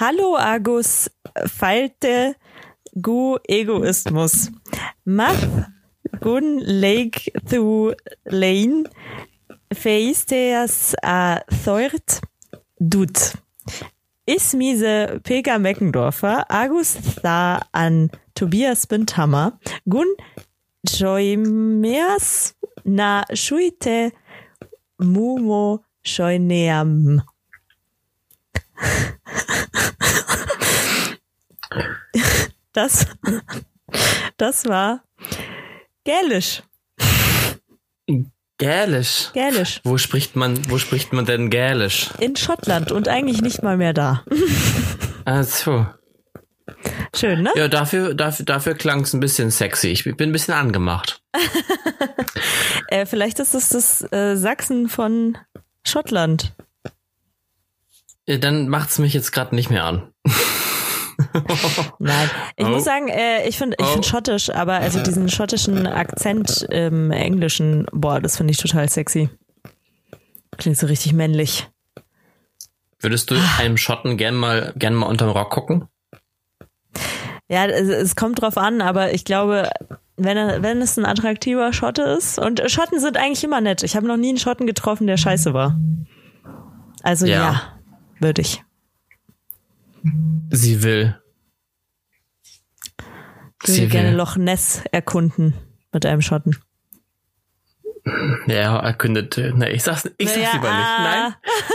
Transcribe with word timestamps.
Hallo 0.00 0.36
Agus, 0.36 1.10
falte 1.48 2.36
gu 3.02 3.36
Egoismus. 3.48 4.48
Mach 5.04 5.42
gun 6.20 6.60
lake 6.60 7.32
thu 7.48 7.94
lane 8.26 8.84
feisteas 9.74 10.94
a 11.02 11.40
thort 11.50 12.20
dut. 12.78 13.34
Is 14.24 14.54
miese 14.54 15.18
Pega 15.24 15.58
Meckendorfer, 15.58 16.44
Agus 16.48 16.94
tha 17.20 17.66
an 17.74 18.12
Tobias 18.36 18.86
Benthammer, 18.86 19.58
gun 19.88 20.14
joimeas 20.86 22.54
na 22.84 23.24
schuite 23.34 24.12
mumo 25.02 25.80
scheuneam. 26.04 27.20
Das, 32.72 33.06
das 34.36 34.66
war 34.66 35.02
Gälisch. 36.04 36.62
Gälisch. 38.58 39.30
Gälisch. 39.34 39.80
Wo 39.84 39.98
spricht 39.98 40.36
man, 40.36 40.70
wo 40.70 40.78
spricht 40.78 41.12
man 41.12 41.26
denn 41.26 41.50
Gälisch? 41.50 42.10
In 42.18 42.34
Schottland 42.34 42.92
und 42.92 43.08
eigentlich 43.08 43.40
nicht 43.40 43.62
mal 43.62 43.76
mehr 43.76 43.92
da. 43.92 44.24
Ach 45.24 45.44
so. 45.44 45.86
Schön, 47.14 47.42
ne? 47.42 47.50
Ja, 47.56 47.68
dafür, 47.68 48.14
dafür, 48.14 48.44
dafür 48.44 48.74
klang 48.74 49.02
es 49.02 49.12
ein 49.12 49.20
bisschen 49.20 49.50
sexy. 49.50 49.88
Ich 49.88 50.04
bin 50.04 50.30
ein 50.30 50.32
bisschen 50.32 50.54
angemacht. 50.54 51.22
Äh, 52.90 53.04
vielleicht 53.04 53.38
ist 53.38 53.54
es 53.54 53.68
das 53.68 54.12
äh, 54.12 54.34
Sachsen 54.34 54.88
von 54.88 55.36
Schottland. 55.84 56.54
Dann 58.40 58.68
macht's 58.68 58.98
mich 58.98 59.14
jetzt 59.14 59.32
gerade 59.32 59.54
nicht 59.54 59.70
mehr 59.70 59.84
an. 59.84 60.12
Nein, 61.98 62.30
ich 62.56 62.66
Oh. 62.66 62.68
muss 62.70 62.84
sagen, 62.84 63.08
äh, 63.08 63.48
ich 63.48 63.58
finde 63.58 63.76
ich 63.80 63.86
Oh. 63.86 63.92
find 63.92 64.06
schottisch, 64.06 64.50
aber 64.50 64.74
also 64.74 65.02
diesen 65.02 65.28
schottischen 65.28 65.86
Akzent 65.86 66.62
im 66.70 67.10
Englischen, 67.10 67.86
boah, 67.92 68.20
das 68.20 68.36
finde 68.36 68.52
ich 68.52 68.58
total 68.58 68.88
sexy. 68.88 69.28
Klingt 70.56 70.76
so 70.78 70.86
richtig 70.86 71.12
männlich. 71.12 71.68
Würdest 73.00 73.30
du 73.30 73.36
einem 73.58 73.76
Schotten 73.76 74.16
gern 74.16 74.34
mal, 74.34 74.72
gern 74.76 74.94
mal 74.94 75.06
unterm 75.06 75.30
Rock 75.30 75.50
gucken? 75.50 75.86
Ja, 77.48 77.66
es, 77.66 77.88
es 77.88 78.16
kommt 78.16 78.42
drauf 78.42 78.58
an, 78.58 78.82
aber 78.82 79.14
ich 79.14 79.24
glaube, 79.24 79.70
wenn, 80.16 80.36
er, 80.36 80.62
wenn 80.62 80.82
es 80.82 80.98
ein 80.98 81.06
attraktiver 81.06 81.72
Schotte 81.72 82.02
ist, 82.02 82.38
und 82.38 82.60
Schotten 82.70 83.00
sind 83.00 83.16
eigentlich 83.16 83.44
immer 83.44 83.60
nett. 83.60 83.82
Ich 83.84 83.96
habe 83.96 84.06
noch 84.06 84.16
nie 84.16 84.30
einen 84.30 84.38
Schotten 84.38 84.66
getroffen, 84.66 85.06
der 85.06 85.16
scheiße 85.16 85.54
war. 85.54 85.78
Also 87.02 87.26
ja, 87.26 87.34
Ja. 87.52 87.77
Würde 88.20 88.42
ich. 88.42 88.62
Sie 90.50 90.82
will. 90.82 91.20
Ich 93.62 93.68
würde 93.68 93.72
Sie 93.80 93.88
gerne 93.88 94.10
will. 94.10 94.16
Loch 94.16 94.36
Ness 94.36 94.82
erkunden 94.92 95.54
mit 95.92 96.06
einem 96.06 96.22
Schotten. 96.22 96.56
Ja, 98.46 98.78
erkündete. 98.78 99.52
Ne, 99.54 99.70
ich 99.70 99.82
sag's, 99.82 100.08
ich 100.16 100.28
sag's 100.30 100.40
Ja, 100.40 100.52
lieber 100.54 100.68
nicht. 100.70 100.86
ah. 100.86 101.02
Nein, 101.02 101.34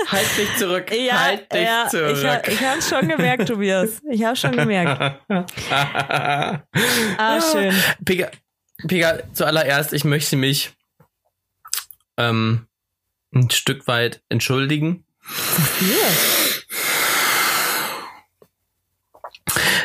halt 0.10 0.38
dich 0.38 0.56
zurück. 0.58 0.90
halt 1.12 1.54
dich 1.54 1.62
ja, 1.62 1.88
zurück. 1.90 2.18
ich, 2.18 2.26
hab- 2.26 2.48
ich 2.48 2.62
habe 2.66 2.82
schon 2.82 3.08
gemerkt, 3.08 3.48
Tobias. 3.48 4.02
Ich 4.10 4.24
habe 4.24 4.36
schon 4.36 4.54
gemerkt. 4.54 5.20
Ah, 7.18 7.40
schön. 7.42 7.74
Pega, 8.04 8.32
Pega, 8.88 9.20
zuallererst, 9.34 9.94
ich 9.94 10.06
möchte 10.06 10.36
mich 10.36 10.72
ähm, 12.18 12.68
ein 13.36 13.50
Stück 13.52 13.88
weit 13.88 14.24
entschuldigen. 14.30 15.06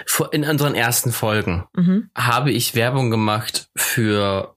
Vor- 0.07 0.33
In 0.33 0.45
unseren 0.45 0.75
ersten 0.75 1.13
Folgen 1.13 1.65
Mhm. 1.77 2.11
habe 2.17 2.51
ich 2.51 2.75
Werbung 2.75 3.11
gemacht 3.11 3.69
für 3.77 4.55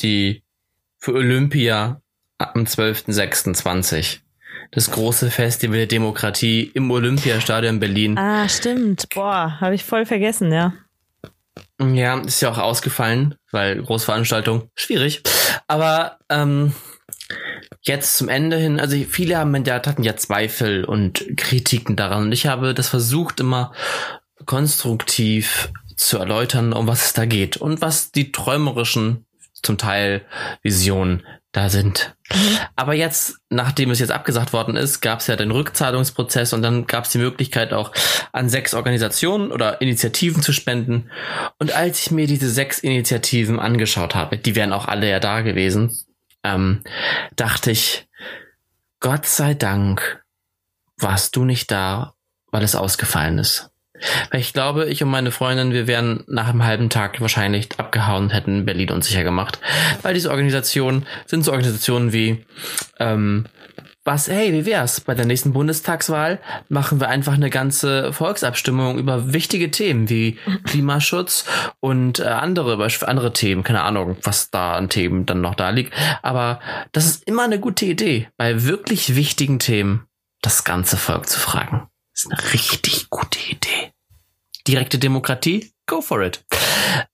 die 0.00 0.42
für 0.98 1.14
Olympia 1.14 2.00
am 2.38 2.64
12.06.20. 2.66 4.20
Das 4.70 4.90
große 4.90 5.30
Festival 5.30 5.76
der 5.78 5.86
Demokratie 5.86 6.70
im 6.74 6.90
Olympiastadion 6.90 7.78
Berlin. 7.80 8.16
Ah, 8.16 8.48
stimmt. 8.48 9.08
Boah, 9.14 9.60
habe 9.60 9.74
ich 9.74 9.84
voll 9.84 10.06
vergessen, 10.06 10.50
ja. 10.52 10.72
Ja, 11.80 12.18
ist 12.20 12.40
ja 12.40 12.50
auch 12.50 12.58
ausgefallen, 12.58 13.34
weil 13.50 13.82
Großveranstaltung 13.82 14.70
schwierig. 14.74 15.22
Aber 15.66 16.18
ähm, 16.28 16.72
jetzt 17.82 18.16
zum 18.16 18.28
Ende 18.28 18.56
hin, 18.56 18.80
also 18.80 18.96
viele 19.08 19.36
haben 19.38 19.64
ja, 19.64 19.74
hatten 19.74 20.02
ja 20.02 20.16
Zweifel 20.16 20.84
und 20.84 21.24
Kritiken 21.36 21.96
daran. 21.96 22.24
Und 22.24 22.32
ich 22.32 22.46
habe 22.46 22.74
das 22.74 22.88
versucht, 22.88 23.40
immer 23.40 23.72
konstruktiv 24.46 25.70
zu 25.96 26.18
erläutern, 26.18 26.72
um 26.72 26.86
was 26.86 27.06
es 27.06 27.12
da 27.12 27.26
geht 27.26 27.56
und 27.56 27.80
was 27.80 28.12
die 28.12 28.32
träumerischen, 28.32 29.26
zum 29.62 29.78
Teil 29.78 30.22
Visionen 30.62 31.22
da 31.52 31.68
sind. 31.68 32.16
Aber 32.76 32.94
jetzt, 32.94 33.36
nachdem 33.50 33.90
es 33.90 33.98
jetzt 33.98 34.10
abgesagt 34.10 34.52
worden 34.52 34.74
ist, 34.74 35.00
gab 35.00 35.20
es 35.20 35.26
ja 35.26 35.36
den 35.36 35.50
Rückzahlungsprozess 35.50 36.52
und 36.52 36.62
dann 36.62 36.86
gab 36.86 37.04
es 37.04 37.10
die 37.10 37.18
Möglichkeit 37.18 37.72
auch 37.72 37.92
an 38.32 38.48
sechs 38.48 38.74
Organisationen 38.74 39.52
oder 39.52 39.80
Initiativen 39.80 40.42
zu 40.42 40.52
spenden. 40.52 41.10
Und 41.58 41.72
als 41.72 42.00
ich 42.00 42.10
mir 42.10 42.26
diese 42.26 42.48
sechs 42.48 42.78
Initiativen 42.78 43.60
angeschaut 43.60 44.14
habe, 44.14 44.38
die 44.38 44.56
wären 44.56 44.72
auch 44.72 44.88
alle 44.88 45.08
ja 45.08 45.20
da 45.20 45.42
gewesen, 45.42 45.96
ähm, 46.44 46.82
dachte 47.36 47.70
ich, 47.70 48.08
Gott 49.00 49.26
sei 49.26 49.54
Dank 49.54 50.24
warst 50.98 51.36
du 51.36 51.44
nicht 51.44 51.70
da, 51.70 52.14
weil 52.50 52.62
es 52.62 52.76
ausgefallen 52.76 53.38
ist. 53.38 53.70
Weil 54.30 54.40
ich 54.40 54.52
glaube, 54.52 54.86
ich 54.86 55.02
und 55.02 55.10
meine 55.10 55.30
Freundin, 55.30 55.72
wir 55.72 55.86
wären 55.86 56.24
nach 56.26 56.48
einem 56.48 56.64
halben 56.64 56.90
Tag 56.90 57.20
wahrscheinlich 57.20 57.68
abgehauen 57.78 58.24
und 58.24 58.30
hätten 58.30 58.64
Berlin 58.64 58.90
unsicher 58.90 59.22
gemacht. 59.22 59.60
Weil 60.02 60.14
diese 60.14 60.30
Organisationen 60.30 61.06
sind 61.26 61.44
so 61.44 61.52
Organisationen 61.52 62.12
wie, 62.12 62.44
ähm, 62.98 63.46
was, 64.04 64.28
hey, 64.28 64.52
wie 64.52 64.66
wär's? 64.66 65.00
Bei 65.00 65.14
der 65.14 65.26
nächsten 65.26 65.52
Bundestagswahl 65.52 66.40
machen 66.68 67.00
wir 67.00 67.08
einfach 67.08 67.34
eine 67.34 67.50
ganze 67.50 68.12
Volksabstimmung 68.12 68.98
über 68.98 69.32
wichtige 69.32 69.70
Themen 69.70 70.08
wie 70.08 70.38
Klimaschutz 70.64 71.44
und 71.80 72.18
äh, 72.18 72.24
andere, 72.24 72.88
andere 73.06 73.32
Themen. 73.32 73.62
Keine 73.62 73.82
Ahnung, 73.82 74.16
was 74.22 74.50
da 74.50 74.74
an 74.74 74.88
Themen 74.88 75.24
dann 75.26 75.40
noch 75.40 75.54
da 75.54 75.70
liegt. 75.70 75.94
Aber 76.22 76.60
das 76.90 77.06
ist 77.06 77.28
immer 77.28 77.44
eine 77.44 77.60
gute 77.60 77.84
Idee, 77.86 78.28
bei 78.36 78.64
wirklich 78.64 79.14
wichtigen 79.14 79.58
Themen 79.58 80.06
das 80.40 80.64
ganze 80.64 80.96
Volk 80.96 81.28
zu 81.28 81.38
fragen. 81.38 81.88
Das 82.12 82.24
ist 82.24 82.32
eine 82.32 82.52
richtig 82.52 83.08
gute 83.08 83.38
Idee. 83.48 83.92
Direkte 84.66 84.98
Demokratie? 84.98 85.72
Go 85.86 86.00
for 86.00 86.22
it. 86.22 86.44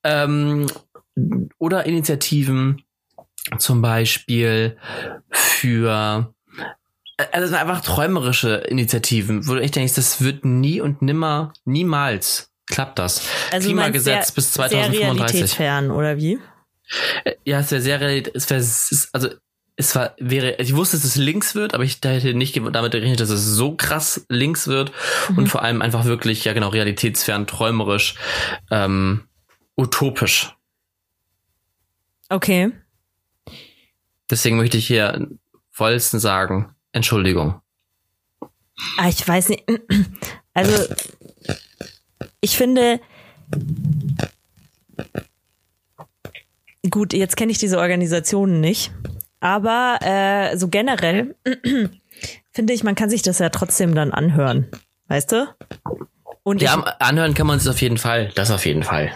Ähm, 0.04 0.66
oder 1.58 1.84
Initiativen 1.86 2.82
zum 3.58 3.82
Beispiel 3.82 4.76
für 5.30 6.34
also 7.18 7.30
das 7.32 7.50
sind 7.50 7.58
einfach 7.58 7.80
träumerische 7.82 8.54
Initiativen, 8.68 9.46
wo 9.46 9.54
du 9.54 9.60
echt 9.60 9.76
denkst, 9.76 9.94
das 9.94 10.22
wird 10.22 10.44
nie 10.44 10.80
und 10.80 11.02
nimmer, 11.02 11.52
niemals 11.64 12.50
klappt 12.66 12.98
das. 12.98 13.22
Also 13.50 13.66
Klimagesetz 13.68 14.28
sehr, 14.28 14.34
bis 14.34 14.54
Sehr 14.54 14.68
2035. 14.68 15.02
realitätsfern, 15.02 15.90
oder 15.90 16.16
wie? 16.16 16.38
Ja, 17.44 17.60
es 17.60 17.70
wäre 17.70 17.82
sehr, 17.82 18.00
es 18.34 18.48
wäre, 18.50 18.60
es 18.60 19.08
also 19.12 19.28
es 19.76 19.94
war, 19.94 20.14
wäre, 20.18 20.56
ich 20.56 20.74
wusste, 20.74 20.96
dass 20.96 21.04
es 21.04 21.16
links 21.16 21.54
wird, 21.54 21.72
aber 21.74 21.84
ich 21.84 21.98
hätte 22.02 22.34
nicht 22.34 22.60
damit 22.72 22.92
gerechnet, 22.92 23.20
dass 23.20 23.30
es 23.30 23.44
so 23.44 23.76
krass 23.76 24.24
links 24.28 24.66
wird 24.66 24.90
Mhm. 25.28 25.38
und 25.38 25.46
vor 25.48 25.62
allem 25.62 25.82
einfach 25.82 26.04
wirklich, 26.04 26.44
ja 26.44 26.52
genau, 26.52 26.68
realitätsfern, 26.68 27.46
träumerisch, 27.46 28.16
ähm, 28.70 29.28
utopisch. 29.76 30.54
Okay. 32.28 32.72
Deswegen 34.30 34.56
möchte 34.56 34.76
ich 34.76 34.86
hier 34.86 35.28
vollsten 35.70 36.18
sagen, 36.18 36.74
Entschuldigung. 36.92 37.60
Ah, 38.98 39.08
ich 39.08 39.26
weiß 39.26 39.50
nicht. 39.50 39.64
Also, 40.54 40.92
ich 42.40 42.56
finde, 42.56 42.98
gut, 46.90 47.12
jetzt 47.12 47.36
kenne 47.36 47.52
ich 47.52 47.58
diese 47.58 47.78
Organisationen 47.78 48.60
nicht, 48.60 48.92
aber 49.38 49.98
äh, 50.02 50.56
so 50.56 50.66
generell 50.66 51.36
finde 52.52 52.72
ich, 52.72 52.82
man 52.82 52.96
kann 52.96 53.08
sich 53.08 53.22
das 53.22 53.38
ja 53.38 53.50
trotzdem 53.50 53.94
dann 53.94 54.10
anhören, 54.10 54.68
weißt 55.06 55.30
du? 55.30 55.54
Und 56.42 56.60
Ja, 56.60 56.76
ich, 56.76 57.06
anhören 57.06 57.34
kann 57.34 57.46
man 57.46 57.58
es 57.58 57.68
auf 57.68 57.80
jeden 57.80 57.98
Fall, 57.98 58.30
das 58.34 58.50
auf 58.50 58.66
jeden 58.66 58.82
Fall. 58.82 59.12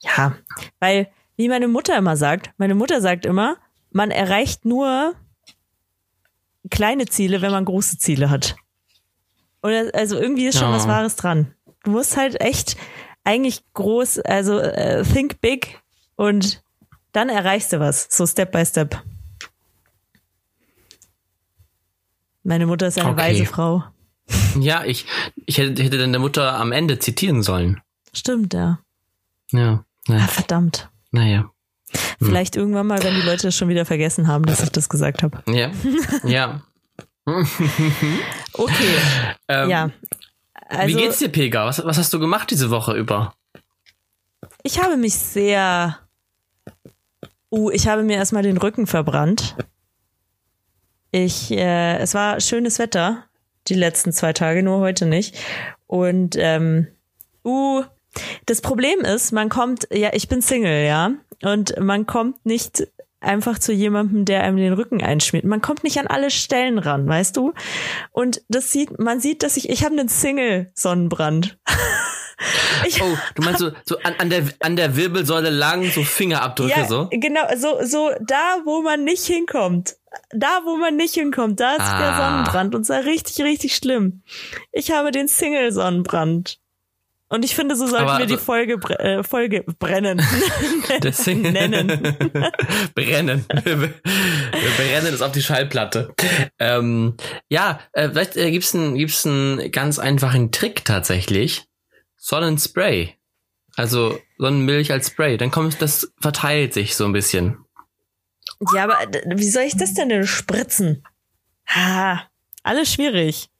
ja, 0.00 0.34
weil, 0.80 1.08
wie 1.36 1.48
meine 1.48 1.68
Mutter 1.68 1.96
immer 1.96 2.16
sagt, 2.16 2.50
meine 2.56 2.74
Mutter 2.74 3.00
sagt 3.00 3.24
immer, 3.24 3.56
man 3.92 4.10
erreicht 4.10 4.64
nur 4.64 5.14
kleine 6.70 7.06
Ziele, 7.06 7.40
wenn 7.42 7.50
man 7.50 7.64
große 7.64 7.98
Ziele 7.98 8.30
hat. 8.30 8.56
Oder 9.62 9.90
also 9.94 10.16
irgendwie 10.18 10.46
ist 10.46 10.58
schon 10.58 10.70
Ja. 10.70 10.76
was 10.76 10.86
Wahres 10.88 11.16
dran. 11.16 11.54
Du 11.84 11.90
musst 11.90 12.16
halt 12.16 12.40
echt 12.40 12.76
eigentlich 13.24 13.62
groß, 13.74 14.20
also 14.20 14.58
äh, 14.58 15.02
think 15.04 15.40
big 15.40 15.80
und 16.16 16.62
dann 17.12 17.28
erreichst 17.28 17.72
du 17.72 17.80
was, 17.80 18.06
so 18.10 18.26
Step 18.26 18.52
by 18.52 18.64
Step. 18.64 19.02
Meine 22.42 22.66
Mutter 22.66 22.86
ist 22.86 22.98
eine 22.98 23.10
Okay. 23.10 23.20
weise 23.20 23.46
Frau. 23.46 23.84
Ja, 24.58 24.84
ich, 24.84 25.06
ich 25.46 25.58
hätte, 25.58 25.82
hätte 25.82 25.98
deine 25.98 26.18
Mutter 26.18 26.54
am 26.58 26.72
Ende 26.72 26.98
zitieren 26.98 27.42
sollen. 27.42 27.80
Stimmt, 28.12 28.54
ja. 28.54 28.78
Ja, 29.52 29.84
Ah, 30.08 30.12
na, 30.12 30.26
verdammt. 30.26 30.88
naja. 31.10 31.50
Vielleicht 32.20 32.56
irgendwann 32.56 32.86
mal, 32.86 33.02
wenn 33.02 33.14
die 33.14 33.22
Leute 33.22 33.48
das 33.48 33.56
schon 33.56 33.68
wieder 33.68 33.84
vergessen 33.84 34.28
haben, 34.28 34.44
dass 34.44 34.62
ich 34.62 34.70
das 34.70 34.88
gesagt 34.88 35.22
habe. 35.22 35.42
Ja, 35.46 35.70
ja. 36.24 36.62
Okay, 38.54 38.94
Ähm, 39.48 39.70
ja. 39.70 39.90
Also, 40.68 40.88
wie 40.88 41.00
geht's 41.00 41.18
dir, 41.18 41.28
Pega? 41.28 41.66
Was, 41.66 41.84
was 41.84 41.98
hast 41.98 42.12
du 42.12 42.18
gemacht 42.18 42.50
diese 42.50 42.70
Woche 42.70 42.94
über? 42.96 43.34
ich 44.62 44.82
habe 44.82 44.96
mich 44.96 45.14
sehr. 45.14 45.98
Uh, 47.50 47.70
ich 47.70 47.88
habe 47.88 48.02
mir 48.02 48.16
erstmal 48.16 48.42
den 48.42 48.58
Rücken 48.58 48.86
verbrannt. 48.86 49.56
Ich, 51.10 51.50
äh, 51.50 51.96
es 51.96 52.12
war 52.12 52.40
schönes 52.40 52.78
Wetter 52.78 53.24
die 53.68 53.74
letzten 53.74 54.12
zwei 54.12 54.34
Tage, 54.34 54.62
nur 54.62 54.80
heute 54.80 55.06
nicht. 55.06 55.36
Und 55.86 56.36
ähm, 56.36 56.88
uh, 57.44 57.82
das 58.44 58.60
Problem 58.60 59.00
ist, 59.00 59.32
man 59.32 59.48
kommt, 59.48 59.88
ja, 59.90 60.10
ich 60.12 60.28
bin 60.28 60.42
Single, 60.42 60.84
ja, 60.84 61.12
und 61.42 61.78
man 61.78 62.06
kommt 62.06 62.44
nicht 62.44 62.86
einfach 63.20 63.58
zu 63.58 63.72
jemandem, 63.72 64.24
der 64.24 64.42
einem 64.44 64.56
den 64.58 64.72
Rücken 64.72 65.02
einschmiert. 65.02 65.44
Man 65.44 65.60
kommt 65.60 65.82
nicht 65.84 65.98
an 65.98 66.06
alle 66.06 66.30
Stellen 66.30 66.78
ran, 66.78 67.08
weißt 67.08 67.36
du? 67.36 67.52
Und 68.12 68.42
das 68.48 68.70
sieht, 68.70 68.98
man 68.98 69.20
sieht, 69.20 69.42
dass 69.42 69.56
ich, 69.56 69.68
ich 69.70 69.84
habe 69.84 69.98
einen 69.98 70.08
Single-Sonnenbrand. 70.08 71.58
ich, 72.86 73.02
Oh, 73.02 73.18
du 73.34 73.42
meinst 73.42 73.58
so, 73.60 73.70
so 73.84 73.98
an, 73.98 74.14
an, 74.18 74.30
der, 74.30 74.44
an 74.60 74.76
der 74.76 74.96
Wirbelsäule 74.96 75.50
lang 75.50 75.90
so 75.90 76.04
Fingerabdrücke 76.04 76.70
ja, 76.70 76.86
so? 76.86 77.08
genau, 77.10 77.42
so, 77.56 77.78
so 77.84 78.10
da, 78.20 78.58
wo 78.64 78.82
man 78.82 79.04
nicht 79.04 79.24
hinkommt. 79.24 79.96
Da, 80.30 80.60
wo 80.64 80.76
man 80.76 80.96
nicht 80.96 81.14
hinkommt, 81.14 81.60
da 81.60 81.72
ist 81.72 81.78
der 81.78 81.86
Ah. 81.86 82.16
Sonnenbrand 82.30 82.74
und 82.74 82.84
zwar 82.84 83.04
richtig, 83.04 83.44
richtig 83.44 83.74
schlimm. 83.76 84.22
Ich 84.72 84.90
habe 84.92 85.10
den 85.10 85.28
Single-Sonnenbrand. 85.28 86.60
Und 87.30 87.44
ich 87.44 87.54
finde, 87.54 87.76
so 87.76 87.86
sollten 87.86 88.08
Aber 88.08 88.18
wir 88.20 88.26
die 88.26 88.34
also- 88.34 88.44
Folge, 88.44 88.74
äh, 88.98 89.22
Folge 89.22 89.62
brennen. 89.78 90.22
Deswegen 91.02 91.42
Nennen. 91.42 91.88
brennen. 92.94 93.44
Wir, 93.64 93.76
brennen 93.76 95.12
es 95.14 95.20
auf 95.20 95.32
die 95.32 95.42
Schallplatte. 95.42 96.14
Ähm, 96.58 97.16
ja, 97.50 97.80
äh, 97.92 98.08
vielleicht 98.08 98.36
äh, 98.36 98.50
gibt's 98.50 98.74
einen 98.74 98.96
gibt's 98.96 99.26
einen 99.26 99.70
ganz 99.72 99.98
einfachen 99.98 100.52
Trick 100.52 100.84
tatsächlich. 100.86 101.66
Sonnenspray. 102.16 103.14
Also 103.76 104.18
Sonnenmilch 104.38 104.90
als 104.90 105.08
Spray. 105.08 105.36
Dann 105.36 105.50
kommt 105.50 105.80
das 105.82 106.10
verteilt 106.20 106.72
sich 106.72 106.96
so 106.96 107.04
ein 107.04 107.12
bisschen. 107.12 107.58
Ja, 108.74 108.84
aber 108.84 108.98
wie 109.36 109.50
soll 109.50 109.64
ich 109.64 109.76
das 109.76 109.94
denn 109.94 110.08
denn 110.08 110.26
spritzen? 110.26 111.04
Ha, 111.68 112.22
alles 112.62 112.92
schwierig. 112.92 113.50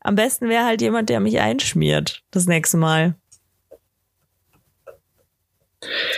Am 0.00 0.14
besten 0.14 0.48
wäre 0.48 0.64
halt 0.64 0.80
jemand, 0.80 1.08
der 1.08 1.20
mich 1.20 1.38
einschmiert 1.40 2.22
das 2.30 2.46
nächste 2.46 2.76
Mal. 2.76 3.14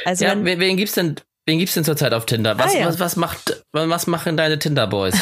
Also 0.05 0.25
Ja, 0.25 0.31
wenn, 0.45 0.61
wen, 0.61 0.77
gibt's 0.77 0.95
denn? 0.95 1.17
Wen 1.47 1.59
gibt's 1.59 1.75
denn 1.75 1.85
zurzeit 1.85 2.13
auf 2.15 2.25
Tinder? 2.27 2.57
Was, 2.59 2.75
Ah, 2.75 2.79
ja. 2.79 2.87
was, 2.87 3.01
was 3.01 3.17
macht, 3.17 3.65
was 3.73 4.07
machen 4.07 4.37
deine 4.37 4.59
Tinder 4.59 4.87
Boys? 4.87 5.17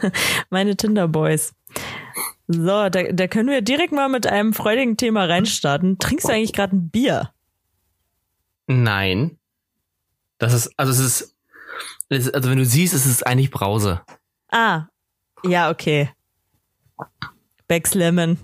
meine 0.50 0.76
Tinder 0.76 1.08
Boys. 1.08 1.52
So, 2.46 2.88
da, 2.88 2.90
da 2.90 3.26
können 3.26 3.48
wir 3.48 3.62
direkt 3.62 3.92
mal 3.92 4.08
mit 4.08 4.26
einem 4.26 4.52
freudigen 4.52 4.96
Thema 4.96 5.24
reinstarten. 5.24 5.98
Trinkst 5.98 6.28
du 6.28 6.32
eigentlich 6.32 6.52
gerade 6.52 6.76
ein 6.76 6.90
Bier? 6.90 7.32
Nein. 8.66 9.38
Das 10.38 10.52
ist, 10.52 10.72
also 10.76 10.92
es 10.92 10.98
ist, 10.98 11.34
es 12.08 12.26
ist, 12.26 12.34
also 12.34 12.50
wenn 12.50 12.58
du 12.58 12.64
siehst, 12.66 12.94
es 12.94 13.06
ist 13.06 13.26
eigentlich 13.26 13.50
Brause. 13.50 14.02
Ah, 14.50 14.86
ja, 15.44 15.70
okay. 15.70 16.10
Becks 17.68 17.94
Lemon. 17.94 18.38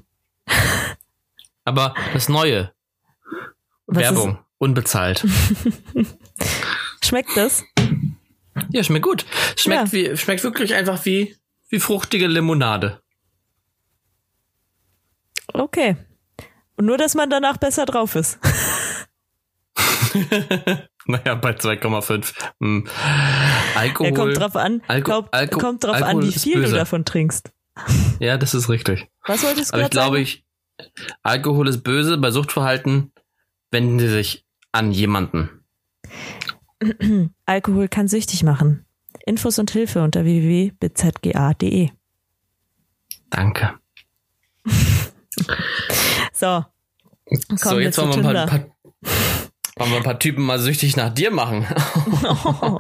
Aber 1.65 1.95
das 2.13 2.29
Neue. 2.29 2.73
Was 3.87 3.99
Werbung. 4.03 4.39
Unbezahlt. 4.59 5.25
Schmeckt 7.05 7.37
das? 7.37 7.65
Ja, 8.71 8.85
schmeckt 8.85 9.05
gut. 9.05 9.25
Schmeckt 9.57 9.87
Ja. 9.87 9.93
wie, 9.93 10.17
schmeckt 10.17 10.43
wirklich 10.45 10.75
einfach 10.75 11.05
wie, 11.05 11.37
wie 11.71 11.81
fruchtige 11.81 12.27
Limonade. 12.27 13.01
Okay. 15.53 15.97
Und 16.77 16.87
nur, 16.87 16.99
dass 16.99 17.15
man 17.15 17.31
danach 17.31 17.57
besser 17.57 17.87
drauf 17.87 18.15
ist. 18.15 18.39
Naja, 21.07 21.35
bei 21.35 21.53
2,5. 21.53 22.35
Hm. 22.61 22.87
Alkohol. 23.75 24.11
Er 24.11 24.15
kommt 24.15 24.37
drauf 24.39 24.55
an, 24.55 24.83
Alko- 24.87 25.11
kommt, 25.13 25.33
Alko- 25.35 25.59
kommt 25.59 25.83
drauf 25.85 25.97
an, 25.97 26.03
Alkohol 26.05 26.25
wie 26.25 26.29
ist 26.29 26.43
viel 26.45 26.63
du 26.63 26.71
davon 26.71 27.05
trinkst. 27.05 27.51
Ja, 28.21 28.37
das 28.37 28.53
ist 28.53 28.69
richtig. 28.69 29.09
Was 29.27 29.43
wolltest 29.43 29.71
du 29.73 29.75
Aber 29.75 29.85
ich 29.85 29.91
glaube, 29.91 30.17
sagen? 30.17 30.23
ich, 30.25 30.45
Alkohol 31.23 31.69
ist 31.69 31.83
böse. 31.83 32.19
Bei 32.19 32.31
Suchtverhalten 32.31 33.13
wenden 33.71 33.99
sie 33.99 34.09
sich 34.09 34.45
an 34.73 34.93
jemanden. 34.93 35.49
Alkohol 37.47 37.89
kann 37.89 38.09
süchtig 38.09 38.43
machen. 38.43 38.85
Infos 39.25 39.59
und 39.59 39.71
Hilfe 39.71 40.03
unter 40.03 40.25
www.bzga.de. 40.25 41.91
Danke. 43.31 43.75
So. 46.33 46.65
So, 47.55 47.79
jetzt 47.79 47.99
wollen 47.99 48.23
wir, 48.23 48.29
ein 48.31 48.35
paar, 48.35 48.47
paar, 48.47 48.77
wollen 49.77 49.91
wir 49.91 49.97
ein 49.99 50.03
paar 50.03 50.19
Typen 50.19 50.43
mal 50.43 50.59
süchtig 50.59 50.97
nach 50.97 51.13
dir 51.13 51.31
machen. 51.31 51.67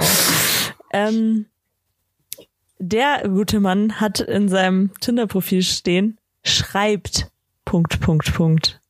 ähm, 0.92 1.46
der 2.80 3.28
gute 3.28 3.60
Mann 3.60 4.00
hat 4.00 4.20
in 4.20 4.48
seinem 4.48 4.90
Tinder-Profil 5.00 5.62
stehen, 5.62 6.18
schreibt, 6.42 7.30
Punkt, 7.64 8.00
Punkt, 8.00 8.34
Punkt. 8.34 8.80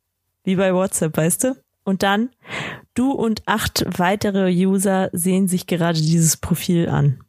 Wie 0.44 0.54
bei 0.56 0.72
WhatsApp, 0.72 1.16
weißt 1.16 1.44
du? 1.44 1.56
Und 1.84 2.02
dann, 2.02 2.30
du 2.94 3.10
und 3.10 3.42
acht 3.46 3.84
weitere 3.98 4.48
User 4.50 5.10
sehen 5.12 5.48
sich 5.48 5.66
gerade 5.66 6.00
dieses 6.00 6.36
Profil 6.36 6.88
an. 6.88 7.20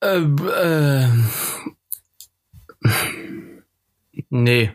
äh, 0.00 0.20
äh, 0.20 1.08
nee. 4.30 4.72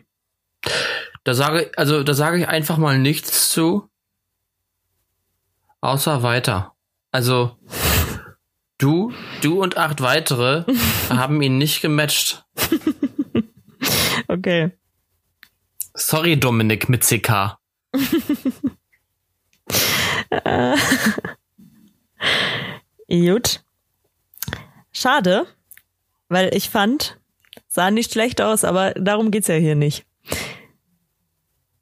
Da 1.24 1.34
sage 1.34 1.62
ich, 1.62 1.78
also 1.78 2.02
da 2.02 2.12
sage 2.14 2.38
ich 2.38 2.48
einfach 2.48 2.76
mal 2.76 2.98
nichts 2.98 3.50
zu. 3.50 3.88
Außer 5.80 6.22
weiter. 6.22 6.74
Also 7.10 7.56
du, 8.78 9.12
du 9.40 9.62
und 9.62 9.76
acht 9.76 10.00
weitere 10.00 10.64
haben 11.08 11.42
ihn 11.42 11.58
nicht 11.58 11.80
gematcht. 11.80 12.44
Okay. 14.28 14.72
Sorry, 15.94 16.38
Dominik 16.38 16.88
mit 16.88 17.02
CK. 17.04 17.58
Gut. 23.08 23.62
Schade, 24.92 25.46
weil 26.28 26.54
ich 26.54 26.68
fand, 26.70 27.20
sah 27.68 27.90
nicht 27.90 28.12
schlecht 28.12 28.40
aus, 28.40 28.64
aber 28.64 28.92
darum 28.94 29.30
geht's 29.30 29.48
ja 29.48 29.54
hier 29.54 29.74
nicht. 29.76 30.06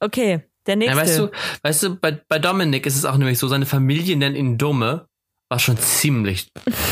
Okay, 0.02 0.42
der 0.66 0.76
nächste. 0.76 0.96
Ja, 0.96 1.02
weißt 1.02 1.18
du, 1.18 1.30
weißt 1.62 1.82
du, 1.84 1.96
bei, 1.96 2.10
bei 2.28 2.40
Dominik 2.40 2.86
ist 2.86 2.96
es 2.96 3.04
auch 3.04 3.16
nämlich 3.16 3.38
so, 3.38 3.46
seine 3.46 3.66
Familie 3.66 4.16
nennt 4.16 4.36
ihn 4.36 4.58
Dumme, 4.58 5.06
was 5.48 5.62
schon 5.62 5.78
ziemlich 5.78 6.48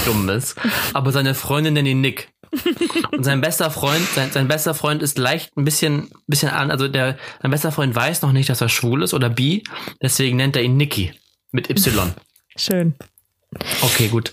dumm 0.07 0.29
ist, 0.29 0.57
aber 0.95 1.11
seine 1.11 1.35
Freundin 1.35 1.75
nennt 1.75 1.89
ihn 1.89 2.01
Nick. 2.01 2.33
Und 3.13 3.25
sein 3.25 3.41
bester 3.41 3.71
Freund, 3.71 4.05
sein, 4.15 4.31
sein 4.31 4.47
bester 4.47 4.75
Freund 4.75 5.03
ist 5.03 5.19
leicht 5.19 5.57
ein 5.57 5.65
bisschen, 5.65 6.11
bisschen 6.29 6.51
an, 6.51 6.71
also 6.71 6.87
der, 6.87 7.19
sein 7.43 7.51
bester 7.51 7.73
Freund 7.73 7.95
weiß 7.95 8.23
noch 8.23 8.33
nicht, 8.33 8.49
dass 8.49 8.61
er 8.61 8.69
schwul 8.69 9.03
ist 9.03 9.13
oder 9.13 9.29
bi, 9.29 9.65
deswegen 10.01 10.37
nennt 10.37 10.55
er 10.55 10.63
ihn 10.63 10.77
Nicky. 10.77 11.13
Mit 11.51 11.69
Y. 11.69 12.13
Schön. 12.57 12.95
Okay, 13.83 14.07
gut. 14.07 14.33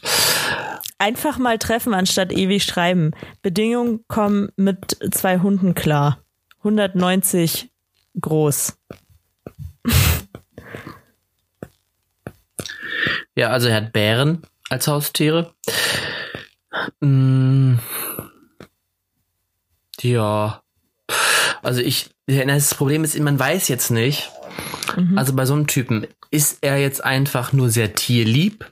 Einfach 1.00 1.40
mal 1.40 1.58
treffen 1.58 1.96
anstatt 1.96 2.32
ewig 2.32 2.64
schreiben. 2.64 3.12
Bedingungen 3.42 4.04
kommen 4.08 4.50
mit 4.56 4.98
zwei 5.12 5.40
Hunden 5.40 5.74
klar. 5.74 6.20
190 6.60 7.70
groß. 8.20 8.78
Ja, 13.36 13.50
also 13.50 13.68
er 13.68 13.76
hat 13.76 13.94
Bären 13.94 14.42
als 14.70 14.88
Haustiere. 14.88 15.54
Mm, 17.02 17.76
ja. 20.02 20.62
Also 21.62 21.82
ich, 21.82 22.10
das 22.26 22.76
Problem 22.76 23.04
ist, 23.04 23.18
man 23.20 23.38
weiß 23.40 23.68
jetzt 23.68 23.92
nicht. 23.92 24.32
Also 25.16 25.34
bei 25.36 25.46
so 25.46 25.54
einem 25.54 25.68
Typen, 25.68 26.08
ist 26.32 26.60
er 26.62 26.78
jetzt 26.78 27.04
einfach 27.04 27.54
nur 27.54 27.70
sehr 27.70 27.94
tierlieb? 27.94 28.72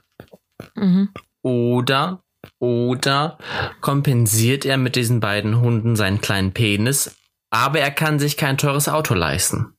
Mhm. 0.74 1.10
Oder, 1.42 2.22
oder 2.58 3.38
kompensiert 3.80 4.64
er 4.64 4.76
mit 4.76 4.96
diesen 4.96 5.20
beiden 5.20 5.60
Hunden 5.60 5.94
seinen 5.94 6.20
kleinen 6.20 6.52
Penis, 6.52 7.14
aber 7.50 7.80
er 7.80 7.90
kann 7.90 8.18
sich 8.18 8.36
kein 8.36 8.58
teures 8.58 8.88
Auto 8.88 9.14
leisten? 9.14 9.72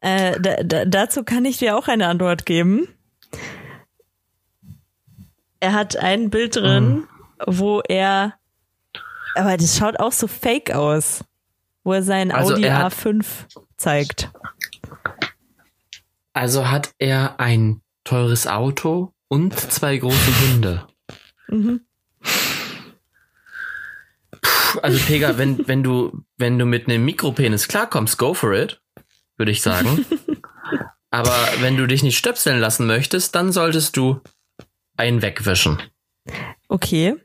Äh, 0.00 0.40
da, 0.40 0.56
da, 0.62 0.84
dazu 0.84 1.24
kann 1.24 1.44
ich 1.44 1.58
dir 1.58 1.76
auch 1.76 1.88
eine 1.88 2.08
Antwort 2.08 2.46
geben. 2.46 2.88
Er 5.60 5.74
hat 5.74 5.96
ein 5.96 6.30
Bild 6.30 6.56
drin, 6.56 6.88
mhm. 6.88 7.08
wo 7.46 7.80
er, 7.80 8.34
aber 9.34 9.56
das 9.56 9.76
schaut 9.76 10.00
auch 10.00 10.12
so 10.12 10.26
fake 10.26 10.72
aus, 10.72 11.24
wo 11.84 11.92
er 11.92 12.02
sein 12.02 12.32
also 12.32 12.54
Audi 12.54 12.64
er 12.64 12.88
A5 12.88 13.24
zeigt. 13.76 14.32
Also 16.32 16.70
hat 16.70 16.94
er 16.98 17.38
ein 17.38 17.82
teures 18.04 18.46
Auto 18.46 19.12
und 19.28 19.58
zwei 19.58 19.98
große 19.98 20.40
Hunde. 20.40 20.86
Mhm. 21.48 21.80
Also 24.82 24.98
Pega, 24.98 25.38
wenn, 25.38 25.66
wenn 25.66 25.82
du, 25.82 26.24
wenn 26.36 26.58
du 26.58 26.64
mit 26.64 26.88
einem 26.88 27.04
Mikropenis 27.04 27.68
klarkommst, 27.68 28.18
go 28.18 28.34
for 28.34 28.52
it, 28.52 28.80
würde 29.36 29.52
ich 29.52 29.62
sagen. 29.62 30.04
Aber 31.10 31.36
wenn 31.60 31.76
du 31.76 31.86
dich 31.86 32.02
nicht 32.02 32.16
stöpseln 32.16 32.58
lassen 32.58 32.86
möchtest, 32.86 33.34
dann 33.34 33.52
solltest 33.52 33.96
du 33.96 34.20
einen 34.96 35.20
wegwischen. 35.20 35.78
Okay. 36.68 37.16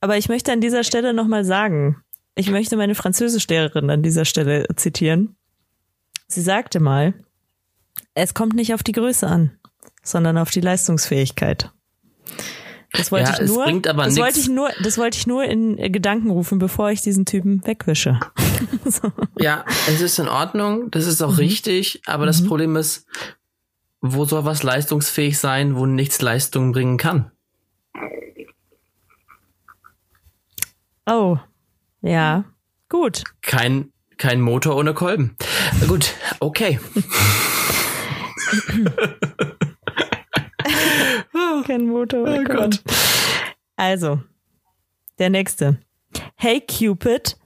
Aber 0.00 0.16
ich 0.16 0.28
möchte 0.28 0.52
an 0.52 0.60
dieser 0.60 0.84
Stelle 0.84 1.12
nochmal 1.12 1.44
sagen, 1.44 2.02
ich 2.36 2.50
möchte 2.50 2.76
meine 2.76 2.94
Französischlehrerin 2.94 3.90
an 3.90 4.02
dieser 4.02 4.24
Stelle 4.24 4.66
zitieren. 4.76 5.36
Sie 6.28 6.42
sagte 6.42 6.78
mal, 6.78 7.14
es 8.14 8.34
kommt 8.34 8.54
nicht 8.54 8.74
auf 8.74 8.84
die 8.84 8.92
Größe 8.92 9.26
an, 9.26 9.58
sondern 10.04 10.38
auf 10.38 10.50
die 10.50 10.60
Leistungsfähigkeit. 10.60 11.72
Das 12.92 13.12
wollte 13.12 13.30
ja, 13.32 13.42
ich 13.42 13.50
nur, 13.50 13.82
das 13.82 14.16
wollte 14.16 14.40
ich 14.40 14.48
nur, 14.48 14.70
das 14.82 14.96
wollte 14.96 15.18
ich 15.18 15.26
nur 15.26 15.44
in 15.44 15.76
Gedanken 15.92 16.30
rufen, 16.30 16.58
bevor 16.58 16.90
ich 16.90 17.02
diesen 17.02 17.26
Typen 17.26 17.64
wegwische. 17.66 18.18
so. 18.86 19.12
Ja, 19.38 19.64
es 19.88 20.00
ist 20.00 20.18
in 20.18 20.28
Ordnung, 20.28 20.90
das 20.90 21.06
ist 21.06 21.20
auch 21.22 21.32
mhm. 21.32 21.38
richtig, 21.38 22.02
aber 22.06 22.22
mhm. 22.22 22.28
das 22.28 22.44
Problem 22.46 22.76
ist, 22.76 23.06
wo 24.00 24.24
soll 24.24 24.44
was 24.46 24.62
leistungsfähig 24.62 25.38
sein, 25.38 25.76
wo 25.76 25.84
nichts 25.84 26.22
Leistung 26.22 26.72
bringen 26.72 26.96
kann? 26.96 27.30
Oh, 31.04 31.36
ja, 32.00 32.44
gut. 32.88 33.24
Kein, 33.42 33.92
kein 34.16 34.40
Motor 34.40 34.76
ohne 34.76 34.94
Kolben. 34.94 35.36
Gut, 35.86 36.14
okay. 36.40 36.80
Kein 41.68 41.86
Motor. 41.86 42.26
Oh 42.26 42.44
Gott. 42.44 42.82
Also, 43.76 44.22
der 45.18 45.28
nächste. 45.28 45.78
Hey 46.34 46.62
Cupid, 46.62 47.36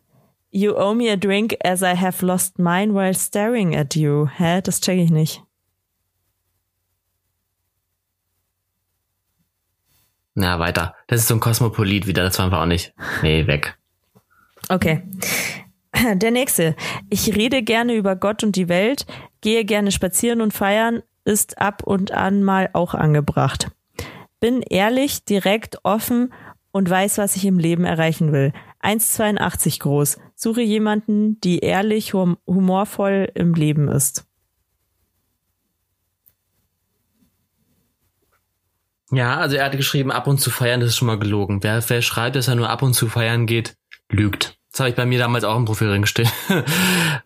you 0.53 0.77
owe 0.77 0.95
me 0.95 1.11
a 1.11 1.17
drink 1.17 1.57
as 1.65 1.83
I 1.83 1.97
have 1.97 2.25
lost 2.25 2.57
mine 2.57 2.95
while 2.95 3.15
staring 3.15 3.75
at 3.75 3.97
you. 3.97 4.29
Hä? 4.29 4.61
Das 4.63 4.81
check 4.81 4.97
ich 4.97 5.11
nicht. 5.11 5.43
Na, 10.37 10.61
weiter. 10.61 10.95
Das 11.09 11.19
ist 11.19 11.27
so 11.27 11.35
ein 11.35 11.41
Kosmopolit 11.41 12.07
wieder, 12.07 12.23
das 12.23 12.39
waren 12.39 12.53
wir 12.53 12.61
auch 12.61 12.67
nicht. 12.67 12.95
Nee, 13.23 13.49
weg. 13.49 13.77
Okay. 14.69 15.03
Der 16.15 16.31
nächste. 16.31 16.77
Ich 17.11 17.35
rede 17.35 17.65
gerne 17.65 17.95
über 17.95 18.15
Gott 18.15 18.45
und 18.45 18.55
die 18.55 18.69
Welt, 18.69 19.05
gehe 19.41 19.65
gerne 19.65 19.91
spazieren 19.91 20.41
und 20.41 20.53
feiern, 20.53 21.03
ist 21.25 21.59
ab 21.59 21.83
und 21.83 22.13
an 22.13 22.45
mal 22.45 22.71
auch 22.73 22.95
angebracht. 22.95 23.73
Bin 24.43 24.61
ehrlich, 24.63 25.25
direkt, 25.25 25.79
offen 25.85 26.35
und 26.73 26.91
weiß, 26.91 27.19
was 27.19 27.37
ich 27.37 27.45
im 27.45 27.61
Leben 27.61 27.85
erreichen 27.85 28.33
will. 28.33 28.53
1,82 28.83 29.79
groß. 29.79 30.19
Suche 30.35 30.63
jemanden, 30.63 31.41
die 31.43 31.61
ehrlich, 31.61 32.13
humorvoll 32.13 33.31
im 33.37 33.55
Leben 33.55 33.87
ist. 33.87 34.27
Ja, 39.13 39.37
also 39.37 39.55
er 39.55 39.67
hatte 39.67 39.77
geschrieben, 39.77 40.11
ab 40.11 40.27
und 40.27 40.39
zu 40.39 40.51
feiern, 40.51 40.81
das 40.81 40.89
ist 40.89 40.97
schon 40.97 41.07
mal 41.07 41.21
gelogen. 41.21 41.63
Wer, 41.63 41.81
wer 41.89 42.03
schreibt, 42.03 42.35
dass 42.35 42.49
er 42.49 42.57
nur 42.57 42.69
ab 42.69 42.83
und 42.83 42.95
zu 42.95 43.09
feiern 43.09 43.47
geht, 43.47 43.77
lügt. 44.11 44.59
Das 44.73 44.81
habe 44.81 44.91
ich 44.91 44.97
bei 44.97 45.07
mir 45.07 45.21
damals 45.21 45.45
auch 45.45 45.57
im 45.57 45.67
Profil 45.67 45.87
drin 45.87 46.07
stehen. 46.07 46.31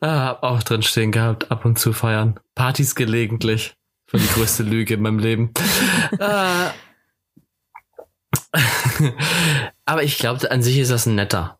ah, 0.02 0.24
hab 0.26 0.42
auch 0.42 0.62
drin 0.62 0.82
stehen 0.82 1.12
gehabt, 1.12 1.50
ab 1.50 1.64
und 1.64 1.78
zu 1.78 1.94
feiern. 1.94 2.38
Partys 2.54 2.94
gelegentlich. 2.94 3.74
Für 4.06 4.18
die 4.18 4.28
größte 4.28 4.64
Lüge 4.64 4.94
in 4.94 5.00
meinem 5.00 5.18
Leben. 5.18 5.54
ah. 6.20 6.72
Aber 9.84 10.02
ich 10.02 10.18
glaube, 10.18 10.50
an 10.50 10.62
sich 10.62 10.78
ist 10.78 10.90
das 10.90 11.06
ein 11.06 11.14
netter. 11.14 11.58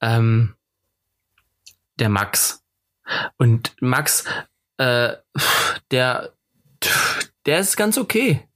Ähm, 0.00 0.54
der 1.98 2.08
Max. 2.08 2.62
Und 3.36 3.74
Max, 3.80 4.24
äh, 4.78 5.14
der, 5.90 6.32
der 7.46 7.58
ist 7.58 7.76
ganz 7.76 7.98
okay. 7.98 8.46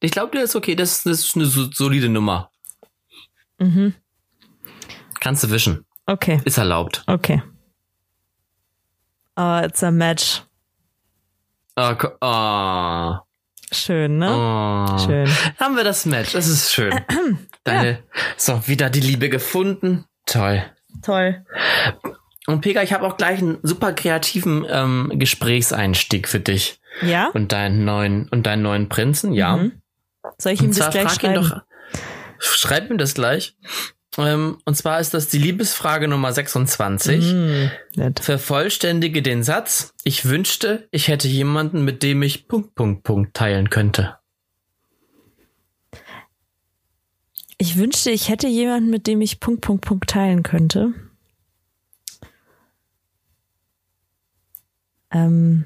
Ich 0.00 0.10
glaube, 0.10 0.32
der 0.32 0.44
ist 0.44 0.56
okay. 0.56 0.74
Das, 0.74 1.02
das 1.02 1.20
ist 1.20 1.36
eine 1.36 1.46
solide 1.46 2.08
Nummer. 2.08 2.50
Mhm. 3.58 3.94
Kannst 5.20 5.44
du 5.44 5.50
wischen. 5.50 5.84
Okay. 6.06 6.40
Ist 6.44 6.58
erlaubt. 6.58 7.02
Okay. 7.06 7.42
Oh, 9.36 9.60
it's 9.62 9.82
a 9.82 9.90
match. 9.90 10.42
Oh, 11.76 11.94
oh. 12.20 13.16
Schön, 13.72 14.18
ne? 14.18 14.30
Oh. 14.30 14.98
Schön. 14.98 15.28
Haben 15.58 15.76
wir 15.76 15.84
das 15.84 16.06
Match. 16.06 16.32
Das 16.32 16.48
ist 16.48 16.72
schön. 16.72 16.92
Deine, 17.64 17.90
ja. 17.90 17.98
so, 18.36 18.66
wieder 18.66 18.90
die 18.90 19.00
Liebe 19.00 19.28
gefunden. 19.28 20.06
Toll. 20.26 20.64
Toll. 21.02 21.44
Und 22.46 22.62
Pega, 22.62 22.82
ich 22.82 22.92
habe 22.92 23.06
auch 23.06 23.16
gleich 23.16 23.40
einen 23.40 23.58
super 23.62 23.92
kreativen 23.92 24.64
ähm, 24.68 25.12
Gesprächseinstieg 25.14 26.28
für 26.28 26.40
dich. 26.40 26.80
Ja. 27.02 27.28
Und 27.28 27.52
deinen 27.52 27.84
neuen 27.84 28.28
und 28.30 28.46
deinen 28.46 28.62
neuen 28.62 28.88
Prinzen, 28.88 29.32
ja. 29.32 29.56
Mhm. 29.56 29.82
Soll 30.38 30.52
ich 30.52 30.62
ihm 30.62 30.74
das 30.74 30.90
gleich 30.90 31.10
schreiben? 31.10 31.34
Doch, 31.34 31.60
schreib 32.38 32.90
mir 32.90 32.96
das 32.96 33.14
gleich. 33.14 33.56
Ähm, 34.18 34.58
und 34.64 34.76
zwar 34.76 34.98
ist 34.98 35.14
das 35.14 35.28
die 35.28 35.38
Liebesfrage 35.38 36.08
Nummer 36.08 36.32
26. 36.32 37.32
Mm, 37.32 37.66
Vervollständige 38.20 39.22
den 39.22 39.44
Satz. 39.44 39.94
Ich 40.02 40.24
wünschte, 40.24 40.88
ich 40.90 41.06
hätte 41.06 41.28
jemanden, 41.28 41.84
mit 41.84 42.02
dem 42.02 42.22
ich 42.22 42.48
Punkt, 42.48 42.74
Punkt, 42.74 43.04
Punkt 43.04 43.34
teilen 43.34 43.70
könnte. 43.70 44.18
Ich 47.58 47.76
wünschte, 47.76 48.10
ich 48.10 48.28
hätte 48.28 48.48
jemanden, 48.48 48.90
mit 48.90 49.06
dem 49.06 49.20
ich 49.20 49.38
Punkt, 49.38 49.60
Punkt, 49.60 49.84
Punkt 49.84 50.10
teilen 50.10 50.42
könnte. 50.42 50.94
Ähm. 55.12 55.64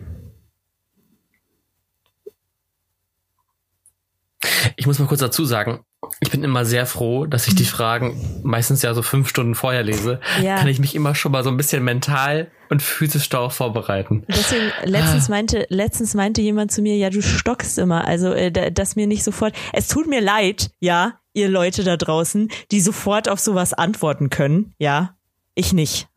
Ich 4.76 4.86
muss 4.86 4.98
mal 4.98 5.06
kurz 5.06 5.20
dazu 5.20 5.44
sagen, 5.44 5.84
ich 6.20 6.30
bin 6.30 6.42
immer 6.42 6.64
sehr 6.64 6.86
froh, 6.86 7.26
dass 7.26 7.46
ich 7.46 7.54
die 7.54 7.64
Fragen 7.64 8.40
meistens 8.42 8.82
ja 8.82 8.92
so 8.94 9.02
fünf 9.02 9.28
Stunden 9.28 9.54
vorher 9.54 9.82
lese. 9.82 10.20
Ja. 10.42 10.56
Kann 10.56 10.68
ich 10.68 10.78
mich 10.78 10.94
immer 10.94 11.14
schon 11.14 11.32
mal 11.32 11.44
so 11.44 11.50
ein 11.50 11.56
bisschen 11.56 11.84
mental 11.84 12.50
und 12.70 12.82
physisch 12.82 13.28
darauf 13.28 13.54
vorbereiten. 13.54 14.24
Deswegen, 14.28 14.72
letztens 14.84 15.28
meinte, 15.28 15.66
letztens 15.68 16.14
meinte 16.14 16.40
jemand 16.40 16.72
zu 16.72 16.82
mir, 16.82 16.96
ja, 16.96 17.10
du 17.10 17.22
stockst 17.22 17.78
immer. 17.78 18.06
Also, 18.06 18.32
äh, 18.32 18.72
dass 18.72 18.96
mir 18.96 19.06
nicht 19.06 19.24
sofort, 19.24 19.54
es 19.72 19.88
tut 19.88 20.06
mir 20.06 20.20
leid, 20.20 20.70
ja, 20.80 21.20
ihr 21.34 21.48
Leute 21.48 21.84
da 21.84 21.96
draußen, 21.96 22.50
die 22.70 22.80
sofort 22.80 23.28
auf 23.28 23.40
sowas 23.40 23.72
antworten 23.72 24.30
können, 24.30 24.74
ja. 24.78 25.16
Ich 25.54 25.72
nicht. 25.72 26.08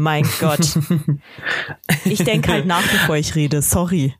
Mein 0.00 0.24
Gott. 0.38 0.60
ich 2.04 2.22
denke 2.22 2.52
halt 2.52 2.66
nach, 2.66 2.86
bevor 2.88 3.16
ich 3.16 3.34
rede. 3.34 3.62
Sorry. 3.62 4.14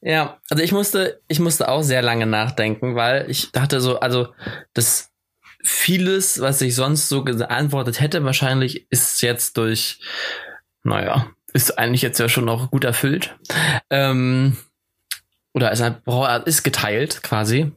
Ja, 0.00 0.38
also 0.48 0.62
ich 0.62 0.70
musste, 0.70 1.20
ich 1.26 1.40
musste 1.40 1.68
auch 1.68 1.82
sehr 1.82 2.02
lange 2.02 2.24
nachdenken, 2.24 2.94
weil 2.94 3.28
ich 3.28 3.50
dachte 3.50 3.80
so, 3.80 3.98
also 3.98 4.28
das 4.74 5.10
vieles, 5.60 6.40
was 6.40 6.60
ich 6.60 6.76
sonst 6.76 7.08
so 7.08 7.24
geantwortet 7.24 7.98
hätte, 7.98 8.22
wahrscheinlich 8.22 8.86
ist 8.92 9.22
jetzt 9.22 9.56
durch, 9.56 9.98
naja, 10.84 11.26
ist 11.52 11.80
eigentlich 11.80 12.02
jetzt 12.02 12.20
ja 12.20 12.28
schon 12.28 12.48
auch 12.48 12.70
gut 12.70 12.84
erfüllt. 12.84 13.36
Ähm, 13.90 14.56
oder 15.52 15.72
ist, 15.72 15.82
ist 16.46 16.62
geteilt 16.62 17.24
quasi. 17.24 17.72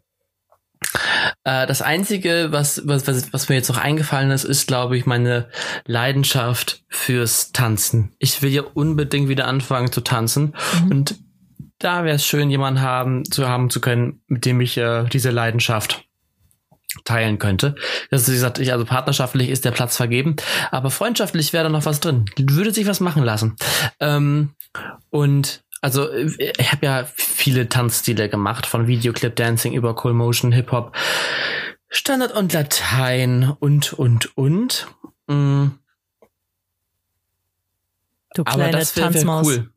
Äh, 1.44 1.68
das 1.68 1.82
einzige, 1.82 2.48
was, 2.52 2.82
was, 2.86 3.08
was, 3.08 3.34
was 3.34 3.50
mir 3.50 3.56
jetzt 3.56 3.70
noch 3.70 3.78
eingefallen 3.78 4.32
ist, 4.32 4.44
ist, 4.44 4.68
glaube 4.68 4.98
ich, 4.98 5.06
meine 5.06 5.50
Leidenschaft 5.86 6.84
fürs 6.90 7.52
Tanzen. 7.52 8.14
Ich 8.20 8.42
will 8.42 8.52
ja 8.52 8.64
unbedingt 8.74 9.30
wieder 9.30 9.48
anfangen 9.48 9.92
zu 9.92 10.02
tanzen 10.02 10.56
mhm. 10.84 10.92
und 10.92 11.16
da 11.80 12.04
wäre 12.04 12.16
es 12.16 12.26
schön, 12.26 12.50
jemanden 12.50 12.82
haben, 12.82 13.24
zu 13.26 13.48
haben 13.48 13.70
zu 13.70 13.80
können, 13.80 14.22
mit 14.28 14.46
dem 14.46 14.62
ich 14.62 14.78
äh, 14.78 15.04
diese 15.06 15.30
Leidenschaft 15.30 16.08
teilen 17.04 17.38
könnte. 17.38 17.76
Das 18.10 18.22
ist, 18.24 18.30
wie 18.30 18.34
gesagt, 18.34 18.60
ich, 18.60 18.72
also 18.72 18.86
partnerschaftlich 18.86 19.50
ist 19.50 19.66
der 19.66 19.72
Platz 19.72 19.96
vergeben, 19.96 20.36
aber 20.72 20.90
freundschaftlich 20.90 21.54
wäre 21.54 21.66
da 21.66 21.70
noch 21.70 21.86
was 21.86 22.00
drin. 22.00 22.26
Würde 22.38 22.74
sich 22.74 22.88
was 22.88 23.00
machen 23.00 23.24
lassen. 23.24 23.56
Ähm, 24.00 24.52
und 25.10 25.64
also 25.82 26.12
ich 26.12 26.72
habe 26.72 26.86
ja 26.86 27.08
viele 27.16 27.70
Tanzstile 27.70 28.30
gemacht, 28.30 28.66
von 28.66 28.88
Videoclip 28.88 29.36
Dancing 29.36 29.74
über 29.74 30.04
Cool 30.04 30.14
Motion, 30.14 30.52
Hip 30.52 30.72
Hop, 30.72 30.96
Standard 31.90 32.34
und 32.34 32.54
Latein 32.54 33.56
und 33.60 33.94
und 33.94 34.38
und. 34.38 34.88
Mhm. 35.28 35.80
Du 38.34 38.44
kleine 38.44 38.64
Aber 38.66 38.72
das 38.72 38.96
wär, 38.96 39.14
wär 39.14 39.44
cool. 39.44 39.72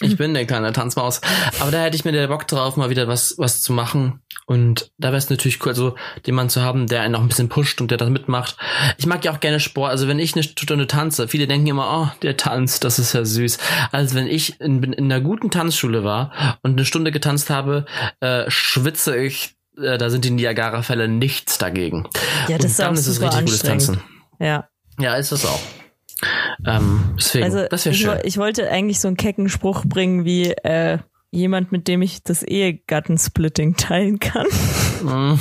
Ich 0.00 0.16
bin 0.16 0.30
eine 0.30 0.46
kleine 0.46 0.72
Tanzmaus. 0.72 1.20
Aber 1.58 1.70
da 1.70 1.82
hätte 1.82 1.96
ich 1.96 2.04
mir 2.04 2.12
der 2.12 2.28
Bock 2.28 2.46
drauf, 2.46 2.76
mal 2.76 2.90
wieder 2.90 3.08
was, 3.08 3.34
was 3.36 3.60
zu 3.60 3.72
machen. 3.72 4.22
Und 4.48 4.90
da 4.96 5.08
wäre 5.08 5.18
es 5.18 5.28
natürlich 5.28 5.62
cool, 5.62 5.68
also 5.68 5.94
jemanden 6.24 6.48
zu 6.48 6.62
haben, 6.62 6.86
der 6.86 7.02
einen 7.02 7.14
auch 7.14 7.20
ein 7.20 7.28
bisschen 7.28 7.50
pusht 7.50 7.82
und 7.82 7.90
der 7.90 7.98
das 7.98 8.08
mitmacht. 8.08 8.56
Ich 8.96 9.04
mag 9.04 9.22
ja 9.22 9.32
auch 9.32 9.40
gerne 9.40 9.60
Sport. 9.60 9.90
Also 9.90 10.08
wenn 10.08 10.18
ich 10.18 10.32
eine 10.34 10.42
Stunde 10.42 10.86
tanze, 10.86 11.28
viele 11.28 11.46
denken 11.46 11.66
immer, 11.66 11.86
oh, 12.10 12.18
der 12.22 12.38
tanzt, 12.38 12.82
das 12.82 12.98
ist 12.98 13.12
ja 13.12 13.26
süß. 13.26 13.58
Also 13.92 14.14
wenn 14.14 14.26
ich 14.26 14.58
in, 14.58 14.82
in 14.82 15.04
einer 15.04 15.20
guten 15.20 15.50
Tanzschule 15.50 16.02
war 16.02 16.32
und 16.62 16.72
eine 16.72 16.86
Stunde 16.86 17.12
getanzt 17.12 17.50
habe, 17.50 17.84
äh, 18.20 18.44
schwitze 18.48 19.18
ich, 19.18 19.54
äh, 19.76 19.98
da 19.98 20.08
sind 20.08 20.24
die 20.24 20.30
Niagara-Fälle 20.30 21.08
nichts 21.08 21.58
dagegen. 21.58 22.08
Ja, 22.48 22.56
das 22.56 22.64
und 22.64 22.70
ist 22.70 22.80
auch 22.80 22.96
super 22.96 23.34
anstrengend. 23.34 23.98
Ja. 24.40 24.66
Ja, 24.98 25.16
ist 25.16 25.30
das 25.30 25.44
auch. 25.44 25.60
Ähm, 26.66 27.14
deswegen, 27.18 27.44
also 27.44 27.66
das 27.68 27.84
wäre 27.84 27.94
ich, 27.94 28.00
schön. 28.00 28.10
wo- 28.12 28.20
ich 28.24 28.38
wollte 28.38 28.70
eigentlich 28.70 28.98
so 28.98 29.08
einen 29.08 29.18
kecken 29.18 29.50
Spruch 29.50 29.84
bringen 29.84 30.24
wie 30.24 30.52
äh, 30.52 30.98
jemand, 31.30 31.72
mit 31.72 31.88
dem 31.88 32.02
ich 32.02 32.22
das 32.22 32.42
Ehegattensplitting 32.42 33.76
teilen 33.76 34.18
kann. 34.18 34.46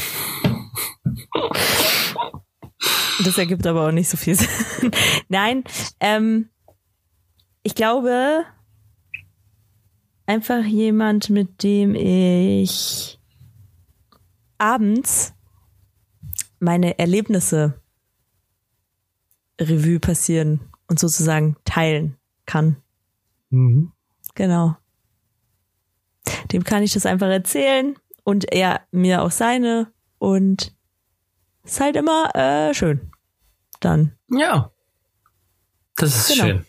Das 3.24 3.38
ergibt 3.40 3.66
aber 3.66 3.88
auch 3.88 3.92
nicht 3.92 4.10
so 4.10 4.16
viel 4.16 4.36
Sinn. 4.36 4.92
Nein, 5.28 5.64
ähm, 6.00 6.50
ich 7.64 7.74
glaube 7.74 8.46
einfach 10.28 10.64
jemand, 10.64 11.30
mit 11.30 11.64
dem 11.64 11.96
ich 11.96 13.20
abends 14.58 15.34
meine 16.60 17.00
Erlebnisse 17.00 17.82
Revue 19.60 20.00
passieren 20.00 20.60
und 20.88 21.00
sozusagen 21.00 21.56
teilen 21.66 22.18
kann. 22.46 22.78
Mhm. 23.50 23.92
Genau. 24.36 24.78
Dem 26.52 26.64
kann 26.64 26.84
ich 26.84 26.94
das 26.94 27.06
einfach 27.06 27.28
erzählen 27.28 27.96
und 28.24 28.52
er 28.54 28.82
mir 28.92 29.22
auch 29.24 29.32
seine 29.32 29.88
und 30.20 30.74
ist 31.64 31.80
halt 31.80 31.96
immer 31.96 32.34
äh, 32.36 32.74
schön. 32.74 33.12
Dann. 33.80 34.14
Ja. 34.30 34.72
Das 35.96 36.16
ist 36.16 36.28
Genau. 36.38 36.44
schön. 36.48 36.66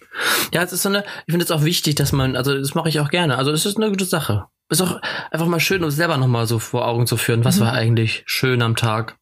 Ja, 0.53 0.63
es 0.63 0.73
ist 0.73 0.83
so 0.83 0.89
eine, 0.89 1.05
ich 1.27 1.33
finde 1.33 1.45
es 1.45 1.51
auch 1.51 1.63
wichtig, 1.65 1.95
dass 1.97 2.13
man, 2.13 2.35
also 2.35 2.57
das 2.59 2.75
mache 2.75 2.89
ich 2.89 2.99
auch 3.01 3.11
gerne. 3.11 3.37
Also 3.37 3.51
das 3.53 3.67
ist 3.67 3.77
eine 3.77 3.91
gute 3.91 4.05
Sache. 4.07 4.47
Ist 4.71 4.81
auch 4.83 5.01
einfach 5.31 5.47
mal 5.47 5.61
schön, 5.61 5.85
um 5.85 5.91
selber 5.91 6.17
nochmal 6.17 6.47
so 6.47 6.59
vor 6.59 6.87
Augen 6.87 7.07
zu 7.07 7.17
führen, 7.17 7.45
was 7.45 7.57
Mhm. 7.57 7.61
war 7.65 7.73
eigentlich 7.73 8.23
schön 8.27 8.63
am 8.63 8.75
Tag. 8.77 9.18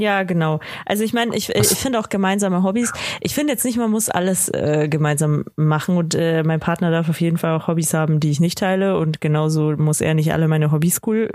Ja, 0.00 0.22
genau. 0.22 0.60
Also 0.86 1.04
ich 1.04 1.12
meine, 1.12 1.36
ich, 1.36 1.50
ich 1.50 1.68
finde 1.68 1.98
auch 2.00 2.08
gemeinsame 2.08 2.62
Hobbys. 2.62 2.90
Ich 3.20 3.34
finde 3.34 3.52
jetzt 3.52 3.64
nicht, 3.66 3.76
man 3.76 3.90
muss 3.90 4.08
alles 4.08 4.48
äh, 4.48 4.88
gemeinsam 4.88 5.44
machen 5.56 5.96
und 5.98 6.14
äh, 6.14 6.42
mein 6.42 6.58
Partner 6.58 6.90
darf 6.90 7.10
auf 7.10 7.20
jeden 7.20 7.36
Fall 7.36 7.54
auch 7.54 7.68
Hobbys 7.68 7.92
haben, 7.92 8.18
die 8.18 8.30
ich 8.30 8.40
nicht 8.40 8.56
teile 8.58 8.96
und 8.98 9.20
genauso 9.20 9.76
muss 9.76 10.00
er 10.00 10.14
nicht 10.14 10.32
alle 10.32 10.48
meine 10.48 10.72
Hobbys 10.72 11.00
cool, 11.06 11.30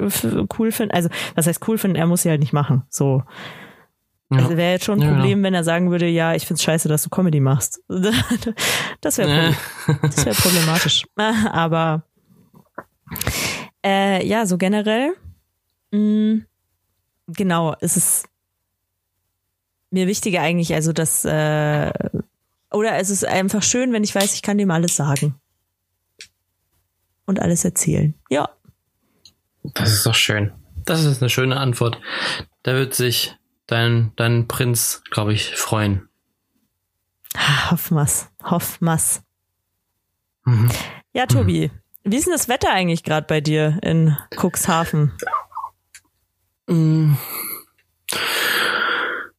cool 0.58 0.72
finden. 0.72 0.96
Also 0.96 1.10
was 1.36 1.46
heißt 1.46 1.68
cool 1.68 1.78
finden? 1.78 1.96
Er 1.96 2.08
muss 2.08 2.24
sie 2.24 2.30
halt 2.30 2.40
nicht 2.40 2.54
machen. 2.54 2.84
So. 2.90 3.22
Ja. 4.32 4.40
Also 4.40 4.58
wäre 4.58 4.72
jetzt 4.72 4.86
schon 4.86 4.98
ein 4.98 5.02
Ja, 5.04 5.08
genau. 5.10 5.20
Problem, 5.20 5.44
wenn 5.44 5.54
er 5.54 5.64
sagen 5.64 5.92
würde, 5.92 6.08
ja, 6.08 6.34
ich 6.34 6.48
find's 6.48 6.64
scheiße, 6.64 6.90
dass 6.90 7.04
du 7.04 7.10
Comedy 7.10 7.40
machst. 7.40 7.82
Das 9.02 9.20
wäre 9.20 9.50
Äh, 9.50 9.54
das 10.02 10.26
wäre 10.26 10.36
problematisch. 10.36 11.06
Aber 11.52 12.04
äh, 13.86 14.26
ja, 14.26 14.48
so 14.48 14.58
generell, 14.58 15.14
mh, 15.92 16.42
genau, 17.28 17.76
es 17.82 17.98
ist 17.98 18.26
mir 19.96 20.08
wichtiger 20.08 20.42
eigentlich, 20.42 20.74
also 20.74 20.94
dass 20.94 21.26
äh, 21.26 21.92
oder 22.72 22.98
es 22.98 23.10
ist 23.10 23.26
einfach 23.26 23.64
schön, 23.64 23.92
wenn 23.94 24.04
ich 24.04 24.14
weiß, 24.14 24.34
ich 24.34 24.42
kann 24.42 24.58
dem 24.58 24.70
alles 24.70 24.96
sagen 24.96 25.36
und 27.26 27.40
alles 27.40 27.66
erzählen. 27.66 28.14
Ja, 28.30 28.50
Das 29.64 29.92
ist 29.92 30.06
doch 30.06 30.14
schön. 30.14 30.52
Das 30.86 31.04
ist 31.04 31.22
eine 31.22 31.30
schöne 31.30 31.58
Antwort. 31.58 32.00
Da 32.62 32.74
wird 32.74 32.94
sich 32.94 33.36
dein, 33.66 34.12
dein 34.16 34.48
Prinz, 34.48 35.02
glaube 35.10 35.34
ich, 35.34 35.56
freuen. 35.56 36.08
Hoffmas, 37.72 38.30
Hoffmas. 38.44 39.24
Mhm. 40.44 40.70
Ja, 41.14 41.26
Tobi, 41.26 41.72
wie 42.04 42.18
ist 42.18 42.26
denn 42.26 42.34
das 42.34 42.48
Wetter 42.48 42.72
eigentlich 42.72 43.04
gerade 43.04 43.26
bei 43.26 43.42
dir 43.42 43.80
in 43.82 44.16
Cuxhaven? 44.40 45.12
Mm. 46.68 47.14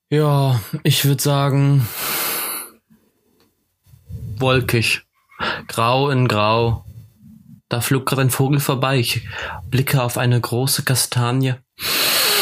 Ja, 0.08 0.60
ich 0.84 1.04
würde 1.04 1.22
sagen, 1.22 1.86
wolkig. 4.38 5.02
Grau 5.68 6.10
in 6.10 6.28
Grau. 6.28 6.84
Da 7.68 7.80
flog 7.80 8.06
gerade 8.06 8.22
ein 8.22 8.30
Vogel 8.30 8.60
vorbei. 8.60 8.98
Ich 8.98 9.26
blicke 9.68 10.02
auf 10.02 10.16
eine 10.16 10.40
große 10.40 10.84
Kastanie. 10.84 11.54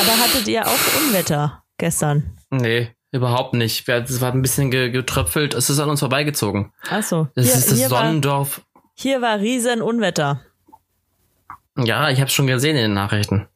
Aber 0.00 0.18
hattet 0.18 0.46
ihr 0.48 0.66
auch 0.66 1.00
Unwetter 1.06 1.62
gestern? 1.78 2.36
Nee, 2.50 2.90
überhaupt 3.10 3.54
nicht. 3.54 3.88
Es 3.88 4.20
war 4.20 4.32
ein 4.32 4.42
bisschen 4.42 4.70
ge 4.70 4.90
getröpfelt. 4.90 5.54
Es 5.54 5.70
ist 5.70 5.78
an 5.80 5.88
uns 5.88 6.00
vorbeigezogen. 6.00 6.72
Achso, 6.90 7.28
Das 7.34 7.46
hier, 7.46 7.54
ist 7.54 7.70
das 7.70 7.78
hier, 7.78 7.90
war, 7.90 8.04
Sonnendorf. 8.04 8.60
hier 8.94 9.22
war 9.22 9.38
riesen 9.38 9.80
Unwetter. 9.80 10.42
Ja, 11.78 12.10
ich 12.10 12.20
habe 12.20 12.30
schon 12.30 12.46
gesehen 12.46 12.76
in 12.76 12.82
den 12.82 12.94
Nachrichten. 12.94 13.48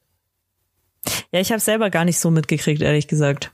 Ja, 1.30 1.40
ich 1.40 1.52
habe 1.52 1.60
selber 1.60 1.90
gar 1.90 2.04
nicht 2.06 2.18
so 2.18 2.30
mitgekriegt, 2.30 2.80
ehrlich 2.82 3.06
gesagt. 3.06 3.52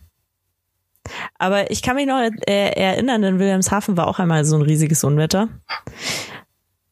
Aber 1.38 1.70
ich 1.70 1.82
kann 1.82 1.96
mich 1.96 2.06
noch 2.06 2.20
erinnern, 2.46 3.22
in 3.22 3.38
Wilhelmshaven 3.38 3.96
war 3.96 4.06
auch 4.06 4.18
einmal 4.18 4.44
so 4.44 4.56
ein 4.56 4.62
riesiges 4.62 5.04
Unwetter, 5.04 5.48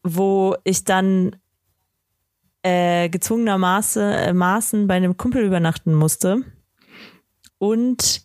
wo 0.02 0.56
ich 0.64 0.84
dann 0.84 1.36
äh, 2.62 3.08
gezwungenermaßen 3.08 4.82
äh, 4.82 4.86
bei 4.86 4.94
einem 4.94 5.16
Kumpel 5.16 5.44
übernachten 5.44 5.94
musste. 5.94 6.42
Und 7.58 8.22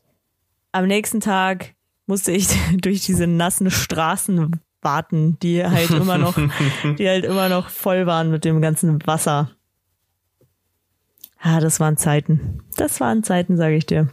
am 0.72 0.88
nächsten 0.88 1.20
Tag 1.20 1.76
musste 2.06 2.32
ich 2.32 2.48
durch 2.82 3.02
diese 3.06 3.28
nassen 3.28 3.72
Straßen 3.72 4.60
warten, 4.82 5.38
die 5.40 5.66
halt 5.66 5.90
immer 5.90 6.18
noch, 6.18 6.38
die 6.98 7.08
halt 7.08 7.26
immer 7.26 7.50
noch 7.50 7.70
voll 7.70 8.06
waren 8.06 8.32
mit 8.32 8.46
dem 8.46 8.62
ganzen 8.62 9.06
Wasser. 9.06 9.52
Ah, 11.40 11.60
das 11.60 11.80
waren 11.80 11.98
Zeiten. 11.98 12.64
Das 12.78 13.00
waren 13.00 13.24
Zeiten, 13.24 13.58
sage 13.58 13.76
ich 13.76 13.86
dir. 13.86 14.10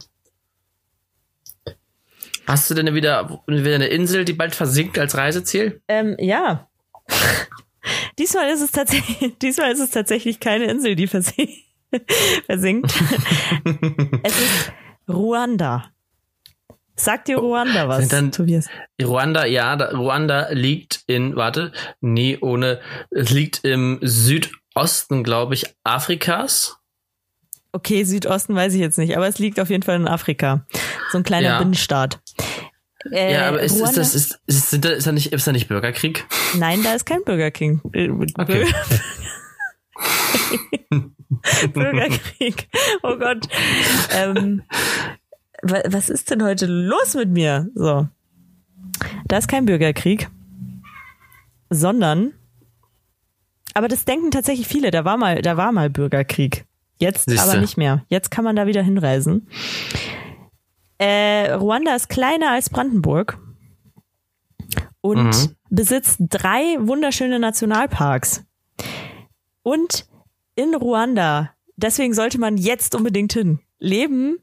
Hast 2.47 2.69
du 2.69 2.73
denn 2.75 2.93
wieder, 2.93 3.41
wieder 3.47 3.75
eine 3.75 3.87
Insel, 3.87 4.25
die 4.25 4.33
bald 4.33 4.53
versinkt 4.55 4.97
als 4.99 5.17
Reiseziel? 5.17 5.81
Ähm, 5.87 6.15
ja. 6.19 6.69
diesmal 8.19 8.49
ist 8.49 8.61
es 8.61 8.71
tatsächlich, 8.71 9.37
diesmal 9.41 9.71
ist 9.71 9.79
es 9.79 9.91
tatsächlich 9.91 10.39
keine 10.39 10.65
Insel, 10.65 10.95
die 10.95 11.07
versin 11.07 11.49
versinkt. 12.45 12.91
es 14.23 14.39
ist 14.41 14.71
Ruanda. 15.07 15.89
Sagt 16.97 17.27
dir 17.27 17.37
Ruanda 17.37 17.89
was, 17.89 17.99
Sind 17.99 18.13
dann- 18.13 18.31
Tobias? 18.31 18.67
Ruanda, 19.03 19.45
ja, 19.45 19.75
da, 19.75 19.89
Ruanda 19.89 20.47
liegt 20.51 21.03
in, 21.07 21.35
warte, 21.35 21.73
nee, 21.99 22.37
ohne, 22.39 22.79
es 23.11 23.31
liegt 23.31 23.65
im 23.65 23.99
Südosten, 24.01 25.23
glaube 25.23 25.55
ich, 25.55 25.65
Afrikas. 25.83 26.77
Okay, 27.75 28.03
Südosten 28.05 28.55
weiß 28.55 28.73
ich 28.73 28.79
jetzt 28.79 28.97
nicht, 28.97 29.17
aber 29.17 29.27
es 29.27 29.37
liegt 29.37 29.59
auf 29.59 29.69
jeden 29.69 29.83
Fall 29.83 29.97
in 29.97 30.07
Afrika. 30.07 30.65
So 31.11 31.17
ein 31.17 31.23
kleiner 31.25 31.47
Ja. 31.49 31.57
Binnenstaat. 31.59 32.21
Äh, 33.11 33.33
ja, 33.33 33.49
aber 33.49 33.59
ist, 33.59 33.75
ist 33.75 33.97
das, 33.97 34.15
ist, 34.15 34.39
ist, 34.47 34.69
sind 34.69 34.85
da, 34.85 34.89
ist 34.91 35.05
da 35.05 35.11
nicht, 35.11 35.33
ist 35.33 35.45
da 35.45 35.51
nicht 35.51 35.67
Bürgerkrieg? 35.67 36.25
Nein, 36.57 36.81
da 36.83 36.93
ist 36.93 37.05
kein 37.05 37.23
Bürger 37.23 37.51
King. 37.51 37.81
Äh, 37.93 38.09
Okay. 38.37 38.65
Bürgerkrieg. 41.73 42.67
Oh 43.03 43.17
Gott. 43.17 43.47
Ähm, 44.17 44.63
wa- 45.61 45.83
was 45.87 46.09
ist 46.09 46.31
denn 46.31 46.43
heute 46.43 46.65
los 46.67 47.13
mit 47.15 47.29
mir? 47.29 47.69
So. 47.75 48.07
Da 49.27 49.37
ist 49.37 49.47
kein 49.47 49.65
Bürgerkrieg, 49.65 50.29
sondern, 51.69 52.33
aber 53.73 53.87
das 53.89 54.05
denken 54.05 54.31
tatsächlich 54.31 54.67
viele, 54.67 54.91
da 54.91 55.03
war 55.05 55.17
mal, 55.17 55.41
da 55.41 55.57
war 55.57 55.71
mal 55.71 55.89
Bürgerkrieg. 55.89 56.65
Jetzt 56.99 57.25
Siehste. 57.29 57.49
aber 57.51 57.59
nicht 57.61 57.77
mehr. 57.77 58.05
Jetzt 58.07 58.31
kann 58.31 58.43
man 58.45 58.55
da 58.55 58.67
wieder 58.67 58.81
hinreisen. 58.81 59.47
Äh, 60.97 61.51
Ruanda 61.51 61.93
ist 61.95 62.07
kleiner 62.09 62.51
als 62.51 62.69
Brandenburg 62.69 63.37
und 65.01 65.25
Mhm. 65.25 65.55
besitzt 65.69 66.17
drei 66.19 66.77
wunderschöne 66.79 67.37
Nationalparks. 67.39 68.45
Und 69.61 70.07
in 70.55 70.73
Ruanda, 70.73 71.51
deswegen 71.75 72.13
sollte 72.13 72.39
man 72.39 72.57
jetzt 72.57 72.95
unbedingt 72.95 73.33
hin, 73.33 73.59
leben 73.79 74.37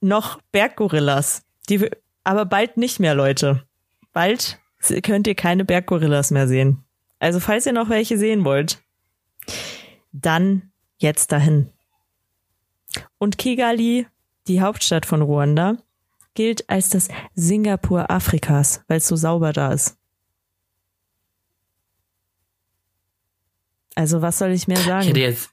noch 0.00 0.40
Berggorillas. 0.52 1.42
Die, 1.68 1.90
aber 2.24 2.46
bald 2.46 2.76
nicht 2.78 3.00
mehr, 3.00 3.14
Leute. 3.14 3.64
Bald 4.12 4.58
könnt 5.02 5.26
ihr 5.26 5.34
keine 5.34 5.64
Berggorillas 5.64 6.30
mehr 6.30 6.48
sehen. 6.48 6.84
Also 7.18 7.40
falls 7.40 7.66
ihr 7.66 7.72
noch 7.72 7.88
welche 7.90 8.16
sehen 8.16 8.44
wollt, 8.44 8.82
dann 10.12 10.70
jetzt 10.98 11.32
dahin. 11.32 11.70
Und 13.18 13.38
Kigali, 13.38 14.06
die 14.46 14.60
Hauptstadt 14.60 15.06
von 15.06 15.22
Ruanda, 15.22 15.76
gilt 16.34 16.68
als 16.68 16.88
das 16.90 17.08
Singapur 17.34 18.10
Afrikas, 18.10 18.82
weil 18.88 18.98
es 18.98 19.08
so 19.08 19.16
sauber 19.16 19.52
da 19.52 19.72
ist. 19.72 19.96
Also 23.94 24.20
was 24.20 24.38
soll 24.38 24.50
ich 24.50 24.68
mehr 24.68 24.76
sagen? 24.76 25.02
Ich 25.02 25.08
hätte 25.08 25.20
jetzt, 25.20 25.50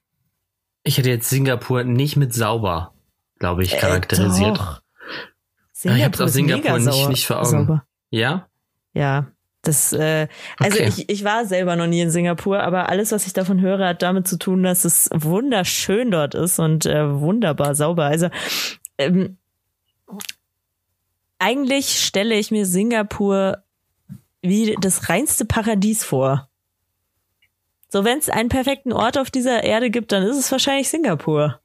ich 0.84 0.98
hätte 0.98 1.10
jetzt 1.10 1.30
Singapur 1.30 1.86
nicht 1.86 2.18
mit 2.18 2.34
sauber, 2.34 2.94
glaube 3.40 3.64
ich, 3.64 3.78
charakterisiert. 3.78 4.58
Äh, 4.58 4.60
doch. 4.60 4.82
Aber 5.86 5.96
ich 5.98 6.04
hab's 6.04 6.22
auf 6.22 6.28
ist 6.28 6.34
Singapur 6.34 6.80
nicht, 6.80 7.10
nicht 7.10 7.26
vor 7.26 7.38
Augen. 7.40 7.50
sauber. 7.50 7.86
Ja? 8.10 8.48
Ja, 8.94 9.32
das, 9.64 9.94
äh, 9.94 10.28
also 10.60 10.78
Okay. 10.78 10.90
ich, 10.90 11.10
ich 11.10 11.24
war 11.24 11.46
selber 11.46 11.76
noch 11.76 11.88
nie 11.88 12.02
in 12.02 12.12
Singapur, 12.12 12.62
aber 12.62 12.90
alles, 12.90 13.12
was 13.12 13.26
ich 13.26 13.34
davon 13.34 13.62
höre, 13.62 13.88
hat 13.88 14.02
damit 14.02 14.28
zu 14.28 14.38
tun, 14.38 14.62
dass 14.62 14.86
es 14.86 15.10
wunderschön 15.14 16.12
dort 16.12 16.36
ist 16.36 16.60
und 16.60 16.86
äh, 16.86 17.20
wunderbar 17.20 17.74
sauber. 17.74 18.06
Also 18.06 18.30
ähm, 18.98 19.38
eigentlich 21.40 22.00
stelle 22.02 22.36
ich 22.36 22.52
mir 22.52 22.66
Singapur 22.66 23.64
wie 24.42 24.76
das 24.80 25.10
reinste 25.10 25.46
Paradies 25.46 26.04
vor. 26.04 26.50
So, 27.90 28.04
wenn 28.04 28.18
es 28.18 28.30
einen 28.30 28.50
perfekten 28.50 28.92
Ort 28.92 29.18
auf 29.18 29.32
dieser 29.32 29.64
Erde 29.64 29.90
gibt, 29.90 30.12
dann 30.12 30.24
ist 30.24 30.38
es 30.38 30.52
wahrscheinlich 30.52 30.90
Singapur. 30.90 31.60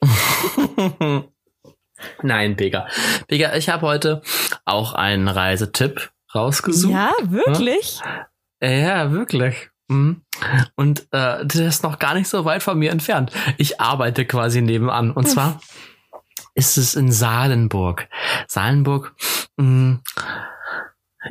Nein, 2.22 2.56
Pega. 2.56 2.86
Pega, 3.26 3.54
ich 3.56 3.68
habe 3.68 3.86
heute 3.86 4.22
auch 4.64 4.92
einen 4.92 5.28
Reisetipp 5.28 6.10
rausgesucht. 6.34 6.92
Ja, 6.92 7.12
wirklich? 7.22 8.00
Ja, 8.62 9.10
wirklich. 9.12 9.70
Mhm. 9.88 10.22
Und 10.74 11.02
äh, 11.12 11.44
das 11.44 11.56
ist 11.56 11.82
noch 11.82 11.98
gar 11.98 12.14
nicht 12.14 12.28
so 12.28 12.44
weit 12.44 12.62
von 12.62 12.78
mir 12.78 12.90
entfernt. 12.90 13.32
Ich 13.56 13.80
arbeite 13.80 14.24
quasi 14.24 14.60
nebenan. 14.60 15.12
Und 15.12 15.28
zwar 15.28 15.60
ist 16.54 16.76
es 16.76 16.94
in 16.94 17.12
Salenburg. 17.12 18.08
Salenburg 18.48 19.14
mh, 19.56 20.00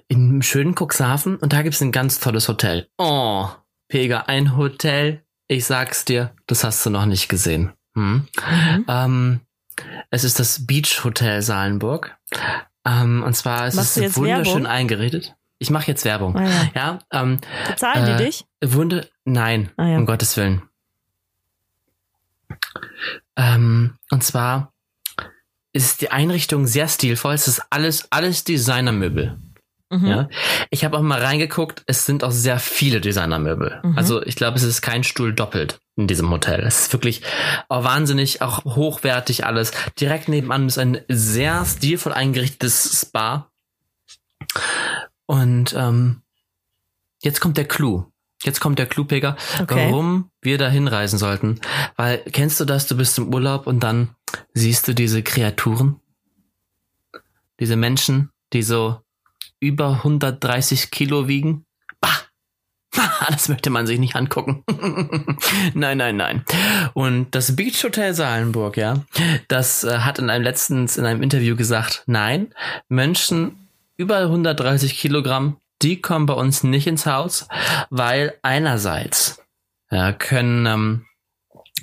im 0.08 0.42
schönen 0.42 0.76
Cuxhaven. 0.76 1.38
Und 1.38 1.54
da 1.54 1.62
gibt's 1.62 1.82
ein 1.82 1.92
ganz 1.92 2.20
tolles 2.20 2.48
Hotel. 2.48 2.88
Oh, 2.98 3.50
Pega, 3.88 4.22
ein 4.28 4.56
Hotel. 4.56 5.24
Ich 5.48 5.66
sag's 5.66 6.06
dir, 6.06 6.34
das 6.48 6.64
hast 6.64 6.86
du 6.86 6.90
noch 6.90 7.06
nicht 7.06 7.28
gesehen. 7.30 7.74
Hm? 7.96 8.28
Mhm. 8.38 8.86
Ähm, 8.88 9.42
es 10.10 10.24
ist 10.24 10.40
das 10.40 10.66
Beach 10.66 11.04
Hotel 11.04 11.42
Salenburg. 11.42 12.18
Ähm, 12.86 13.24
und 13.24 13.36
zwar 13.36 13.68
ist 13.68 13.76
Machst 13.76 13.98
es 13.98 14.04
jetzt 14.04 14.18
wunderschön 14.18 14.54
Werbung? 14.64 14.68
eingerichtet. 14.68 15.36
Ich 15.58 15.70
mache 15.70 15.88
jetzt 15.88 16.06
Werbung. 16.06 16.36
Ah, 16.36 16.44
ja. 16.44 16.70
Ja, 16.76 17.00
ähm, 17.12 17.40
Bezahlen 17.68 18.06
Äh, 18.08 18.18
die 18.18 18.24
dich? 18.26 18.46
Wunder, 18.64 19.06
nein, 19.24 19.72
Ah, 19.78 19.88
ja. 19.88 19.98
um 19.98 20.06
Gottes 20.06 20.36
Willen. 20.38 20.62
Ähm, 23.36 23.98
und 24.12 24.24
zwar 24.24 24.74
ist 25.74 26.02
die 26.02 26.12
Einrichtung 26.12 26.68
sehr 26.68 26.88
stilvoll. 26.88 27.34
Es 27.34 27.48
ist 27.48 27.62
alles, 27.70 28.12
alles 28.12 28.44
Designermöbel. 28.44 29.38
Mhm. 29.90 30.08
Ja. 30.08 30.30
Ich 30.72 30.84
habe 30.84 30.98
auch 30.98 31.02
mal 31.02 31.22
reingeguckt, 31.22 31.84
es 31.86 32.06
sind 32.06 32.24
auch 32.24 32.32
sehr 32.32 32.60
viele 32.60 33.02
Designermöbel. 33.02 33.82
Mhm. 33.84 33.98
Also 33.98 34.24
ich 34.24 34.36
glaube, 34.36 34.58
es 34.58 34.64
ist 34.64 34.82
kein 34.82 35.04
Stuhl 35.04 35.34
doppelt 35.34 35.80
in 35.96 36.08
diesem 36.08 36.30
Hotel. 36.30 36.62
Es 36.62 36.82
ist 36.82 36.94
wirklich 36.94 37.22
auch 37.70 37.84
wahnsinnig, 37.84 38.42
auch 38.42 38.66
hochwertig 38.66 39.46
alles. 39.46 39.72
Direkt 40.00 40.28
nebenan 40.28 40.68
ist 40.68 40.78
ein 40.78 41.00
sehr 41.08 41.64
stilvoll 41.66 42.14
eingerichtetes 42.14 43.02
Spa. 43.02 43.50
Und 45.26 45.74
ähm, 45.78 46.22
jetzt 47.22 47.40
kommt 47.40 47.58
der 47.58 47.66
Clou. 47.66 48.06
Jetzt 48.44 48.60
kommt 48.60 48.78
der 48.78 48.86
Clou, 48.86 49.06
Pega, 49.06 49.38
Okay. 49.62 49.88
warum 49.90 50.30
wir 50.42 50.58
da 50.58 50.68
hinreisen 50.68 51.18
sollten. 51.18 51.62
Weil, 51.96 52.20
kennst 52.20 52.60
du 52.60 52.66
das, 52.66 52.86
du 52.88 52.98
bist 52.98 53.18
im 53.18 53.34
Urlaub 53.34 53.66
und 53.66 53.80
dann 53.80 54.10
siehst 54.54 54.88
du 54.88 54.94
diese 54.94 55.24
Kreaturen? 55.24 56.00
Diese 57.60 57.76
Menschen, 57.76 58.30
die 58.54 58.62
so 58.62 59.00
über 59.66 59.90
130 59.98 60.92
Kilo 60.92 61.28
wiegen? 61.28 61.66
Bah! 62.02 62.10
Das 63.30 63.50
möchte 63.50 63.70
man 63.70 63.88
sich 63.88 64.00
nicht 64.00 64.16
angucken. 64.16 64.64
nein, 65.74 65.98
nein, 65.98 66.16
nein. 66.16 66.46
Und 66.94 67.34
das 67.34 67.56
Beach 67.56 67.84
Hotel 67.84 68.14
Salenburg, 68.14 68.78
ja, 68.78 69.04
das 69.48 69.84
äh, 69.84 70.00
hat 70.00 70.20
in 70.20 70.30
einem 70.30 70.44
letztens 70.44 70.98
in 70.98 71.06
einem 71.06 71.22
Interview 71.22 71.56
gesagt, 71.56 72.04
nein, 72.06 72.54
Menschen 72.88 73.68
über 73.98 74.20
130 74.20 74.98
Kilogramm, 74.98 75.58
die 75.82 76.02
kommen 76.02 76.26
bei 76.26 76.34
uns 76.34 76.64
nicht 76.64 76.88
ins 76.88 77.06
Haus, 77.06 77.48
weil 77.90 78.34
einerseits 78.42 79.42
ja, 79.92 80.14
können 80.14 80.66
ähm, 80.66 81.06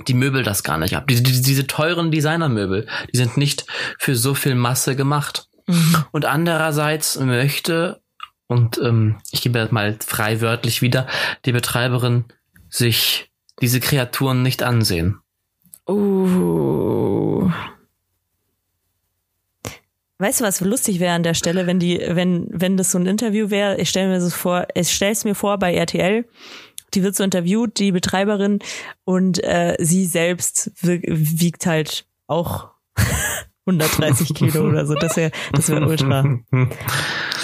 die 0.08 0.14
Möbel 0.14 0.42
das 0.42 0.62
gar 0.62 0.78
nicht 0.78 0.96
ab. 0.96 1.06
Diese, 1.08 1.22
diese, 1.22 1.42
diese 1.42 1.66
teuren 1.66 2.10
Designermöbel, 2.10 2.86
die 3.12 3.16
sind 3.16 3.36
nicht 3.36 3.66
für 3.98 4.16
so 4.16 4.34
viel 4.34 4.54
Masse 4.54 4.96
gemacht. 4.96 5.48
Mhm. 5.66 6.04
Und 6.12 6.24
andererseits 6.24 7.18
möchte, 7.18 8.00
und 8.46 8.78
ähm, 8.78 9.16
ich 9.30 9.42
gebe 9.42 9.58
das 9.58 9.70
mal 9.70 9.96
frei 10.04 10.40
wörtlich 10.40 10.82
wieder, 10.82 11.06
die 11.44 11.52
Betreiberin 11.52 12.24
sich 12.68 13.30
diese 13.60 13.80
Kreaturen 13.80 14.42
nicht 14.42 14.62
ansehen. 14.62 15.18
Uh. 15.88 17.50
Weißt 20.18 20.40
du, 20.40 20.44
was 20.44 20.60
lustig 20.60 21.00
wäre 21.00 21.14
an 21.14 21.24
der 21.24 21.34
Stelle, 21.34 21.66
wenn 21.66 21.80
die, 21.80 22.00
wenn, 22.06 22.46
wenn 22.50 22.76
das 22.76 22.92
so 22.92 22.98
ein 22.98 23.06
Interview 23.06 23.50
wäre, 23.50 23.80
ich 23.80 23.88
stelle 23.88 24.08
mir 24.08 24.20
das 24.20 24.32
vor, 24.34 24.68
ich 24.74 24.92
stelle 24.92 25.12
es 25.12 25.24
mir 25.24 25.34
vor 25.34 25.58
bei 25.58 25.74
RTL, 25.74 26.24
die 26.94 27.02
wird 27.02 27.16
so 27.16 27.24
interviewt, 27.24 27.78
die 27.78 27.90
Betreiberin, 27.90 28.60
und 29.04 29.42
äh, 29.42 29.76
sie 29.80 30.06
selbst 30.06 30.70
wi- 30.80 31.02
wiegt 31.08 31.66
halt 31.66 32.06
auch 32.28 32.70
130 33.66 34.34
Kilo 34.34 34.68
oder 34.68 34.86
so. 34.86 34.94
Das 34.94 35.16
wäre, 35.16 35.30
das 35.52 35.68
wäre 35.68 35.86
ultra. 35.86 36.24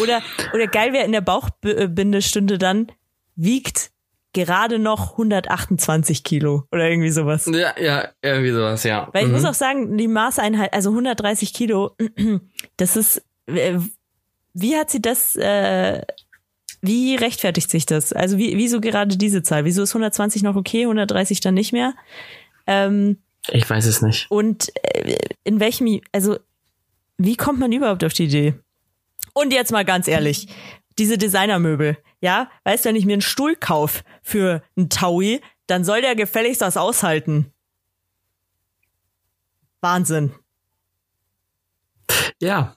Oder, 0.01 0.23
oder 0.55 0.69
geil 0.69 0.93
wäre 0.93 1.05
in 1.05 1.11
der 1.11 1.21
Bauchbindestunde 1.23 2.57
dann, 2.59 2.87
wiegt 3.35 3.91
gerade 4.33 4.79
noch 4.79 5.13
128 5.13 6.23
Kilo 6.23 6.65
oder 6.71 6.89
irgendwie 6.89 7.11
sowas. 7.11 7.47
Ja, 7.53 7.75
ja, 7.81 8.09
irgendwie 8.23 8.53
sowas, 8.53 8.85
ja. 8.85 9.09
Weil 9.13 9.23
ich 9.23 9.29
Mhm. 9.29 9.35
muss 9.35 9.45
auch 9.45 9.55
sagen, 9.55 9.97
die 9.99 10.07
Maßeinheit, 10.07 10.73
also 10.73 10.91
130 10.91 11.53
Kilo, 11.53 11.97
das 12.77 12.95
ist, 12.97 13.25
äh, 13.47 13.79
wie 14.55 14.77
hat 14.77 14.91
sie 14.91 15.03
das, 15.03 15.35
äh, 15.35 16.03
wie 16.81 17.17
rechtfertigt 17.17 17.69
sich 17.71 17.85
das? 17.87 18.13
Also 18.13 18.39
wie, 18.39 18.57
wieso 18.57 18.81
gerade 18.81 19.17
diese 19.17 19.43
Zahl? 19.43 19.65
Wieso 19.65 19.83
ist 19.83 19.91
120 19.95 20.45
noch 20.45 20.55
okay, 20.55 20.83
130 20.83 21.41
dann 21.41 21.55
nicht 21.55 21.73
mehr? 21.73 21.95
Ähm, 22.69 23.17
Ich 23.51 23.69
weiß 23.69 23.87
es 23.87 24.03
nicht. 24.03 24.31
und 24.31 24.71
äh, 24.85 25.17
in 25.45 25.61
welchem, 25.61 26.01
also 26.13 26.39
wie 27.17 27.37
kommt 27.37 27.59
man 27.59 27.73
überhaupt 27.73 28.05
auf 28.05 28.13
die 28.13 28.25
Idee? 28.25 28.55
Und 29.35 29.53
jetzt 29.53 29.73
mal 29.73 29.85
ganz 29.85 30.07
ehrlich, 30.09 30.49
diese 30.99 31.17
Designermöbel, 31.19 31.97
ja, 32.21 32.51
weißt 32.65 32.85
du, 32.85 32.89
wenn 32.91 32.97
ich 32.97 33.07
mir 33.07 33.13
einen 33.15 33.23
Stuhl 33.23 33.55
kauf 33.57 34.03
für 34.23 34.63
einen 34.77 34.91
Taui, 34.91 35.41
dann 35.67 35.85
soll 35.85 36.01
der 36.01 36.15
gefälligst 36.17 36.61
das 36.61 36.77
aushalten. 36.77 37.53
Wahnsinn. 39.81 40.33
Ja. 42.41 42.77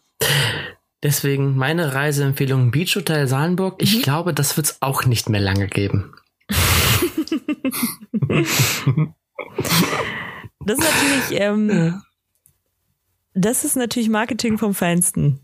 Deswegen 1.03 1.55
meine 1.55 1.95
Reiseempfehlung 1.95 2.69
Beach 2.69 2.95
Hotel 2.95 3.27
Salenburg. 3.27 3.81
Ich 3.81 3.97
Mhm. 3.97 4.01
glaube, 4.03 4.33
das 4.35 4.55
wird 4.55 4.67
es 4.67 4.81
auch 4.81 5.05
nicht 5.05 5.29
mehr 5.29 5.41
lange 5.41 5.67
geben. 5.67 6.13
Das 10.77 10.79
ist 10.79 10.93
natürlich, 10.93 11.41
ähm, 11.41 12.01
das 13.33 13.63
ist 13.63 13.75
natürlich 13.75 14.09
Marketing 14.09 14.57
vom 14.57 14.73
Feinsten. 14.73 15.39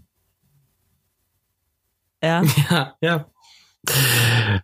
Ja, 2.23 2.43
Ja, 2.69 2.95
ja. 3.01 3.25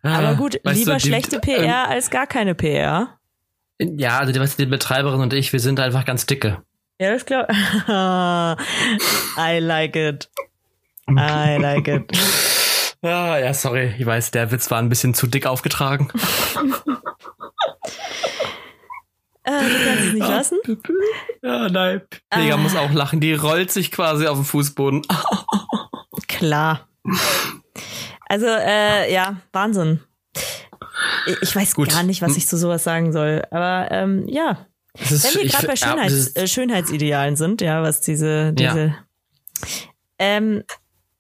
aber 0.02 0.36
gut, 0.36 0.60
Weißt 0.64 0.78
lieber 0.78 0.94
du, 0.94 1.00
die- 1.00 1.08
schlechte 1.08 1.40
PR 1.40 1.88
als 1.90 2.10
gar 2.10 2.28
keine 2.28 2.56
PR. 2.56 3.20
Ähm, 3.80 3.98
ja, 3.98 4.20
also 4.20 4.32
die, 4.34 4.40
weißt 4.40 4.58
du, 4.60 4.64
die 4.66 4.70
Betreiberin 4.70 5.22
und 5.22 5.34
ich, 5.34 5.52
wir 5.54 5.60
sind 5.60 5.80
einfach 5.80 6.06
ganz 6.06 6.26
dicke. 6.26 6.64
Ja, 7.00 7.12
das 7.12 7.26
glaube 7.26 7.48
I 9.38 9.60
like 9.60 9.96
it. 9.96 10.30
I 11.10 11.58
like 11.60 11.88
it. 11.88 12.12
Ah, 13.06 13.38
ja, 13.38 13.54
sorry. 13.54 13.94
Ich 14.00 14.06
weiß, 14.06 14.32
der 14.32 14.50
Witz 14.52 14.72
war 14.72 14.80
ein 14.80 14.88
bisschen 14.88 15.14
zu 15.14 15.28
dick 15.28 15.46
aufgetragen. 15.46 16.08
Äh, 19.44 19.52
du 19.52 19.86
kannst 19.86 20.04
es 20.06 20.14
nicht 20.14 20.28
lassen. 20.28 20.58
Ja, 21.42 21.70
nein. 21.70 22.02
Pega 22.30 22.54
Ah. 22.54 22.58
muss 22.58 22.76
auch 22.76 22.92
lachen. 22.92 23.20
Die 23.20 23.34
rollt 23.34 23.72
sich 23.72 23.92
quasi 23.92 24.28
auf 24.28 24.38
dem 24.38 24.46
Fußboden. 24.46 25.02
Klar. 26.28 26.88
Also, 28.28 28.46
äh, 28.48 29.14
ja, 29.14 29.38
Wahnsinn. 29.52 30.00
Ich- 31.42 31.56
weiß 31.56 31.76
Gut. 31.76 31.90
gar 31.90 32.04
nicht, 32.04 32.22
was 32.22 32.38
ich 32.38 32.48
zu 32.48 32.58
sowas 32.58 32.84
sagen 32.84 33.12
soll. 33.14 33.44
Aber 33.52 33.88
ähm, 33.92 34.28
ja, 34.28 34.66
wenn 34.98 35.34
wir 35.36 35.46
gerade 35.50 35.68
bei 35.68 35.74
ja, 35.74 35.78
Schönheits, 35.88 36.36
äh, 36.36 36.48
Schönheitsidealen 36.48 37.36
sind, 37.36 37.62
ja, 37.62 37.82
was 37.82 38.02
diese, 38.02 38.54
diese. 38.54 38.96
Ähm, 40.20 40.64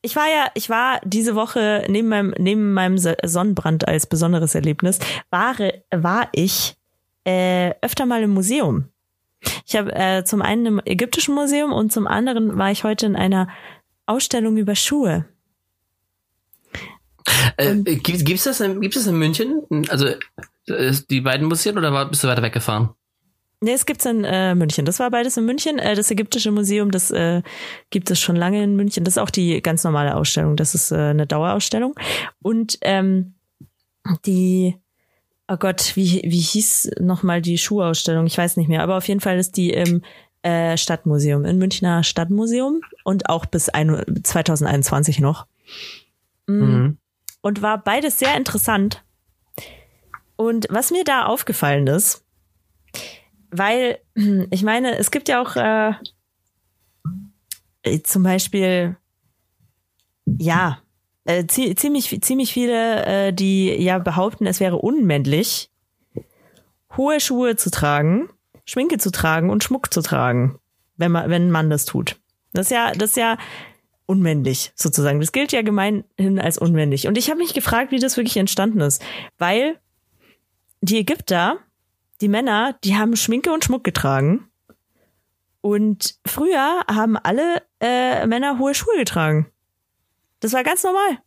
ich 0.01 0.15
war 0.15 0.27
ja, 0.27 0.47
ich 0.53 0.69
war 0.69 0.99
diese 1.03 1.35
Woche 1.35 1.85
neben 1.87 2.09
meinem, 2.09 2.33
neben 2.37 2.73
meinem 2.73 2.97
So- 2.97 3.13
Sonnenbrand 3.23 3.87
als 3.87 4.05
besonderes 4.05 4.55
Erlebnis, 4.55 4.99
war, 5.29 5.55
war 5.91 6.27
ich 6.33 6.75
äh, 7.25 7.73
öfter 7.81 8.05
mal 8.05 8.23
im 8.23 8.31
Museum. 8.31 8.89
Ich 9.65 9.75
habe 9.75 9.93
äh, 9.93 10.23
zum 10.23 10.41
einen 10.41 10.65
im 10.65 10.81
ägyptischen 10.85 11.35
Museum 11.35 11.73
und 11.73 11.91
zum 11.91 12.07
anderen 12.07 12.57
war 12.57 12.71
ich 12.71 12.83
heute 12.83 13.05
in 13.05 13.15
einer 13.15 13.49
Ausstellung 14.05 14.57
über 14.57 14.75
Schuhe. 14.75 15.25
Äh, 17.57 17.75
gibt, 17.75 18.25
gibt's 18.25 18.43
das, 18.43 18.59
in, 18.61 18.81
gibt's 18.81 18.97
das 18.97 19.07
in 19.07 19.17
München? 19.17 19.63
Also 19.89 20.07
äh, 20.67 20.93
die 21.09 21.21
beiden 21.21 21.47
Museen 21.47 21.77
oder 21.77 21.93
war, 21.93 22.09
bist 22.09 22.23
du 22.23 22.27
weiter 22.27 22.41
weggefahren? 22.41 22.89
Nee, 23.61 23.71
es 23.71 23.85
gibt's 23.85 24.05
in 24.05 24.25
äh, 24.25 24.55
München. 24.55 24.83
Das 24.83 24.99
war 24.99 25.09
beides 25.09 25.37
in 25.37 25.45
München. 25.45 25.79
Äh, 25.79 25.95
das 25.95 26.11
Ägyptische 26.11 26.51
Museum, 26.51 26.91
das 26.91 27.11
äh, 27.11 27.41
gibt 27.91 28.11
es 28.11 28.19
schon 28.19 28.35
lange 28.35 28.61
in 28.61 28.75
München. 28.75 29.05
Das 29.05 29.13
ist 29.13 29.17
auch 29.19 29.29
die 29.29 29.61
ganz 29.61 29.85
normale 29.85 30.15
Ausstellung. 30.15 30.57
Das 30.57 30.75
ist 30.75 30.91
äh, 30.91 30.95
eine 30.95 31.27
Dauerausstellung. 31.27 31.95
Und 32.41 32.77
ähm, 32.81 33.35
die, 34.25 34.75
oh 35.47 35.57
Gott, 35.57 35.95
wie, 35.95 36.21
wie 36.25 36.39
hieß 36.39 36.91
nochmal 36.99 37.41
die 37.41 37.57
Schuhausstellung? 37.57 38.25
Ich 38.25 38.37
weiß 38.37 38.57
nicht 38.57 38.69
mehr. 38.69 38.83
Aber 38.83 38.97
auf 38.97 39.07
jeden 39.07 39.19
Fall 39.19 39.37
ist 39.37 39.57
die 39.57 39.71
im 39.71 40.01
äh, 40.41 40.77
Stadtmuseum, 40.77 41.45
im 41.45 41.57
Münchner 41.57 42.03
Stadtmuseum 42.03 42.81
und 43.03 43.29
auch 43.29 43.45
bis 43.45 43.69
ein, 43.69 44.03
2021 44.23 45.19
noch. 45.19 45.47
Mm. 46.47 46.53
Mhm. 46.53 46.97
Und 47.41 47.61
war 47.61 47.83
beides 47.83 48.19
sehr 48.19 48.37
interessant. 48.37 49.03
Und 50.35 50.67
was 50.69 50.91
mir 50.91 51.03
da 51.03 51.25
aufgefallen 51.25 51.87
ist, 51.87 52.23
weil 53.51 53.99
ich 54.49 54.63
meine, 54.63 54.97
es 54.97 55.11
gibt 55.11 55.29
ja 55.29 55.41
auch 55.41 55.55
äh, 55.55 55.93
zum 58.03 58.23
Beispiel, 58.23 58.95
ja, 60.25 60.79
äh, 61.25 61.45
ziemlich, 61.45 62.21
ziemlich 62.21 62.53
viele, 62.53 63.05
äh, 63.05 63.33
die 63.33 63.73
ja 63.81 63.99
behaupten, 63.99 64.45
es 64.45 64.59
wäre 64.59 64.77
unmännlich, 64.77 65.69
hohe 66.95 67.19
Schuhe 67.19 67.55
zu 67.55 67.71
tragen, 67.71 68.29
Schminke 68.65 68.97
zu 68.97 69.11
tragen 69.11 69.49
und 69.49 69.63
Schmuck 69.63 69.93
zu 69.93 70.01
tragen, 70.01 70.59
wenn 70.97 71.11
man, 71.11 71.29
wenn 71.29 71.47
ein 71.47 71.51
Mann 71.51 71.69
das 71.69 71.85
tut. 71.85 72.17
Das 72.53 72.67
ist 72.67 72.71
ja, 72.71 72.91
das 72.91 73.11
ist 73.11 73.17
ja 73.17 73.37
unmännlich 74.05 74.71
sozusagen. 74.75 75.19
Das 75.19 75.31
gilt 75.31 75.51
ja 75.51 75.61
gemeinhin 75.61 76.39
als 76.39 76.57
unmännlich. 76.57 77.07
Und 77.07 77.17
ich 77.17 77.29
habe 77.29 77.39
mich 77.39 77.53
gefragt, 77.53 77.91
wie 77.91 77.99
das 77.99 78.17
wirklich 78.17 78.37
entstanden 78.37 78.81
ist, 78.81 79.01
weil 79.37 79.79
die 80.81 80.99
Ägypter 80.99 81.59
die 82.23 82.29
Männer, 82.29 82.77
die 82.83 82.95
haben 82.95 83.15
Schminke 83.17 83.51
und 83.51 83.65
Schmuck 83.65 83.83
getragen. 83.83 84.47
Und 85.61 86.15
früher 86.25 86.81
haben 86.89 87.17
alle 87.17 87.61
äh, 87.81 88.25
Männer 88.27 88.59
hohe 88.59 88.73
Schuhe 88.73 88.97
getragen. 88.97 89.47
Das 90.43 90.51
war 90.51 90.63
ganz 90.65 90.83
normal. 90.83 91.19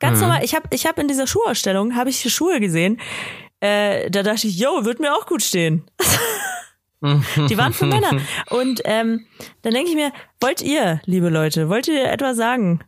Ganz 0.00 0.16
mhm. 0.16 0.26
normal. 0.26 0.44
Ich 0.44 0.54
habe 0.54 0.68
ich 0.70 0.86
hab 0.86 0.98
in 0.98 1.08
dieser 1.08 1.26
Schuhausstellung 1.26 1.96
habe 1.96 2.10
ich 2.10 2.30
Schuhe 2.32 2.60
gesehen. 2.60 3.00
Äh, 3.60 4.10
da 4.10 4.22
dachte 4.22 4.48
ich, 4.48 4.58
yo, 4.58 4.84
wird 4.84 5.00
mir 5.00 5.14
auch 5.14 5.24
gut 5.24 5.42
stehen. 5.42 5.90
die 7.00 7.56
waren 7.56 7.72
für 7.72 7.86
Männer. 7.86 8.20
Und 8.50 8.82
ähm, 8.84 9.26
dann 9.62 9.72
denke 9.72 9.88
ich 9.88 9.96
mir, 9.96 10.12
wollt 10.42 10.60
ihr, 10.60 11.00
liebe 11.06 11.30
Leute, 11.30 11.70
wollt 11.70 11.88
ihr 11.88 12.12
etwa 12.12 12.34
sagen, 12.34 12.84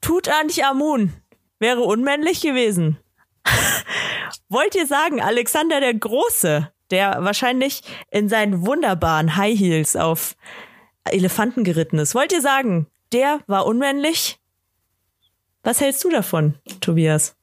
tut 0.00 0.28
Amun 0.28 1.12
wäre 1.58 1.80
unmännlich 1.80 2.40
gewesen? 2.40 2.98
Wollt 4.48 4.74
ihr 4.74 4.86
sagen, 4.86 5.20
Alexander 5.20 5.80
der 5.80 5.94
Große, 5.94 6.70
der 6.90 7.16
wahrscheinlich 7.20 7.82
in 8.10 8.28
seinen 8.28 8.66
wunderbaren 8.66 9.36
High 9.36 9.58
Heels 9.58 9.96
auf 9.96 10.36
Elefanten 11.04 11.64
geritten 11.64 11.98
ist, 11.98 12.14
wollt 12.14 12.32
ihr 12.32 12.40
sagen, 12.40 12.88
der 13.12 13.40
war 13.46 13.66
unmännlich? 13.66 14.38
Was 15.62 15.80
hältst 15.80 16.04
du 16.04 16.10
davon, 16.10 16.54
Tobias? 16.80 17.36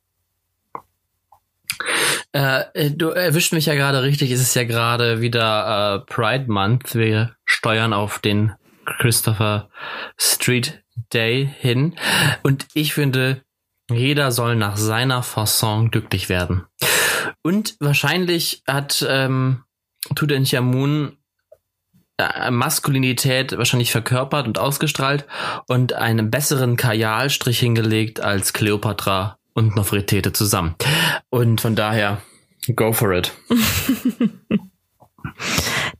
Äh, 2.31 2.91
du 2.91 3.09
erwischt 3.09 3.53
mich 3.53 3.67
ja 3.67 3.75
gerade 3.75 4.01
richtig. 4.01 4.31
Es 4.31 4.41
ist 4.41 4.55
ja 4.55 4.63
gerade 4.63 5.21
wieder 5.21 6.05
äh, 6.07 6.11
Pride 6.11 6.51
Month. 6.51 6.95
Wir 6.95 7.35
steuern 7.45 7.93
auf 7.93 8.19
den 8.19 8.53
Christopher 8.99 9.69
Street 10.17 10.83
Day 11.13 11.49
hin. 11.59 11.95
Und 12.41 12.67
ich 12.73 12.93
finde, 12.93 13.43
jeder 13.89 14.31
soll 14.31 14.55
nach 14.55 14.77
seiner 14.77 15.23
Fasson 15.23 15.91
glücklich 15.91 16.29
werden. 16.29 16.65
Und 17.43 17.75
wahrscheinlich 17.79 18.63
hat 18.67 19.05
ähm, 19.07 19.63
Tutanchamun 20.15 21.17
Maskulinität 22.51 23.57
wahrscheinlich 23.57 23.91
verkörpert 23.91 24.47
und 24.47 24.59
ausgestrahlt 24.59 25.25
und 25.67 25.93
einen 25.93 26.29
besseren 26.29 26.77
Kajalstrich 26.77 27.59
hingelegt 27.59 28.19
als 28.19 28.53
Cleopatra 28.53 29.37
und 29.53 29.75
Nofretete 29.75 30.33
zusammen. 30.33 30.75
Und 31.29 31.61
von 31.61 31.75
daher, 31.75 32.21
go 32.75 32.93
for 32.93 33.13
it. 33.13 33.31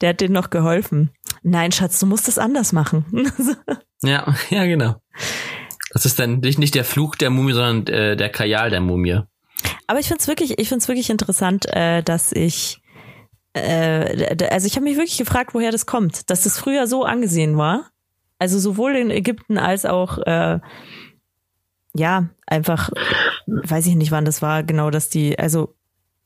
Der 0.01 0.09
hat 0.09 0.21
denen 0.21 0.33
noch 0.33 0.49
geholfen. 0.49 1.11
Nein, 1.43 1.71
Schatz, 1.71 1.99
du 1.99 2.05
musst 2.05 2.27
es 2.27 2.37
anders 2.37 2.73
machen. 2.73 3.05
ja, 4.03 4.35
ja, 4.49 4.65
genau. 4.65 4.95
Das 5.91 6.05
ist 6.05 6.19
dann 6.19 6.39
nicht, 6.39 6.59
nicht 6.59 6.75
der 6.75 6.85
Fluch 6.85 7.15
der 7.15 7.29
Mumie, 7.29 7.53
sondern 7.53 7.87
äh, 7.87 8.15
der 8.17 8.29
Kajal 8.29 8.69
der 8.69 8.81
Mumie. 8.81 9.21
Aber 9.87 9.99
ich 9.99 10.07
finde 10.07 10.21
es 10.21 10.27
wirklich, 10.27 10.57
ich 10.59 10.69
finde 10.69 10.81
es 10.81 10.87
wirklich 10.87 11.09
interessant, 11.09 11.65
äh, 11.73 12.01
dass 12.01 12.31
ich, 12.31 12.79
äh, 13.53 14.47
also 14.49 14.67
ich 14.67 14.75
habe 14.75 14.83
mich 14.83 14.97
wirklich 14.97 15.17
gefragt, 15.17 15.53
woher 15.53 15.71
das 15.71 15.85
kommt, 15.85 16.29
dass 16.29 16.43
das 16.43 16.59
früher 16.59 16.87
so 16.87 17.03
angesehen 17.03 17.57
war. 17.57 17.89
Also 18.39 18.59
sowohl 18.59 18.95
in 18.95 19.11
Ägypten 19.11 19.57
als 19.57 19.85
auch, 19.85 20.17
äh, 20.19 20.59
ja, 21.93 22.29
einfach, 22.47 22.89
weiß 23.45 23.85
ich 23.85 23.95
nicht, 23.95 24.11
wann 24.11 24.25
das 24.25 24.41
war, 24.41 24.63
genau, 24.63 24.89
dass 24.89 25.09
die, 25.09 25.37
also, 25.37 25.75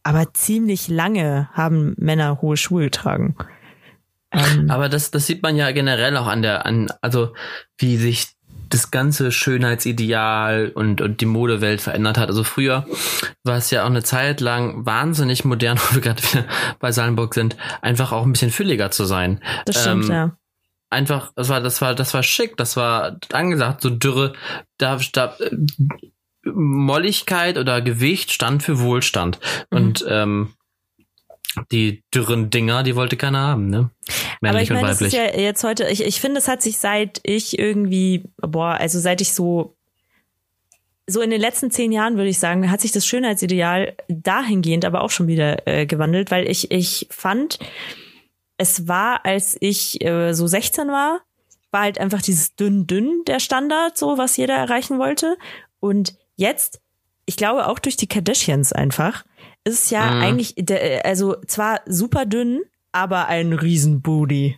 aber 0.04 0.34
ziemlich 0.34 0.88
lange 0.88 1.50
haben 1.54 1.94
Männer 1.98 2.42
hohe 2.42 2.56
Schuhe 2.56 2.86
getragen. 2.86 3.36
Ähm, 4.32 4.70
aber 4.70 4.90
das, 4.90 5.12
das 5.12 5.28
sieht 5.28 5.44
man 5.44 5.56
ja 5.56 5.72
generell 5.72 6.16
auch 6.18 6.28
an 6.28 6.42
der, 6.42 6.66
an, 6.66 6.88
also 7.02 7.34
wie 7.78 7.98
sich 7.98 8.37
das 8.70 8.92
ganze 8.92 9.32
Schönheitsideal 9.32 10.72
und, 10.74 11.02
und 11.02 11.22
die 11.22 11.26
Modewelt 11.26 11.82
verändert 11.82 12.18
hat. 12.18 12.30
Also 12.30 12.44
früher 12.44 12.86
war 13.44 13.58
es 13.58 13.72
ja 13.72 13.84
auch 13.84 13.88
eine 13.88 14.04
Zeit 14.04 14.42
lang 14.42 14.86
wahnsinnig 14.86 15.46
modern, 15.46 15.78
wo 15.90 15.96
wir 15.96 16.02
gerade 16.02 16.24
wieder 16.24 16.46
bei 16.80 16.92
Sallenburg 16.92 17.34
sind, 17.34 17.58
einfach 17.82 18.12
auch 18.12 18.26
ein 18.26 18.32
bisschen 18.32 18.52
fülliger 18.52 18.92
zu 18.92 19.06
sein. 19.06 19.42
Das 19.66 19.82
stimmt, 19.82 20.06
ähm, 20.06 20.12
ja. 20.12 20.38
Einfach, 20.90 21.34
das 21.36 21.50
war, 21.50 21.60
das 21.60 21.82
war, 21.82 21.96
das 21.96 22.14
war 22.14 22.24
schick, 22.24 22.56
das 22.56 22.78
war 22.78 23.18
angesagt, 23.34 23.82
so 23.82 23.90
Dürre, 23.90 24.34
da, 24.78 24.98
da 25.12 25.36
Molligkeit 26.46 27.58
oder 27.58 27.82
Gewicht 27.82 28.32
stand 28.32 28.64
für 28.64 28.80
Wohlstand. 28.80 29.40
Mhm. 29.70 29.78
Und 29.78 30.06
ähm, 30.08 30.54
die 31.72 32.04
dürren 32.14 32.50
Dinger, 32.50 32.84
die 32.84 32.96
wollte 32.96 33.18
keiner 33.18 33.40
haben, 33.40 33.70
ne? 33.70 33.90
Männlich 34.42 34.50
Aber 34.50 34.62
ich 34.62 34.70
meine, 34.70 34.88
das 34.88 35.02
ist 35.02 35.14
ja 35.14 35.26
jetzt 35.38 35.64
heute, 35.64 35.88
ich, 35.88 36.04
ich 36.04 36.22
finde, 36.22 36.40
es 36.40 36.48
hat 36.48 36.62
sich 36.62 36.78
seit 36.78 37.20
ich 37.24 37.58
irgendwie, 37.58 38.24
boah, 38.38 38.78
also 38.80 39.00
seit 39.00 39.22
ich 39.22 39.34
so, 39.34 39.76
so 41.08 41.22
in 41.22 41.30
den 41.30 41.42
letzten 41.42 41.72
zehn 41.72 41.92
Jahren 41.92 42.18
würde 42.18 42.30
ich 42.30 42.40
sagen, 42.40 42.70
hat 42.70 42.82
sich 42.82 42.92
das 42.92 43.08
Schönheitsideal 43.08 43.96
dahingehend 44.08 44.86
aber 44.86 45.02
auch 45.02 45.10
schon 45.10 45.28
wieder 45.28 45.66
äh, 45.68 45.86
gewandelt, 45.86 46.32
weil 46.32 46.50
ich, 46.50 46.70
ich 46.72 47.08
fand, 47.10 47.60
es 48.58 48.88
war, 48.88 49.26
als 49.26 49.58
ich 49.60 50.04
äh, 50.04 50.34
so 50.34 50.48
16 50.48 50.90
war, 50.90 51.22
war 51.72 51.82
halt 51.82 52.00
einfach 52.00 52.22
dieses 52.22 52.56
dünn-dünn 52.56 53.24
der 53.26 53.40
Standard, 53.40 53.98
so 53.98 54.18
was 54.18 54.38
jeder 54.38 54.56
erreichen 54.56 55.00
wollte. 55.00 55.38
Und 55.80 56.16
jetzt, 56.36 56.82
ich 57.26 57.38
glaube 57.38 57.68
auch 57.68 57.80
durch 57.80 57.98
die 57.98 58.08
Kardashians 58.08 58.74
einfach, 58.74 59.26
ist 59.74 59.92
ja 59.92 60.12
mhm. 60.12 60.22
eigentlich, 60.22 60.56
also 61.06 61.36
zwar 61.48 61.82
super 61.86 62.26
dünn, 62.26 62.62
aber 62.92 63.28
ein 63.28 63.54
Riesenbooty. 63.54 64.58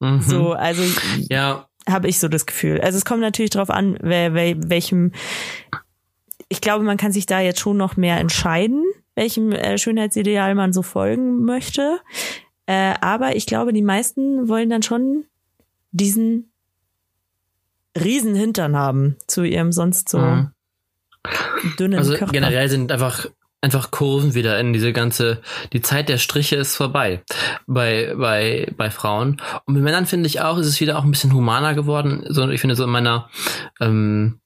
Mhm. 0.00 0.20
So, 0.20 0.52
also 0.52 0.82
ja. 1.28 1.66
habe 1.88 2.08
ich 2.08 2.18
so 2.18 2.28
das 2.28 2.46
Gefühl. 2.46 2.80
Also 2.80 2.98
es 2.98 3.04
kommt 3.04 3.20
natürlich 3.20 3.50
darauf 3.50 3.70
an, 3.70 3.98
wer, 4.00 4.34
wer, 4.34 4.56
welchem, 4.68 5.12
ich 6.48 6.60
glaube, 6.60 6.84
man 6.84 6.96
kann 6.96 7.12
sich 7.12 7.26
da 7.26 7.40
jetzt 7.40 7.60
schon 7.60 7.76
noch 7.76 7.96
mehr 7.96 8.18
entscheiden, 8.18 8.84
welchem 9.14 9.52
äh, 9.52 9.78
Schönheitsideal 9.78 10.54
man 10.54 10.72
so 10.72 10.82
folgen 10.82 11.44
möchte. 11.44 11.98
Äh, 12.66 12.94
aber 13.00 13.36
ich 13.36 13.46
glaube, 13.46 13.72
die 13.72 13.82
meisten 13.82 14.48
wollen 14.48 14.70
dann 14.70 14.82
schon 14.82 15.24
diesen 15.92 16.50
riesen 17.98 18.34
Hintern 18.34 18.76
haben 18.76 19.16
zu 19.26 19.42
ihrem 19.42 19.72
sonst 19.72 20.08
so 20.08 20.18
mhm. 20.18 20.52
dünnen 21.78 21.98
also 21.98 22.14
Körper. 22.14 22.32
generell 22.32 22.68
sind 22.68 22.92
einfach 22.92 23.26
einfach 23.60 23.90
Kurven 23.90 24.34
wieder 24.34 24.58
in 24.60 24.72
diese 24.72 24.92
ganze, 24.92 25.40
die 25.72 25.80
Zeit 25.80 26.08
der 26.08 26.18
Striche 26.18 26.56
ist 26.56 26.76
vorbei 26.76 27.22
bei, 27.66 28.14
bei, 28.16 28.72
bei 28.76 28.90
Frauen. 28.90 29.40
Und 29.64 29.74
bei 29.74 29.80
Männern 29.80 30.06
finde 30.06 30.26
ich 30.26 30.40
auch, 30.40 30.58
ist 30.58 30.66
es 30.66 30.80
wieder 30.80 30.98
auch 30.98 31.04
ein 31.04 31.10
bisschen 31.10 31.32
humaner 31.32 31.74
geworden. 31.74 32.24
So, 32.28 32.48
ich 32.48 32.60
finde 32.60 32.76
so 32.76 32.84
in 32.84 32.90
meiner, 32.90 33.28
ähm, 33.80 34.40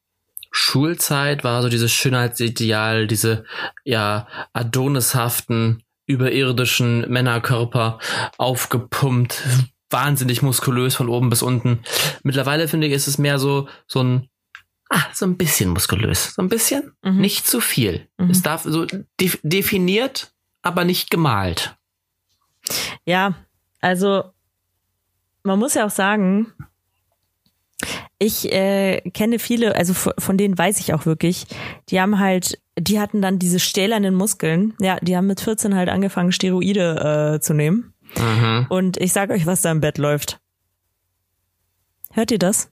Schulzeit 0.53 1.45
war 1.45 1.63
so 1.63 1.69
dieses 1.69 1.93
Schönheitsideal, 1.93 3.07
diese, 3.07 3.45
ja, 3.85 4.27
adonishaften, 4.53 5.83
überirdischen 6.07 7.09
Männerkörper 7.09 7.99
aufgepumpt, 8.37 9.43
wahnsinnig 9.91 10.43
muskulös 10.43 10.97
von 10.97 11.09
oben 11.09 11.31
bis 11.31 11.43
unten. 11.43 11.81
Mittlerweile 12.25 12.67
finde 12.69 12.89
ich, 12.89 12.93
ist 12.93 13.07
es 13.07 13.19
mehr 13.19 13.39
so, 13.39 13.69
so 13.87 14.03
ein 14.03 14.30
Ah, 14.91 15.05
so 15.15 15.25
ein 15.25 15.37
bisschen 15.37 15.71
muskulös. 15.71 16.35
So 16.35 16.43
ein 16.43 16.49
bisschen. 16.49 16.93
Mhm. 17.03 17.21
Nicht 17.21 17.47
zu 17.47 17.61
viel. 17.61 18.09
Mhm. 18.19 18.31
Es 18.31 18.43
darf 18.43 18.65
so 18.65 18.85
de 18.85 19.05
definiert, 19.43 20.33
aber 20.63 20.85
nicht 20.85 21.11
gemalt. 21.11 21.77
Ja, 23.05 23.35
also 23.81 24.25
man 25.43 25.59
muss 25.59 25.75
ja 25.75 25.87
auch 25.87 25.91
sagen, 25.91 26.53
Ich 28.23 28.53
äh, 28.53 29.01
kenne 29.13 29.39
viele, 29.39 29.75
also 29.77 29.95
von 29.95 30.37
denen 30.37 30.59
weiß 30.59 30.79
ich 30.81 30.93
auch 30.93 31.07
wirklich, 31.07 31.47
die 31.89 31.99
haben 31.99 32.19
halt, 32.19 32.61
die 32.79 33.01
hatten 33.01 33.23
dann 33.23 33.39
diese 33.39 33.59
stählernen 33.59 34.15
Muskeln. 34.15 34.75
Ja, 34.79 34.99
die 35.01 35.17
haben 35.17 35.27
mit 35.27 35.41
14 35.41 35.75
halt 35.75 35.89
angefangen, 35.89 36.31
Steroide 36.31 37.37
äh, 37.37 37.41
zu 37.41 37.55
nehmen. 37.55 37.95
Mhm. 38.19 38.67
Und 38.69 38.99
ich 38.99 39.15
sag 39.15 39.31
euch, 39.31 39.47
was 39.47 39.63
da 39.63 39.71
im 39.71 39.81
Bett 39.81 39.97
läuft. 39.97 40.39
Hört 42.13 42.31
ihr 42.31 42.39
das? 42.39 42.71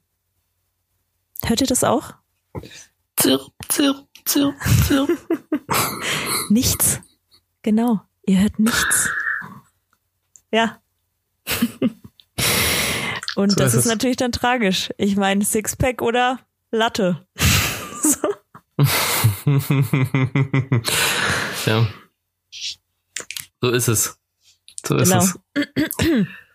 Hört 1.44 1.60
ihr 1.60 1.66
das 1.66 1.84
auch? 1.84 2.14
Zirp, 3.16 3.42
zirp, 3.68 4.06
zirp, 4.24 4.54
zirp. 4.86 5.10
Nichts. 6.50 7.00
Genau. 7.62 8.00
Ihr 8.26 8.40
hört 8.40 8.58
nichts. 8.58 9.10
Ja. 10.50 10.80
Und 13.36 13.50
So 13.50 13.56
das 13.56 13.74
ist 13.74 13.80
ist 13.80 13.86
natürlich 13.86 14.16
dann 14.16 14.32
tragisch. 14.32 14.90
Ich 14.98 15.16
meine, 15.16 15.44
Sixpack 15.44 16.02
oder 16.02 16.40
Latte. 16.70 17.26
so. 18.02 18.28
ja. 21.66 21.86
So 23.60 23.70
ist 23.70 23.88
es. 23.88 24.18
So 24.86 24.96
ist 24.96 25.08
Genau. 25.10 25.24
es. 25.54 26.26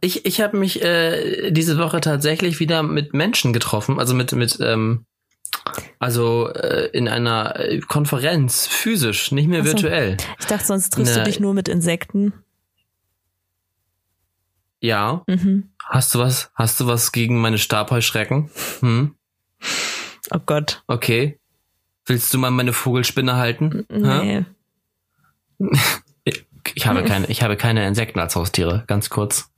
Ich, 0.00 0.24
ich 0.26 0.40
habe 0.40 0.56
mich 0.56 0.82
äh, 0.82 1.50
diese 1.50 1.78
Woche 1.78 2.00
tatsächlich 2.00 2.60
wieder 2.60 2.82
mit 2.82 3.12
Menschen 3.14 3.52
getroffen, 3.52 3.98
also 3.98 4.14
mit, 4.14 4.32
mit 4.32 4.58
ähm, 4.60 5.04
also 5.98 6.48
äh, 6.48 6.88
in 6.92 7.08
einer 7.08 7.58
äh, 7.60 7.80
Konferenz, 7.80 8.66
physisch, 8.66 9.32
nicht 9.32 9.48
mehr 9.48 9.62
so. 9.62 9.66
virtuell. 9.72 10.16
Ich 10.40 10.46
dachte, 10.46 10.64
sonst 10.66 10.90
triffst 10.94 11.14
du 11.14 11.20
Ne. 11.20 11.24
dich 11.24 11.40
nur 11.40 11.54
mit 11.54 11.68
Insekten. 11.68 12.32
Ja. 14.80 15.22
Mhm. 15.26 15.70
Hast 15.86 16.14
du 16.14 16.18
was? 16.18 16.50
Hast 16.54 16.80
du 16.80 16.86
was 16.86 17.12
gegen 17.12 17.40
meine 17.40 17.58
Stabheuschrecken? 17.58 18.50
Hm? 18.80 19.14
Oh 20.30 20.38
Gott. 20.44 20.82
Okay. 20.86 21.38
Willst 22.06 22.32
du 22.34 22.38
mal 22.38 22.50
meine 22.50 22.72
Vogelspinne 22.72 23.36
halten? 23.36 23.86
Nee. 23.90 24.44
Ich 26.74 26.86
habe 26.86 27.04
keine, 27.08 27.26
ich 27.26 27.42
habe 27.42 27.56
keine 27.56 27.86
Insekten 27.86 28.18
als 28.18 28.36
Haustiere. 28.36 28.84
Ganz 28.86 29.10
kurz. 29.10 29.50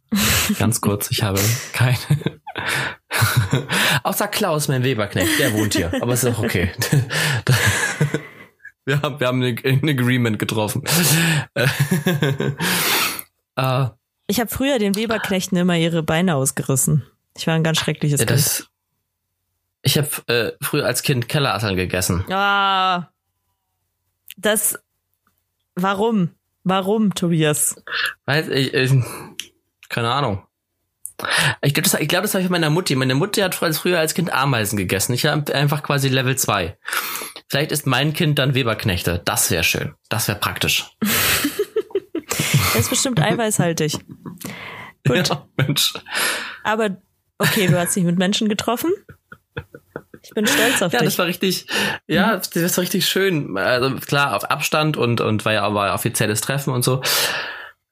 Ganz 0.58 0.80
kurz. 0.80 1.10
Ich 1.10 1.22
habe 1.22 1.40
keine. 1.72 1.98
Außer 4.04 4.28
Klaus, 4.28 4.68
mein 4.68 4.82
Weberknecht, 4.84 5.38
der 5.38 5.52
wohnt 5.52 5.74
hier. 5.74 5.92
Aber 6.00 6.12
ist 6.14 6.24
auch 6.24 6.38
okay. 6.38 6.70
Wir 8.88 9.02
haben, 9.02 9.18
wir 9.18 9.26
haben 9.26 9.42
ein 9.42 9.88
Agreement 9.88 10.38
getroffen. 10.38 10.84
äh, 13.56 13.86
Ich 14.28 14.38
habe 14.38 14.48
früher 14.48 14.78
den 14.78 14.94
Weberknechten 14.94 15.58
immer 15.58 15.76
ihre 15.76 16.04
Beine 16.04 16.36
ausgerissen. 16.36 17.04
Ich 17.36 17.48
war 17.48 17.54
ein 17.54 17.64
ganz 17.64 17.78
schreckliches 17.80 18.20
ja, 18.20 18.26
Kind. 18.26 18.38
das, 18.38 18.68
ich 19.82 19.98
habe 19.98 20.08
äh, 20.28 20.52
früher 20.64 20.86
als 20.86 21.02
Kind 21.02 21.28
Kellerasseln 21.28 21.74
gegessen. 21.74 22.24
Ah. 22.32 23.08
Das. 24.36 24.78
Warum? 25.74 26.30
Warum, 26.68 27.14
Tobias? 27.14 27.76
Weiß 28.24 28.48
ich, 28.48 28.74
ich 28.74 28.92
keine 29.88 30.10
Ahnung. 30.10 30.42
Ich 31.62 31.72
glaube, 31.74 31.88
das, 31.88 31.94
ich 32.00 32.08
glaub, 32.08 32.22
das 32.22 32.34
habe 32.34 32.42
ich 32.42 32.50
meiner 32.50 32.70
Mutti. 32.70 32.96
Meine 32.96 33.14
Mutti 33.14 33.40
hat 33.40 33.54
früher- 33.54 33.72
früher 33.72 34.00
als 34.00 34.14
Kind 34.14 34.32
Ameisen 34.32 34.76
gegessen. 34.76 35.12
Ich 35.12 35.24
habe 35.26 35.54
einfach 35.54 35.84
quasi 35.84 36.08
Level 36.08 36.36
2. 36.36 36.76
Vielleicht 37.48 37.70
ist 37.70 37.86
mein 37.86 38.12
Kind 38.14 38.40
dann 38.40 38.54
Weberknechte. 38.56 39.22
Das 39.24 39.48
wäre 39.52 39.62
schön. 39.62 39.94
Das 40.08 40.26
wäre 40.26 40.38
praktisch. 40.38 40.90
Er 42.74 42.80
ist 42.80 42.90
bestimmt 42.90 43.20
eiweißhaltig. 43.20 43.98
Gut. 45.06 45.28
Ja, 45.28 45.46
Mensch. 45.56 45.94
Aber 46.62 46.98
okay, 47.38 47.68
du 47.68 47.78
hast 47.78 47.96
dich 47.96 48.04
mit 48.04 48.18
Menschen 48.18 48.48
getroffen. 48.50 48.92
Ich 50.26 50.34
bin 50.34 50.46
stolz 50.46 50.82
auf 50.82 50.92
Ja, 50.92 50.98
dich. 50.98 51.08
das 51.08 51.18
war 51.18 51.26
richtig, 51.26 51.66
ja, 52.08 52.36
das 52.36 52.76
war 52.76 52.82
richtig 52.82 53.08
schön. 53.08 53.56
Also 53.56 53.94
klar, 53.96 54.34
auf 54.34 54.44
Abstand 54.50 54.96
und, 54.96 55.20
und 55.20 55.44
war 55.44 55.52
ja 55.52 55.62
aber 55.62 55.94
offizielles 55.94 56.40
Treffen 56.40 56.72
und 56.72 56.82
so. 56.82 57.00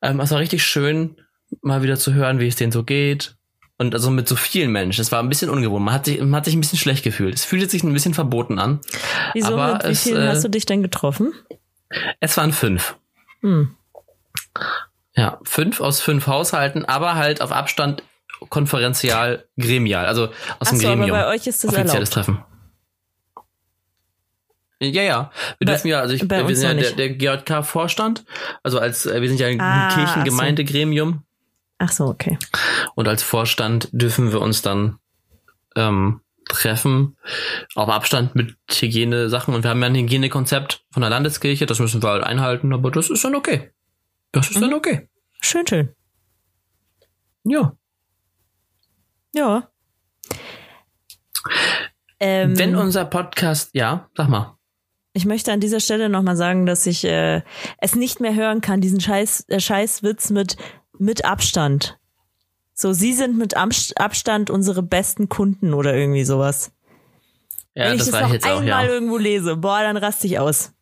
Ähm, 0.03 0.19
es 0.21 0.31
war 0.33 0.41
richtig 0.41 0.65
schön, 0.65 1.17
mal 1.63 1.83
wieder 1.83 1.97
zu 1.97 2.13
hören, 2.13 2.41
wie 2.41 2.49
es 2.49 2.57
denen 2.57 2.73
so 2.73 2.83
geht. 2.83 3.37
Und 3.77 3.95
also 3.95 4.11
mit 4.11 4.29
so 4.29 4.37
vielen 4.37 4.71
Menschen. 4.71 5.01
Es 5.01 5.11
war 5.13 5.21
ein 5.21 5.29
bisschen 5.29 5.51
ungewohnt. 5.51 5.85
Man 5.85 5.95
hat 5.95 6.05
sich, 6.05 6.21
man 6.21 6.35
hat 6.37 6.45
sich 6.45 6.55
ein 6.55 6.61
bisschen 6.61 6.79
schlecht 6.79 7.03
gefühlt. 7.03 7.35
Es 7.35 7.45
fühlte 7.45 7.69
sich 7.69 7.83
ein 7.83 7.93
bisschen 7.93 8.15
verboten 8.15 8.59
an. 8.59 8.81
Wieso, 9.33 9.55
aber 9.55 9.75
mit 9.75 9.85
wie 9.85 9.89
es, 9.89 10.03
vielen 10.05 10.23
äh, 10.23 10.29
hast 10.29 10.45
du 10.45 10.49
dich 10.49 10.65
denn 10.67 10.83
getroffen? 10.83 11.33
Es 12.21 12.37
waren 12.37 12.53
fünf. 12.53 12.97
Hm. 13.41 13.75
Ja, 15.17 15.39
fünf 15.45 15.81
aus 15.81 16.01
fünf 16.01 16.27
Haushalten, 16.27 16.85
aber 16.85 17.15
halt 17.15 17.41
auf 17.41 17.53
Abstand 17.53 18.03
konferenzial, 18.49 19.47
gremial, 19.59 20.07
also 20.07 20.29
aus 20.59 20.69
dem 20.71 20.77
Achso, 20.79 20.87
aber 20.89 20.97
Gremium. 20.97 21.11
bei 21.11 21.27
euch 21.29 21.47
ist 21.47 21.63
das 21.65 21.71
Offizielles 21.71 21.93
erlaubt. 21.93 22.13
Treffen. 22.13 22.45
Ja, 24.81 25.03
ja. 25.03 25.31
Wir 25.59 25.67
Bei- 25.67 25.73
dürfen 25.73 25.89
ja, 25.89 26.01
also 26.01 26.15
ich, 26.15 26.29
wir 26.29 26.57
sind 26.57 26.79
ja 26.81 26.91
der, 26.93 26.93
der 26.93 27.11
GJK-Vorstand. 27.39 28.25
Also 28.63 28.79
als, 28.79 29.07
äh, 29.07 29.21
wir 29.23 29.29
sind 29.29 29.41
ja 29.41 29.47
ein 29.47 29.61
Ah, 29.61 29.95
Kirchengemeindegremium. 29.95 31.23
Ach 31.79 31.91
so, 31.91 32.07
okay. 32.07 32.39
Und 32.95 33.09
als 33.09 33.23
Vorstand 33.23 33.89
dürfen 33.93 34.33
wir 34.33 34.41
uns 34.41 34.63
dann 34.63 34.99
ähm, 35.77 36.21
treffen. 36.49 37.17
Auf 37.75 37.89
Abstand 37.89 38.35
mit 38.35 38.57
Hygienesachen. 38.71 39.55
Und 39.55 39.63
wir 39.63 39.71
haben 39.71 39.81
ja 39.81 39.87
ein 39.87 39.95
Hygienekonzept 39.95 40.85
von 40.91 41.01
der 41.01 41.11
Landeskirche. 41.11 41.67
Das 41.67 41.79
müssen 41.79 42.03
wir 42.03 42.11
halt 42.11 42.25
einhalten. 42.25 42.73
Aber 42.75 42.91
das 42.91 43.09
ist 43.11 43.25
dann 43.25 43.35
okay. 43.37 43.71
Das 44.33 44.51
ist 44.51 44.61
dann 44.61 44.71
Mhm. 44.71 44.77
okay. 44.77 45.09
Schön, 45.41 45.67
schön. 45.67 45.95
Ja. 47.45 47.75
Ja. 49.35 49.69
Ähm, 52.21 52.59
Wenn 52.59 52.77
unser 52.77 53.05
Podcast, 53.05 53.71
ja, 53.75 54.09
sag 54.17 54.29
mal. 54.29 54.57
ich 55.13 55.27
möchte 55.27 55.53
an 55.53 55.61
dieser 55.61 55.81
Stelle 55.81 56.09
nochmal 56.09 56.37
sagen, 56.37 56.65
dass 56.67 56.87
ich 56.87 57.05
äh, 57.05 57.43
es 57.79 57.95
nicht 57.97 58.21
mehr 58.21 58.35
hören 58.35 58.61
kann, 58.61 58.81
diesen 58.81 59.01
Scheiß, 59.01 59.45
äh, 59.49 59.61
Scheißwitz 59.61 60.31
mit, 60.31 60.57
mit 60.99 61.25
Abstand. 61.25 61.99
So, 62.73 62.93
sie 62.93 63.13
sind 63.13 63.37
mit 63.37 63.57
Abst- 63.57 63.97
Abstand 63.99 64.51
unsere 64.51 64.83
besten 64.83 65.29
Kunden 65.29 65.75
oder 65.75 65.95
irgendwie 65.95 66.25
sowas. 66.25 66.73
Ja, 67.75 67.87
Wenn 67.87 67.93
ich 67.95 67.99
das 67.99 68.11
das 68.11 68.21
noch 68.21 68.29
ich 68.29 68.35
jetzt 68.35 68.47
auch, 68.47 68.61
einmal 68.61 68.87
ja. 68.87 68.93
irgendwo 68.93 69.19
lese, 69.19 69.57
boah, 69.57 69.81
dann 69.83 69.97
raste 69.97 70.27
ich 70.27 70.39
aus. 70.39 70.73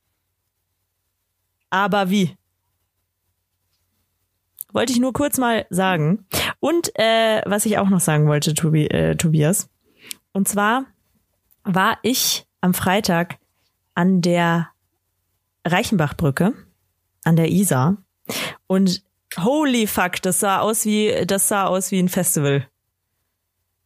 Aber 1.71 2.11
wie? 2.11 2.37
Wollte 4.73 4.93
ich 4.93 5.01
nur 5.01 5.13
kurz 5.13 5.39
mal 5.39 5.67
sagen. 5.71 6.27
Und 6.61 6.93
äh, 6.99 7.43
was 7.45 7.67
ich 7.67 7.79
auch 7.79 7.89
noch 7.89 8.01
sagen 8.01 8.27
wollte, 8.27 8.55
Tobi, 8.55 8.87
äh, 8.87 9.17
Tobias. 9.17 9.69
Und 10.33 10.49
zwar 10.49 10.87
war 11.65 11.99
ich 12.03 12.47
am 12.61 12.75
Freitag 12.75 13.39
an 13.95 14.23
der 14.23 14.69
Reichenbachbrücke, 15.67 16.55
an 17.25 17.37
der 17.37 17.51
Isar. 17.51 17.99
Und 18.67 19.03
holy 19.39 19.87
fuck, 19.87 20.23
das 20.23 20.41
sah 20.41 20.61
aus 20.61 20.85
wie, 20.85 21.27
das 21.27 21.49
sah 21.49 21.67
aus 21.67 21.91
wie 21.91 21.99
ein 21.99 22.09
Festival. 22.09 22.67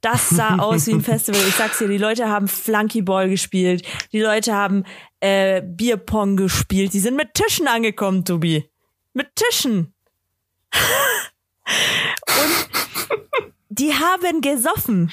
Das 0.00 0.28
sah 0.28 0.58
aus 0.58 0.86
wie 0.86 0.92
ein 0.92 1.00
Festival. 1.02 1.40
Ich 1.48 1.54
sag's 1.54 1.78
dir, 1.78 1.88
die 1.88 1.98
Leute 1.98 2.28
haben 2.28 2.48
Flunkyball 2.48 3.28
gespielt, 3.28 3.82
die 4.12 4.20
Leute 4.20 4.54
haben 4.54 4.84
äh, 5.20 5.62
Bierpong 5.62 6.36
gespielt, 6.36 6.92
die 6.92 7.00
sind 7.00 7.16
mit 7.16 7.34
Tischen 7.34 7.66
angekommen, 7.66 8.24
Tobi. 8.24 8.70
Mit 9.14 9.34
Tischen. 9.34 9.94
Und 12.26 12.68
die 13.68 13.92
haben 13.94 14.40
gesoffen. 14.40 15.10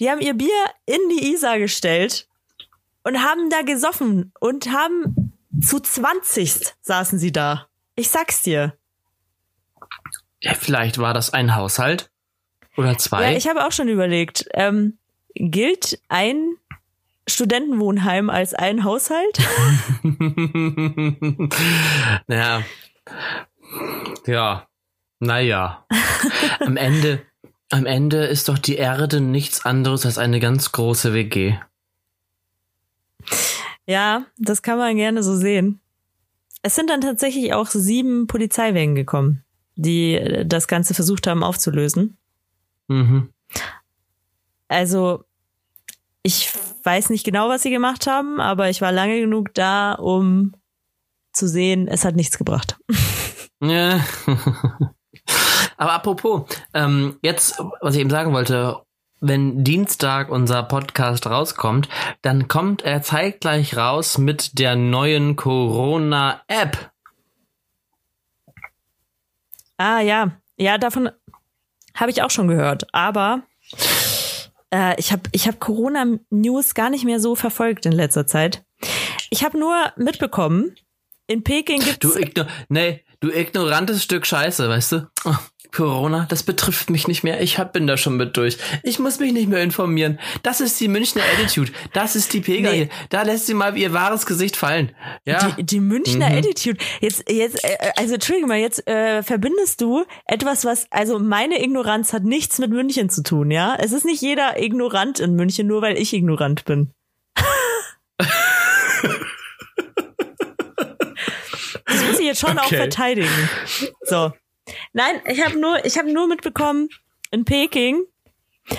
Die 0.00 0.10
haben 0.10 0.20
ihr 0.20 0.34
Bier 0.34 0.50
in 0.84 1.00
die 1.10 1.32
Isar 1.32 1.58
gestellt 1.58 2.28
und 3.04 3.22
haben 3.22 3.50
da 3.50 3.62
gesoffen 3.62 4.32
und 4.40 4.70
haben 4.70 5.32
zu 5.60 5.80
20 5.80 6.74
saßen 6.82 7.18
sie 7.18 7.32
da. 7.32 7.68
Ich 7.94 8.08
sag's 8.10 8.42
dir. 8.42 8.76
ja. 10.40 10.54
Vielleicht 10.54 10.98
war 10.98 11.14
das 11.14 11.30
ein 11.32 11.54
Haushalt 11.54 12.10
oder 12.76 12.98
zwei. 12.98 13.30
Ja, 13.30 13.36
ich 13.36 13.48
habe 13.48 13.64
auch 13.66 13.72
schon 13.72 13.88
überlegt. 13.88 14.46
Ähm, 14.52 14.98
gilt 15.34 15.98
ein 16.08 16.56
Studentenwohnheim 17.28 18.28
als 18.28 18.54
ein 18.54 18.84
Haushalt? 18.84 19.38
naja. 22.26 22.62
Ja. 24.26 24.66
Naja. 25.18 25.86
am 26.60 26.76
Ende, 26.76 27.22
am 27.70 27.86
Ende 27.86 28.24
ist 28.24 28.48
doch 28.48 28.58
die 28.58 28.76
Erde 28.76 29.20
nichts 29.20 29.64
anderes 29.64 30.06
als 30.06 30.18
eine 30.18 30.40
ganz 30.40 30.72
große 30.72 31.14
WG. 31.14 31.56
Ja, 33.86 34.26
das 34.38 34.62
kann 34.62 34.78
man 34.78 34.96
gerne 34.96 35.22
so 35.22 35.36
sehen. 35.36 35.80
Es 36.62 36.74
sind 36.74 36.90
dann 36.90 37.00
tatsächlich 37.00 37.52
auch 37.54 37.68
sieben 37.68 38.26
Polizeiwagen 38.26 38.94
gekommen, 38.94 39.44
die 39.76 40.14
äh, 40.14 40.44
das 40.44 40.66
Ganze 40.66 40.94
versucht 40.94 41.26
haben 41.26 41.44
aufzulösen. 41.44 42.16
Mhm. 42.88 43.30
Also, 44.68 45.24
ich 46.22 46.52
weiß 46.82 47.10
nicht 47.10 47.24
genau, 47.24 47.48
was 47.48 47.62
sie 47.62 47.70
gemacht 47.70 48.08
haben, 48.08 48.40
aber 48.40 48.68
ich 48.68 48.80
war 48.80 48.90
lange 48.90 49.20
genug 49.20 49.54
da, 49.54 49.92
um 49.92 50.54
zu 51.32 51.46
sehen, 51.46 51.86
es 51.86 52.04
hat 52.04 52.16
nichts 52.16 52.38
gebracht. 52.38 52.76
Ja. 53.60 54.04
Aber 55.76 55.92
apropos, 55.92 56.42
ähm, 56.74 57.18
jetzt, 57.22 57.62
was 57.80 57.94
ich 57.94 58.00
eben 58.00 58.10
sagen 58.10 58.32
wollte, 58.32 58.82
wenn 59.20 59.64
Dienstag 59.64 60.30
unser 60.30 60.62
Podcast 60.62 61.26
rauskommt, 61.26 61.88
dann 62.22 62.48
kommt 62.48 62.82
er 62.82 63.02
zeitgleich 63.02 63.76
raus 63.76 64.18
mit 64.18 64.58
der 64.58 64.76
neuen 64.76 65.36
Corona-App. 65.36 66.90
Ah 69.78 70.00
ja, 70.00 70.32
ja, 70.56 70.78
davon 70.78 71.10
habe 71.94 72.10
ich 72.10 72.22
auch 72.22 72.30
schon 72.30 72.48
gehört. 72.48 72.86
Aber 72.92 73.42
äh, 74.72 74.98
ich 74.98 75.12
habe 75.12 75.22
ich 75.32 75.48
hab 75.48 75.60
Corona-News 75.60 76.74
gar 76.74 76.90
nicht 76.90 77.04
mehr 77.04 77.20
so 77.20 77.34
verfolgt 77.34 77.86
in 77.86 77.92
letzter 77.92 78.26
Zeit. 78.26 78.64
Ich 79.30 79.44
habe 79.44 79.58
nur 79.58 79.74
mitbekommen, 79.96 80.76
in 81.26 81.42
Peking 81.42 81.80
gibt's. 81.80 81.98
Du, 81.98 82.18
igno 82.18 82.44
nee, 82.68 83.02
du 83.20 83.30
ignorantes 83.30 84.02
Stück 84.02 84.26
Scheiße, 84.26 84.68
weißt 84.68 84.92
du? 84.92 85.08
Oh, 85.24 85.36
Corona, 85.72 86.26
das 86.28 86.42
betrifft 86.42 86.90
mich 86.90 87.06
nicht 87.06 87.22
mehr. 87.22 87.42
Ich 87.42 87.58
hab, 87.58 87.72
bin 87.72 87.86
da 87.86 87.96
schon 87.96 88.16
mit 88.16 88.36
durch. 88.36 88.56
Ich 88.82 88.98
muss 88.98 89.18
mich 89.18 89.32
nicht 89.32 89.48
mehr 89.48 89.62
informieren. 89.62 90.18
Das 90.42 90.60
ist 90.60 90.80
die 90.80 90.88
Münchner 90.88 91.22
Attitude. 91.34 91.70
Das 91.92 92.16
ist 92.16 92.32
die 92.32 92.40
Pega 92.40 92.70
nee. 92.70 92.76
hier. 92.76 92.88
Da 93.10 93.22
lässt 93.22 93.46
sie 93.46 93.54
mal 93.54 93.76
ihr 93.76 93.92
wahres 93.92 94.24
Gesicht 94.24 94.56
fallen. 94.56 94.92
Ja. 95.26 95.50
Die, 95.50 95.64
die 95.64 95.80
Münchner 95.80 96.30
mhm. 96.30 96.38
Attitude. 96.38 96.78
Jetzt, 97.00 97.30
jetzt, 97.30 97.62
äh, 97.62 97.76
also 97.96 98.14
Entschuldigung 98.14 98.48
mal, 98.48 98.58
jetzt 98.58 98.86
äh, 98.86 99.22
verbindest 99.22 99.80
du 99.82 100.04
etwas, 100.24 100.64
was, 100.64 100.86
also 100.90 101.18
meine 101.18 101.62
Ignoranz 101.62 102.12
hat 102.12 102.24
nichts 102.24 102.58
mit 102.58 102.70
München 102.70 103.10
zu 103.10 103.22
tun, 103.22 103.50
ja? 103.50 103.76
Es 103.78 103.92
ist 103.92 104.06
nicht 104.06 104.22
jeder 104.22 104.58
ignorant 104.58 105.20
in 105.20 105.34
München, 105.34 105.66
nur 105.66 105.82
weil 105.82 105.98
ich 105.98 106.14
ignorant 106.14 106.64
bin. 106.64 106.92
Das 111.86 112.02
muss 112.04 112.15
ich 112.15 112.15
jetzt 112.26 112.40
schon 112.40 112.58
okay. 112.58 112.60
auch 112.60 112.68
verteidigen. 112.68 113.48
So. 114.02 114.32
Nein, 114.92 115.20
ich 115.26 115.44
habe 115.44 115.58
nur, 115.58 115.84
ich 115.84 115.98
habe 115.98 116.12
nur 116.12 116.26
mitbekommen, 116.26 116.88
in 117.30 117.44
Peking, 117.44 118.04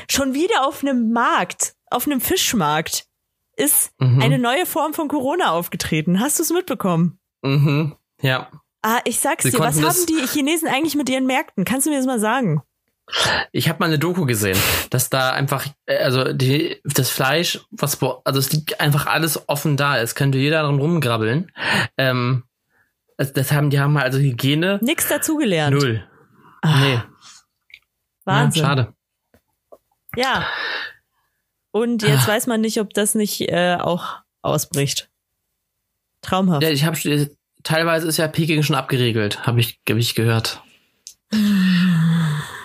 schon 0.10 0.34
wieder 0.34 0.66
auf 0.66 0.82
einem 0.82 1.12
Markt, 1.12 1.76
auf 1.89 2.06
einem 2.06 2.22
Fischmarkt, 2.22 3.06
ist 3.56 3.91
mhm. 4.00 4.22
eine 4.22 4.38
neue 4.38 4.66
Form 4.66 4.93
von 4.93 5.08
Corona 5.08 5.52
aufgetreten. 5.52 6.20
Hast 6.20 6.39
du 6.39 6.43
es 6.43 6.52
mitbekommen? 6.52 7.20
Mhm. 7.41 7.95
Ja. 8.22 8.52
Ah, 8.84 9.00
ich 9.06 9.20
sag's 9.20 9.43
Sie 9.43 9.52
dir, 9.52 9.60
was 9.60 9.82
haben 9.82 10.06
die 10.08 10.28
Chinesen 10.28 10.68
eigentlich 10.68 10.95
mit 10.95 11.10
ihren 11.10 11.26
Märkten? 11.26 11.66
Kannst 11.66 11.88
du 11.88 11.89
mir 11.89 11.98
das 11.98 12.06
mal 12.06 12.20
sagen? 12.20 12.62
Ich 13.54 13.70
habe 13.70 13.80
mal 13.80 13.86
eine 13.86 14.00
Doku 14.00 14.26
gesehen, 14.26 14.58
dass 14.89 15.10
da 15.10 15.32
einfach, 15.32 15.66
äh, 15.86 15.98
also 15.98 16.34
die, 16.34 16.82
das 16.84 17.10
Fleisch, 17.10 17.62
was, 17.72 17.98
also 18.02 18.39
es 18.39 18.52
liegt 18.52 18.82
einfach 18.82 19.08
alles 19.08 19.48
offen 19.48 19.78
da. 19.78 19.98
Es 19.98 20.14
könnte 20.14 20.38
jeder 20.38 20.62
dran 20.64 20.80
rumgrabbeln. 20.80 21.52
Ähm, 21.98 22.43
also 23.18 23.34
das 23.34 23.51
haben, 23.51 23.70
die 23.70 23.80
haben 23.80 23.97
also 23.97 24.20
Hygiene. 24.20 24.80
Nix 24.82 25.07
dazugelernt. 25.07 25.76
Null. 25.76 26.07
Ach, 26.61 26.80
nee. 26.82 27.01
Wahnsinn. 28.26 28.61
Ja, 28.61 28.68
schade. 28.68 28.93
Ja. 30.15 30.45
Und 31.72 32.03
jetzt 32.03 32.24
Ach. 32.24 32.28
weiß 32.30 32.47
man 32.47 32.61
nicht, 32.61 32.80
ob 32.80 32.93
das 32.93 33.15
nicht 33.15 33.41
äh, 33.41 33.78
auch 33.80 34.20
ausbricht. 34.41 35.09
Traumhaft. 36.22 36.63
Ja, 36.63 36.70
ich 36.70 36.84
habe 36.84 36.97
teilweise 37.63 38.07
ist 38.07 38.18
ja 38.18 38.28
Peking 38.28 38.63
schon 38.63 38.76
abgeregelt, 38.76 39.45
habe 39.45 39.59
ich, 39.59 39.80
hab 39.88 39.97
ich 39.97 40.15
gehört. 40.15 40.61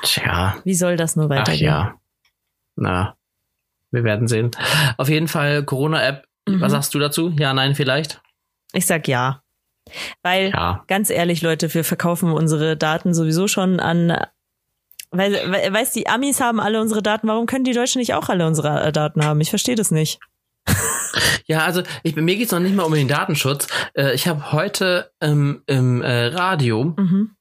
Tja. 0.03 0.57
Wie 0.65 0.75
soll 0.75 0.97
das 0.97 1.17
nur 1.17 1.29
weitergehen? 1.29 1.71
Ach 1.71 1.87
ja. 1.87 2.01
Na, 2.77 3.17
wir 3.91 4.05
werden 4.05 4.29
sehen. 4.29 4.51
Auf 4.97 5.09
jeden 5.09 5.29
Fall 5.29 5.65
Corona-App. 5.65 6.27
Mhm. 6.49 6.61
Was 6.61 6.73
sagst 6.73 6.95
du 6.95 6.99
dazu? 6.99 7.31
Ja, 7.39 7.53
nein, 7.53 7.75
vielleicht? 7.75 8.23
Ich 8.73 8.87
sag 8.87 9.07
ja. 9.07 9.42
Weil, 10.23 10.51
ja. 10.51 10.85
ganz 10.89 11.11
ehrlich, 11.11 11.43
Leute, 11.43 11.73
wir 11.73 11.85
verkaufen 11.85 12.33
unsere 12.33 12.77
Daten 12.77 13.15
sowieso 13.15 13.49
schon 13.49 13.81
an 13.81 14.17
weil, 15.13 15.35
weil, 15.51 15.73
weißt 15.73 15.95
die 15.95 16.09
Amis 16.09 16.41
haben 16.41 16.59
alle 16.59 16.81
unsere 16.81 17.03
Daten, 17.03 17.29
warum 17.29 17.45
können 17.47 17.65
die 17.65 17.75
Deutschen 17.75 17.99
nicht 17.99 18.15
auch 18.15 18.31
alle 18.31 18.47
unsere 18.47 18.83
äh, 18.83 18.93
Daten 18.93 19.25
haben? 19.25 19.41
Ich 19.43 19.51
verstehe 19.51 19.77
das 19.77 19.91
nicht. 19.91 20.19
Ja, 21.47 21.65
also 21.65 21.83
ich, 22.03 22.15
mir 22.15 22.37
geht's 22.37 22.53
noch 22.53 22.61
nicht 22.61 22.75
mal 22.75 22.85
um 22.85 22.95
den 22.95 23.09
Datenschutz. 23.09 23.67
Äh, 23.95 24.15
ich 24.15 24.29
habe 24.29 24.53
heute 24.53 25.11
ähm, 25.21 25.63
im 25.67 26.01
äh, 26.01 26.27
Radio 26.27 26.95
mhm. 26.97 27.33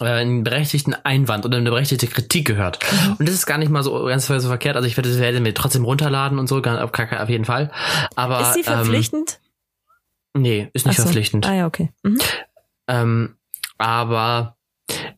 äh, 0.00 0.04
einen 0.04 0.44
berechtigten 0.44 0.94
Einwand 0.94 1.44
oder 1.44 1.56
eine 1.56 1.70
berechtigte 1.70 2.06
Kritik 2.06 2.46
gehört. 2.46 2.78
Mhm. 2.82 3.16
Und 3.18 3.28
das 3.28 3.34
ist 3.34 3.46
gar 3.46 3.58
nicht 3.58 3.70
mal 3.70 3.82
so 3.82 4.04
ganz 4.04 4.26
so 4.26 4.38
verkehrt. 4.38 4.76
Also 4.76 4.86
ich 4.86 4.96
werde, 4.96 5.18
werde 5.18 5.40
mir 5.40 5.54
trotzdem 5.54 5.84
runterladen 5.84 6.38
und 6.38 6.46
so, 6.46 6.58
auf, 6.58 6.90
auf 6.92 7.28
jeden 7.28 7.44
Fall. 7.46 7.72
Aber 8.14 8.40
ist 8.40 8.54
sie 8.54 8.60
ähm, 8.60 8.66
verpflichtend? 8.66 9.40
Ähm, 9.40 9.45
Nee, 10.36 10.68
ist 10.72 10.86
nicht 10.86 10.96
so. 10.96 11.02
verpflichtend. 11.02 11.46
Ah 11.46 11.54
ja, 11.54 11.66
okay. 11.66 11.90
Mhm. 12.02 12.18
Ähm, 12.88 13.36
aber 13.78 14.56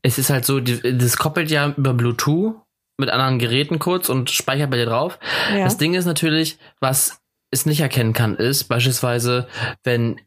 es 0.03 0.19
ist 0.19 0.31
halt 0.31 0.45
so, 0.45 0.61
das 0.61 1.17
koppelt 1.17 1.51
ja 1.51 1.75
über 1.77 1.95
Bluetooth 1.95 2.55
mit 2.99 3.11
anderen 3.11 3.39
Geräten 3.39 3.79
kurz 3.79 4.09
und 4.09 4.31
speichert 4.31 4.71
bei 4.71 4.77
dir 4.77 4.87
drauf. 4.87 5.19
Ja. 5.53 5.65
Das 5.65 5.77
Ding 5.77 5.95
ist 5.95 6.05
natürlich, 6.05 6.59
was 6.81 7.21
es 7.51 7.67
nicht 7.67 7.81
erkennen 7.81 8.13
kann, 8.13 8.37
ist 8.37 8.65
beispielsweise, 8.65 9.49
wenn 9.85 10.21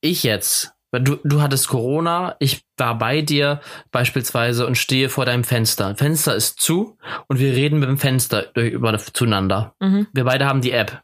ich 0.00 0.22
jetzt 0.22 0.73
Du, 1.00 1.16
du 1.24 1.42
hattest 1.42 1.68
Corona, 1.68 2.36
ich 2.38 2.64
war 2.76 2.98
bei 2.98 3.22
dir 3.22 3.60
beispielsweise 3.92 4.66
und 4.66 4.76
stehe 4.76 5.08
vor 5.08 5.24
deinem 5.24 5.44
Fenster. 5.44 5.94
Fenster 5.96 6.34
ist 6.34 6.60
zu 6.60 6.96
und 7.28 7.38
wir 7.38 7.52
reden 7.52 7.78
mit 7.78 7.88
dem 7.88 7.98
Fenster 7.98 8.54
über, 8.56 8.96
zueinander. 8.98 9.74
Mhm. 9.80 10.08
Wir 10.12 10.24
beide 10.24 10.46
haben 10.46 10.60
die 10.60 10.72
App. 10.72 11.02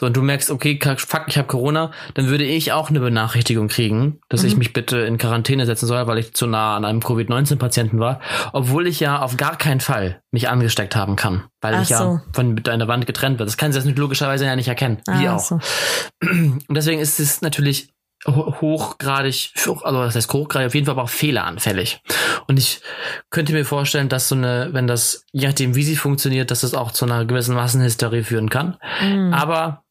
So, 0.00 0.06
und 0.06 0.16
du 0.16 0.22
merkst, 0.22 0.50
okay, 0.50 0.78
fuck, 0.96 1.24
ich 1.26 1.36
habe 1.36 1.48
Corona, 1.48 1.90
dann 2.14 2.28
würde 2.28 2.44
ich 2.44 2.72
auch 2.72 2.90
eine 2.90 3.00
Benachrichtigung 3.00 3.68
kriegen, 3.68 4.20
dass 4.28 4.42
mhm. 4.42 4.48
ich 4.48 4.56
mich 4.56 4.72
bitte 4.72 4.98
in 4.98 5.18
Quarantäne 5.18 5.66
setzen 5.66 5.86
soll, 5.86 6.06
weil 6.06 6.18
ich 6.18 6.32
zu 6.34 6.46
nah 6.46 6.76
an 6.76 6.84
einem 6.84 7.00
Covid-19-Patienten 7.00 8.00
war, 8.00 8.20
obwohl 8.52 8.86
ich 8.86 9.00
ja 9.00 9.20
auf 9.20 9.36
gar 9.36 9.56
keinen 9.56 9.80
Fall 9.80 10.22
mich 10.30 10.48
angesteckt 10.48 10.96
haben 10.96 11.16
kann, 11.16 11.44
weil 11.60 11.74
Ach 11.74 11.82
ich 11.82 11.90
ja 11.90 11.98
so. 11.98 12.20
von 12.32 12.54
mit 12.54 12.68
einer 12.68 12.88
Wand 12.88 13.06
getrennt 13.06 13.38
wird. 13.38 13.48
Das 13.48 13.58
kann 13.58 13.72
sie 13.72 13.78
jetzt 13.78 13.98
logischerweise 13.98 14.46
ja 14.46 14.56
nicht 14.56 14.68
erkennen. 14.68 15.02
Ah, 15.06 15.20
Wie 15.20 15.28
auch. 15.28 15.40
So. 15.40 15.60
Und 16.22 16.64
deswegen 16.70 17.00
ist 17.00 17.20
es 17.20 17.42
natürlich 17.42 17.92
hochgradig, 18.26 19.52
also 19.56 20.02
das 20.02 20.14
heißt 20.14 20.32
hochgradig, 20.32 20.66
auf 20.66 20.74
jeden 20.74 20.86
Fall 20.86 20.94
aber 20.94 21.04
auch 21.04 21.10
fehleranfällig. 21.10 22.00
Und 22.46 22.58
ich 22.58 22.80
könnte 23.30 23.52
mir 23.52 23.64
vorstellen, 23.64 24.08
dass 24.08 24.28
so 24.28 24.34
eine, 24.34 24.68
wenn 24.72 24.86
das, 24.86 25.24
je 25.32 25.46
nachdem 25.46 25.74
wie 25.74 25.82
sie 25.82 25.96
funktioniert, 25.96 26.50
dass 26.50 26.60
das 26.60 26.74
auch 26.74 26.92
zu 26.92 27.04
einer 27.04 27.24
gewissen 27.24 27.54
Massenhysterie 27.54 28.22
führen 28.22 28.48
kann. 28.48 28.78
Mhm. 29.00 29.34
Aber 29.34 29.84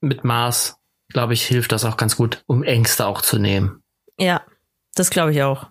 mit 0.00 0.24
Maß, 0.24 0.78
glaube 1.08 1.34
ich, 1.34 1.44
hilft 1.44 1.72
das 1.72 1.84
auch 1.84 1.96
ganz 1.96 2.16
gut, 2.16 2.42
um 2.46 2.62
Ängste 2.62 3.06
auch 3.06 3.20
zu 3.20 3.38
nehmen. 3.38 3.82
Ja, 4.18 4.42
das 4.94 5.10
glaube 5.10 5.32
ich 5.32 5.42
auch. 5.42 5.66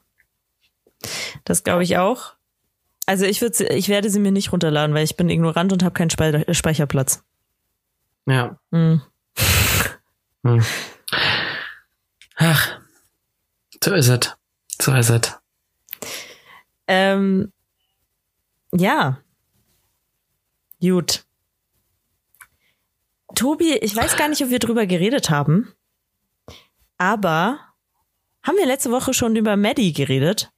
Das 1.45 1.63
glaube 1.63 1.83
ich 1.83 1.97
auch. 1.97 2.33
Also 3.05 3.25
ich 3.25 3.41
würde, 3.41 3.63
ich 3.73 3.89
werde 3.89 4.09
sie 4.09 4.19
mir 4.19 4.31
nicht 4.31 4.51
runterladen, 4.51 4.93
weil 4.93 5.03
ich 5.03 5.15
bin 5.15 5.29
ignorant 5.29 5.71
und 5.71 5.83
habe 5.83 5.93
keinen 5.93 6.09
Speicherplatz. 6.09 7.23
Ja. 8.25 8.59
Mhm. 8.71 9.01
Hm. 10.43 10.63
Ach, 12.38 12.79
so 13.83 13.93
ist 13.93 14.09
es. 14.09 14.38
So 14.79 14.93
ist 14.93 15.09
es. 15.09 15.35
Ähm, 16.88 17.51
ja. 18.71 19.19
Gut. 20.79 21.25
Tobi, 23.35 23.73
ich 23.73 23.95
weiß 23.95 24.15
gar 24.17 24.29
nicht, 24.29 24.41
ob 24.43 24.49
wir 24.49 24.59
drüber 24.59 24.85
geredet 24.85 25.29
haben, 25.29 25.73
aber 26.97 27.59
haben 28.43 28.57
wir 28.57 28.65
letzte 28.65 28.91
Woche 28.91 29.13
schon 29.13 29.35
über 29.35 29.57
Maddie 29.57 29.93
geredet? 29.93 30.51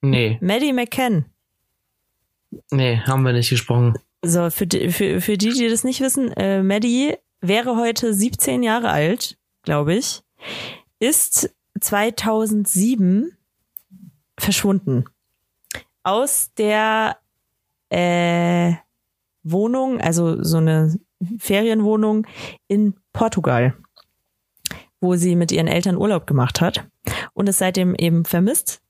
Nee. 0.00 0.38
Maddie 0.40 0.72
McCann. 0.72 1.26
Nee, 2.70 2.98
haben 2.98 3.24
wir 3.24 3.32
nicht 3.32 3.50
gesprochen. 3.50 3.98
So, 4.22 4.48
für 4.50 4.66
die, 4.66 4.90
für, 4.90 5.20
für 5.20 5.36
die, 5.36 5.52
die 5.52 5.68
das 5.68 5.84
nicht 5.84 6.00
wissen, 6.00 6.32
äh, 6.32 6.62
Maddie 6.62 7.16
wäre 7.40 7.76
heute 7.76 8.14
17 8.14 8.62
Jahre 8.62 8.90
alt 8.90 9.36
glaube 9.64 9.94
ich, 9.94 10.22
ist 10.98 11.54
2007 11.80 13.36
verschwunden. 14.38 15.04
Aus 16.02 16.52
der 16.56 17.18
äh, 17.88 18.74
Wohnung, 19.42 20.00
also 20.00 20.42
so 20.42 20.58
eine 20.58 20.98
Ferienwohnung 21.38 22.26
in 22.68 22.94
Portugal, 23.12 23.76
wo 25.00 25.16
sie 25.16 25.36
mit 25.36 25.52
ihren 25.52 25.66
Eltern 25.66 25.96
Urlaub 25.96 26.26
gemacht 26.26 26.60
hat 26.60 26.86
und 27.32 27.48
ist 27.48 27.58
seitdem 27.58 27.94
eben 27.94 28.24
vermisst, 28.24 28.82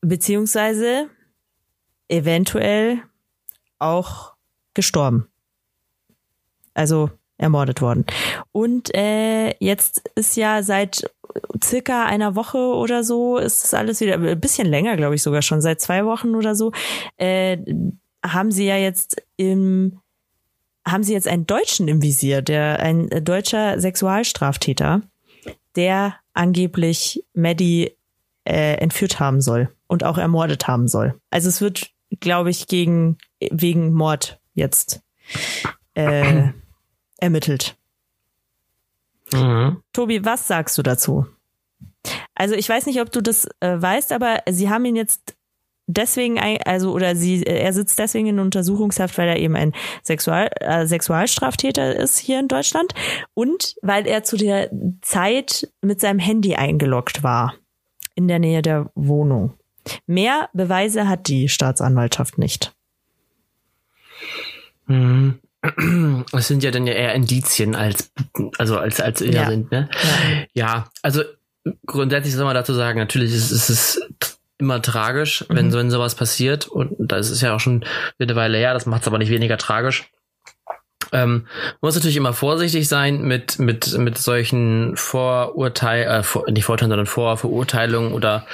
beziehungsweise 0.00 1.08
eventuell 2.08 3.02
auch 3.78 4.34
gestorben. 4.74 5.28
Also 6.74 7.10
ermordet 7.38 7.80
worden. 7.80 8.04
Und 8.52 8.94
äh, 8.94 9.54
jetzt 9.58 10.02
ist 10.14 10.36
ja 10.36 10.62
seit 10.62 11.10
circa 11.62 12.04
einer 12.06 12.36
Woche 12.36 12.58
oder 12.58 13.02
so 13.02 13.38
ist 13.38 13.64
das 13.64 13.74
alles 13.74 14.00
wieder 14.00 14.14
ein 14.14 14.40
bisschen 14.40 14.68
länger, 14.68 14.96
glaube 14.96 15.16
ich 15.16 15.22
sogar 15.22 15.42
schon 15.42 15.60
seit 15.60 15.80
zwei 15.80 16.04
Wochen 16.04 16.34
oder 16.36 16.54
so 16.54 16.72
äh, 17.16 17.58
haben 18.24 18.52
sie 18.52 18.66
ja 18.66 18.76
jetzt 18.76 19.20
im 19.36 20.00
haben 20.86 21.02
sie 21.02 21.14
jetzt 21.14 21.26
einen 21.26 21.46
Deutschen 21.46 21.88
im 21.88 22.02
Visier, 22.02 22.42
der 22.42 22.78
ein 22.80 23.08
deutscher 23.24 23.80
Sexualstraftäter, 23.80 25.00
der 25.76 26.16
angeblich 26.34 27.24
Maddie 27.32 27.96
äh, 28.44 28.74
entführt 28.74 29.18
haben 29.18 29.40
soll 29.40 29.70
und 29.86 30.04
auch 30.04 30.18
ermordet 30.18 30.68
haben 30.68 30.86
soll. 30.86 31.18
Also 31.30 31.48
es 31.48 31.62
wird 31.62 31.94
glaube 32.20 32.50
ich, 32.50 32.66
gegen 32.66 33.18
wegen 33.40 33.92
Mord 33.92 34.40
jetzt 34.54 35.02
äh, 35.94 36.48
ermittelt. 37.18 37.76
Mhm. 39.32 39.82
Tobi, 39.92 40.24
was 40.24 40.46
sagst 40.46 40.76
du 40.78 40.82
dazu? 40.82 41.26
Also 42.34 42.54
ich 42.54 42.68
weiß 42.68 42.86
nicht, 42.86 43.00
ob 43.00 43.10
du 43.10 43.20
das 43.22 43.46
äh, 43.60 43.80
weißt, 43.80 44.12
aber 44.12 44.42
sie 44.50 44.68
haben 44.68 44.84
ihn 44.84 44.96
jetzt 44.96 45.34
deswegen, 45.86 46.38
ein- 46.38 46.62
also 46.64 46.92
oder 46.92 47.16
sie, 47.16 47.42
äh, 47.42 47.58
er 47.60 47.72
sitzt 47.72 47.98
deswegen 47.98 48.26
in 48.26 48.38
Untersuchungshaft, 48.38 49.16
weil 49.18 49.28
er 49.28 49.38
eben 49.38 49.56
ein 49.56 49.72
Sexual, 50.02 50.50
äh, 50.60 50.86
Sexualstraftäter 50.86 51.96
ist 51.96 52.18
hier 52.18 52.40
in 52.40 52.48
Deutschland 52.48 52.94
und 53.34 53.76
weil 53.82 54.06
er 54.06 54.22
zu 54.24 54.36
der 54.36 54.70
Zeit 55.02 55.68
mit 55.80 56.00
seinem 56.00 56.18
Handy 56.18 56.54
eingeloggt 56.56 57.22
war 57.22 57.54
in 58.14 58.28
der 58.28 58.38
Nähe 58.38 58.62
der 58.62 58.90
Wohnung. 58.94 59.54
Mehr 60.06 60.48
Beweise 60.52 61.08
hat 61.08 61.28
die 61.28 61.48
Staatsanwaltschaft 61.48 62.38
nicht. 62.38 62.74
Mhm. 64.86 65.38
Es 66.32 66.48
sind 66.48 66.62
ja 66.62 66.70
dann 66.70 66.86
ja 66.86 66.92
eher 66.94 67.14
Indizien 67.14 67.74
als, 67.74 68.12
also 68.58 68.78
als, 68.78 69.00
als 69.00 69.20
ja. 69.20 69.30
Ja. 69.30 69.48
sind, 69.48 69.70
ne? 69.72 69.88
Ja, 70.52 70.90
also 71.02 71.22
grundsätzlich 71.86 72.34
soll 72.34 72.44
man 72.44 72.54
dazu 72.54 72.74
sagen, 72.74 72.98
natürlich 72.98 73.32
ist, 73.32 73.50
ist 73.50 73.70
es 73.70 74.00
immer 74.58 74.82
tragisch, 74.82 75.44
wenn, 75.48 75.68
Mhm. 75.68 75.72
wenn 75.72 75.90
sowas 75.90 76.14
passiert. 76.14 76.66
Und 76.66 76.94
das 76.98 77.30
ist 77.30 77.40
ja 77.40 77.54
auch 77.54 77.60
schon 77.60 77.84
eine 78.18 78.36
Weile 78.36 78.58
her, 78.58 78.74
das 78.74 78.86
macht 78.86 79.02
es 79.02 79.08
aber 79.08 79.18
nicht 79.18 79.30
weniger 79.30 79.56
tragisch. 79.56 80.10
Ähm, 81.12 81.46
man 81.80 81.88
muss 81.88 81.94
natürlich 81.94 82.16
immer 82.16 82.32
vorsichtig 82.32 82.88
sein 82.88 83.22
mit, 83.22 83.58
mit, 83.58 83.96
mit 83.98 84.18
solchen 84.18 84.96
Vorurteilen, 84.96 86.08
äh, 86.08 86.22
vor, 86.22 86.50
nicht 86.50 86.64
Vorurteilen, 86.64 86.90
sondern 86.90 87.06
Vorverurteilungen 87.06 88.12
oder 88.12 88.46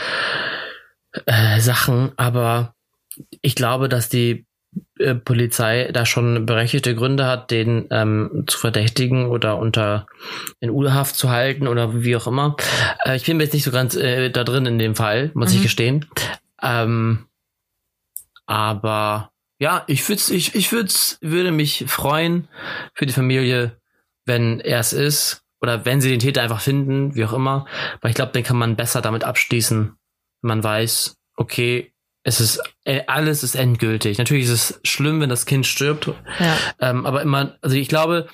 äh, 1.27 1.61
Sachen, 1.61 2.13
aber 2.17 2.75
ich 3.41 3.55
glaube, 3.55 3.89
dass 3.89 4.09
die 4.09 4.47
äh, 4.99 5.15
Polizei 5.15 5.91
da 5.93 6.07
schon 6.07 6.47
berechtigte 6.47 6.95
Gründe 6.95 7.27
hat, 7.27 7.51
den 7.51 7.87
ähm, 7.91 8.45
zu 8.47 8.59
verdächtigen 8.59 9.27
oder 9.27 9.59
unter 9.59 10.07
in 10.61 10.71
U-Haft 10.71 11.17
zu 11.17 11.31
halten 11.31 11.67
oder 11.67 12.03
wie 12.03 12.17
auch 12.17 12.27
immer. 12.27 12.57
Äh, 13.05 13.17
ich 13.17 13.25
bin 13.25 13.37
mir 13.37 13.45
jetzt 13.45 13.55
nicht 13.55 13.65
so 13.65 13.71
ganz 13.71 13.97
äh, 13.97 14.31
da 14.31 14.45
drin 14.45 14.67
in 14.67 14.79
dem 14.79 14.95
Fall, 14.95 15.31
muss 15.35 15.53
ich 15.53 15.59
Mhm. 15.59 15.63
gestehen. 15.63 16.07
Ähm, 16.63 17.27
aber 18.47 19.31
ja, 19.59 19.85
ich 19.87 20.09
würde 20.09 20.23
ich, 20.35 20.55
ich 20.55 20.73
würd's, 20.73 21.19
würde 21.21 21.51
mich 21.51 21.85
freuen 21.87 22.49
für 22.95 23.07
die 23.07 23.13
Familie, 23.13 23.79
wenn 24.25 24.61
er 24.61 24.81
es 24.81 24.93
ist 24.93 25.43
oder 25.61 25.85
wenn 25.85 26.01
sie 26.01 26.11
den 26.11 26.21
Täter 26.21 26.43
einfach 26.43 26.61
finden, 26.61 27.15
wie 27.15 27.25
auch 27.25 27.33
immer. 27.33 27.67
Weil 28.01 28.11
ich 28.11 28.17
glaube, 28.17 28.33
den 28.33 28.45
kann 28.45 28.57
man 28.57 28.77
besser 28.77 29.03
damit 29.03 29.25
abschließen, 29.25 29.95
wenn 30.43 30.49
man 30.49 30.65
weiß, 30.65 31.17
okay, 31.37 31.93
es 32.23 32.41
ist 32.41 32.61
äh, 32.85 33.03
alles 33.07 33.43
ist 33.43 33.55
endgültig. 33.55 34.19
Natürlich 34.19 34.45
ist 34.45 34.51
es 34.51 34.81
schlimm, 34.85 35.21
wenn 35.21 35.31
das 35.31 35.47
Kind 35.47 35.67
stirbt, 35.67 36.07
Ja. 36.39 36.57
ähm, 36.81 37.07
aber 37.07 37.23
immer, 37.23 37.57
also 37.63 37.77
ich 37.77 37.89
glaube, 37.89 38.27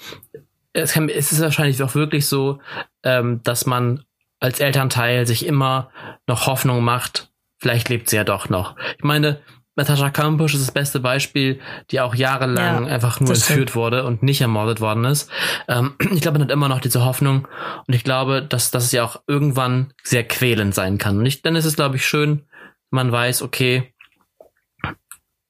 es, 0.73 0.93
kann, 0.93 1.09
es 1.09 1.33
ist 1.33 1.41
wahrscheinlich 1.41 1.83
auch 1.83 1.95
wirklich 1.95 2.27
so, 2.27 2.59
ähm, 3.03 3.41
dass 3.45 3.67
man 3.67 4.03
als 4.41 4.61
Elternteil 4.61 5.27
sich 5.27 5.47
immer 5.47 5.91
noch 6.27 6.47
Hoffnung 6.47 6.83
macht, 6.85 7.31
vielleicht 7.59 7.89
lebt 7.89 8.11
sie 8.11 8.17
ja 8.17 8.25
doch 8.25 8.49
noch. 8.49 8.77
Ich 8.99 9.05
meine, 9.05 9.41
Natascha 9.79 10.11
Kampusch 10.11 10.55
ist 10.55 10.63
das 10.63 10.73
beste 10.73 11.01
Beispiel, 11.01 11.61
die 11.91 12.01
auch 12.01 12.15
jahrelang 12.15 12.87
Ja, 12.87 12.93
einfach 12.95 13.21
nur 13.21 13.29
das 13.31 13.45
stimmt. 13.45 13.51
entführt 13.59 13.77
wurde 13.77 14.05
und 14.05 14.23
nicht 14.23 14.41
ermordet 14.41 14.81
worden 14.81 15.05
ist. 15.05 15.31
Ähm, 15.69 15.95
ich 16.13 16.21
glaube, 16.23 16.39
man 16.39 16.49
hat 16.49 16.53
immer 16.53 16.69
noch 16.69 16.81
diese 16.81 17.05
Hoffnung 17.05 17.47
und 17.87 17.95
ich 17.95 18.03
glaube, 18.05 18.43
dass, 18.43 18.71
dass 18.71 18.85
es 18.85 18.93
ja 18.93 19.05
auch 19.05 19.21
irgendwann 19.27 19.93
sehr 20.03 20.25
quälend 20.25 20.75
sein 20.75 20.99
kann. 20.99 21.19
Und 21.19 21.27
ich, 21.27 21.43
dann 21.43 21.57
ist 21.57 21.67
es, 21.67 21.77
glaube 21.77 21.97
ich, 21.97 22.07
schön, 22.07 22.43
man 22.91 23.11
weiß, 23.13 23.43
okay, 23.43 23.95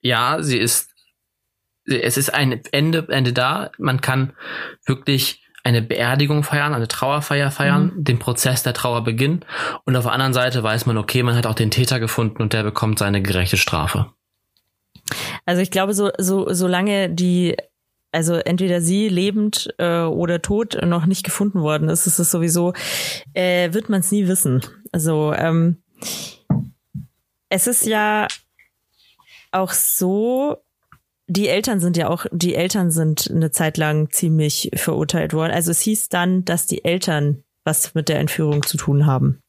ja, 0.01 0.39
sie 0.41 0.59
ist, 0.59 0.91
es 1.85 2.17
ist 2.17 2.33
ein 2.33 2.61
Ende, 2.73 3.07
Ende 3.09 3.33
da. 3.33 3.71
Man 3.79 4.01
kann 4.01 4.33
wirklich 4.85 5.43
eine 5.67 5.83
Beerdigung 5.83 6.45
feiern, 6.45 6.75
eine 6.75 6.87
Trauerfeier 6.87 7.51
feiern, 7.51 7.93
den 7.97 8.21
Prozess 8.21 8.63
der 8.63 8.73
Trauer 8.73 9.03
beginnen. 9.03 9.45
Und 9.85 9.97
auf 9.97 10.05
der 10.05 10.13
anderen 10.13 10.33
Seite 10.33 10.63
weiß 10.63 10.87
man, 10.87 10.97
okay, 10.97 11.25
man 11.25 11.35
hat 11.35 11.47
auch 11.47 11.55
den 11.55 11.73
Täter 11.73 11.99
gefunden 11.99 12.41
und 12.41 12.53
der 12.53 12.63
bekommt 12.63 13.01
seine 13.01 13.21
gerechte 13.21 13.57
Strafe. 13.57 14.13
Also 15.45 15.63
ich 15.63 15.73
glaube, 15.73 15.93
so, 15.93 16.11
so, 16.19 16.53
solange 16.53 17.11
die, 17.11 17.57
also 18.13 18.35
entweder 18.35 18.81
sie 18.81 19.09
lebend 19.09 19.75
äh, 19.79 20.03
oder 20.03 20.41
tot 20.41 20.79
noch 20.85 21.07
nicht 21.07 21.25
gefunden 21.25 21.61
worden 21.61 21.89
ist, 21.89 22.07
ist 22.07 22.21
es 22.21 22.31
sowieso, 22.31 22.73
äh, 23.35 23.73
wird 23.73 23.89
man 23.89 24.01
es 24.01 24.13
nie 24.13 24.29
wissen. 24.29 24.63
Also 24.93 25.33
ähm, 25.37 25.83
es 27.49 27.67
ist 27.67 27.87
ja 27.87 28.27
auch 29.53 29.73
so, 29.73 30.59
die 31.27 31.49
Eltern 31.49 31.81
sind 31.81 31.97
ja 31.97 32.09
auch, 32.09 32.27
die 32.31 32.55
Eltern 32.55 32.91
sind 32.91 33.31
eine 33.31 33.51
Zeit 33.51 33.79
lang 33.79 34.11
ziemlich 34.11 34.71
verurteilt 34.75 35.33
worden. 35.33 35.53
Also 35.53 35.71
es 35.71 35.81
hieß 35.81 36.09
dann, 36.09 36.45
dass 36.45 36.67
die 36.67 36.85
Eltern 36.85 37.43
was 37.65 37.95
mit 37.95 38.09
der 38.09 38.21
Entführung 38.21 38.65
zu 38.65 38.77
tun 38.77 39.07
haben. 39.07 39.41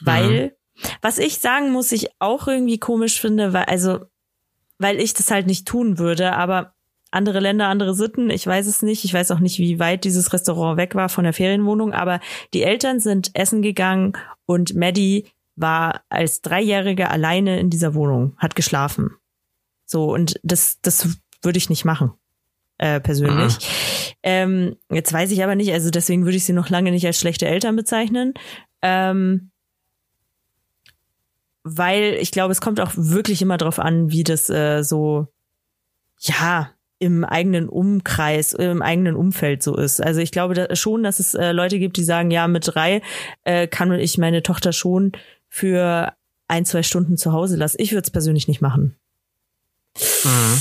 Weil, 0.00 0.56
was 1.02 1.18
ich 1.18 1.38
sagen 1.38 1.72
muss, 1.72 1.90
ich 1.90 2.10
auch 2.20 2.46
irgendwie 2.46 2.78
komisch 2.78 3.20
finde, 3.20 3.52
weil, 3.52 3.64
also 3.64 4.00
weil 4.78 5.00
ich 5.00 5.14
das 5.14 5.30
halt 5.30 5.46
nicht 5.46 5.66
tun 5.66 5.98
würde, 5.98 6.34
aber 6.34 6.74
andere 7.10 7.40
Länder, 7.40 7.68
andere 7.68 7.94
Sitten, 7.94 8.28
ich 8.28 8.46
weiß 8.46 8.66
es 8.66 8.82
nicht. 8.82 9.04
Ich 9.04 9.14
weiß 9.14 9.30
auch 9.30 9.38
nicht, 9.38 9.58
wie 9.58 9.78
weit 9.78 10.04
dieses 10.04 10.32
Restaurant 10.32 10.76
weg 10.76 10.94
war 10.96 11.08
von 11.08 11.24
der 11.24 11.32
Ferienwohnung, 11.32 11.92
aber 11.92 12.20
die 12.52 12.64
Eltern 12.64 12.98
sind 12.98 13.30
essen 13.34 13.62
gegangen 13.62 14.14
und 14.46 14.74
Maddie 14.74 15.26
war 15.56 16.02
als 16.08 16.40
Dreijährige 16.42 17.10
alleine 17.10 17.60
in 17.60 17.70
dieser 17.70 17.94
Wohnung, 17.94 18.34
hat 18.38 18.56
geschlafen. 18.56 19.10
So, 19.86 20.12
und 20.12 20.40
das, 20.42 20.80
das 20.82 21.16
würde 21.42 21.58
ich 21.58 21.70
nicht 21.70 21.84
machen, 21.84 22.12
äh, 22.78 23.00
persönlich. 23.00 23.58
Ähm, 24.22 24.76
jetzt 24.90 25.12
weiß 25.12 25.30
ich 25.30 25.44
aber 25.44 25.54
nicht, 25.54 25.72
also 25.72 25.90
deswegen 25.90 26.24
würde 26.24 26.36
ich 26.36 26.44
sie 26.44 26.54
noch 26.54 26.70
lange 26.70 26.90
nicht 26.90 27.06
als 27.06 27.20
schlechte 27.20 27.46
Eltern 27.46 27.76
bezeichnen. 27.76 28.34
Ähm, 28.82 29.50
weil 31.62 32.14
ich 32.20 32.30
glaube, 32.30 32.52
es 32.52 32.60
kommt 32.60 32.80
auch 32.80 32.92
wirklich 32.94 33.40
immer 33.42 33.56
drauf 33.56 33.78
an, 33.78 34.10
wie 34.10 34.24
das 34.24 34.50
äh, 34.50 34.82
so, 34.82 35.28
ja, 36.20 36.70
im 36.98 37.24
eigenen 37.24 37.68
Umkreis, 37.68 38.52
im 38.52 38.80
eigenen 38.80 39.16
Umfeld 39.16 39.62
so 39.62 39.76
ist. 39.76 40.00
Also 40.02 40.20
ich 40.20 40.30
glaube 40.30 40.54
da, 40.54 40.74
schon, 40.76 41.02
dass 41.02 41.18
es 41.18 41.34
äh, 41.34 41.52
Leute 41.52 41.78
gibt, 41.78 41.96
die 41.96 42.04
sagen, 42.04 42.30
ja, 42.30 42.48
mit 42.48 42.74
drei 42.74 43.02
äh, 43.42 43.66
kann 43.66 43.92
ich 43.92 44.16
meine 44.16 44.42
Tochter 44.42 44.72
schon 44.72 45.12
für 45.54 46.12
ein, 46.48 46.64
zwei 46.64 46.82
Stunden 46.82 47.16
zu 47.16 47.32
Hause 47.32 47.54
lassen. 47.54 47.76
Ich 47.78 47.92
würde 47.92 48.02
es 48.02 48.10
persönlich 48.10 48.48
nicht 48.48 48.60
machen. 48.60 48.96
Mhm. 50.24 50.60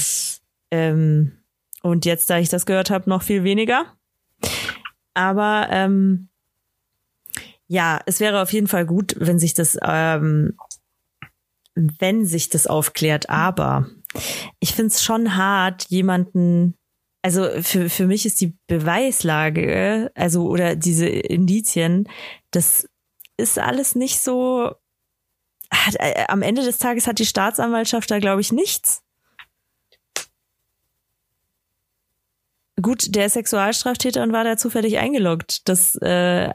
Ähm, 0.70 1.32
und 1.82 2.06
jetzt, 2.06 2.30
da 2.30 2.38
ich 2.38 2.48
das 2.48 2.68
gehört 2.68 2.92
habe, 2.92 3.10
noch 3.10 3.24
viel 3.24 3.44
weniger. 3.44 3.86
Aber 5.16 5.68
ähm, 5.72 6.28
ja, 7.68 8.02
es 8.06 8.20
wäre 8.20 8.40
auf 8.40 8.54
jeden 8.54 8.68
Fall 8.68 8.86
gut, 8.86 9.16
wenn 9.18 9.40
sich 9.40 9.56
das, 9.56 9.80
ähm, 9.82 10.56
wenn 11.74 12.28
sich 12.28 12.50
das 12.50 12.68
aufklärt. 12.68 13.32
Aber 13.32 13.88
ich 14.60 14.76
finde 14.76 14.90
es 14.90 15.04
schon 15.04 15.36
hart, 15.36 15.86
jemanden, 15.90 16.76
also 17.24 17.50
für, 17.64 17.90
für 17.90 18.06
mich 18.06 18.28
ist 18.28 18.42
die 18.42 18.56
Beweislage, 18.68 20.12
also 20.14 20.46
oder 20.46 20.76
diese 20.76 21.08
Indizien, 21.08 22.08
das 22.52 22.88
ist 23.38 23.60
alles 23.60 23.96
nicht 23.96 24.20
so. 24.20 24.76
Hat, 25.74 25.96
äh, 26.00 26.26
am 26.28 26.42
Ende 26.42 26.64
des 26.64 26.78
Tages 26.78 27.08
hat 27.08 27.20
die 27.20 27.26
Staatsanwaltschaft 27.26 28.10
da, 28.12 28.20
glaube 28.20 28.42
ich, 28.42 28.52
nichts. 28.52 29.04
Gut, 32.82 33.16
der 33.16 33.30
Sexualstraftäter 33.30 34.24
und 34.24 34.34
war 34.34 34.44
da 34.44 34.58
zufällig 34.58 34.98
eingeloggt. 34.98 35.68
Das, 35.70 35.96
äh, 35.96 36.52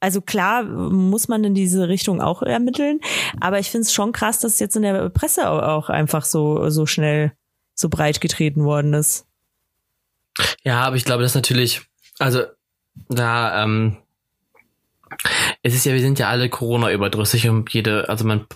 also 0.00 0.20
klar 0.20 0.64
muss 0.64 1.28
man 1.28 1.44
in 1.44 1.54
diese 1.54 1.88
Richtung 1.88 2.20
auch 2.20 2.42
ermitteln, 2.42 3.00
aber 3.40 3.58
ich 3.58 3.70
finde 3.70 3.82
es 3.82 3.92
schon 3.92 4.12
krass, 4.12 4.40
dass 4.40 4.58
jetzt 4.58 4.76
in 4.76 4.82
der 4.82 5.08
Presse 5.08 5.48
auch, 5.48 5.62
auch 5.62 5.88
einfach 5.88 6.24
so, 6.24 6.68
so 6.70 6.84
schnell 6.86 7.32
so 7.74 7.88
breit 7.88 8.20
getreten 8.20 8.64
worden 8.64 8.92
ist. 8.92 9.26
Ja, 10.62 10.82
aber 10.82 10.96
ich 10.96 11.04
glaube, 11.04 11.22
das 11.22 11.34
natürlich, 11.34 11.82
also 12.18 12.42
da, 13.08 13.64
ähm, 13.64 13.96
es 15.62 15.74
ist 15.74 15.86
ja, 15.86 15.92
wir 15.92 16.00
sind 16.00 16.18
ja 16.18 16.28
alle 16.28 16.48
Corona 16.48 16.90
überdrüssig 16.92 17.48
und 17.48 17.72
jede, 17.72 18.08
also 18.08 18.24
man 18.24 18.46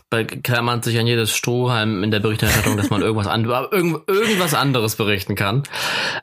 klammert 0.43 0.85
sich 0.85 0.99
an 0.99 1.07
jedes 1.07 1.35
Strohhalm 1.35 2.03
in 2.05 2.11
der 2.11 2.21
Berichterstattung, 2.21 2.77
dass 2.77 2.91
man 2.91 3.03
irgendwas 3.03 3.27
an, 3.27 3.45
irgend, 3.45 4.09
irgendwas 4.09 4.55
anderes 4.55 4.97
berichten 4.97 5.35
kann. 5.35 5.63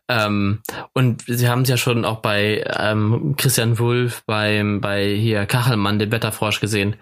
Ähm, 0.08 0.62
und 0.94 1.24
sie 1.28 1.50
haben 1.50 1.64
es 1.64 1.70
ja 1.70 1.78
schon 1.78 2.06
auch 2.06 2.20
bei 2.20 2.64
ähm, 2.80 3.36
Christian 3.38 3.80
Wulff, 3.80 4.24
beim, 4.26 4.82
bei 4.82 5.16
hier 5.16 5.46
Kachelmann, 5.46 6.00
dem 6.00 6.12
Wetterfrosch 6.12 6.60
gesehen. 6.60 6.96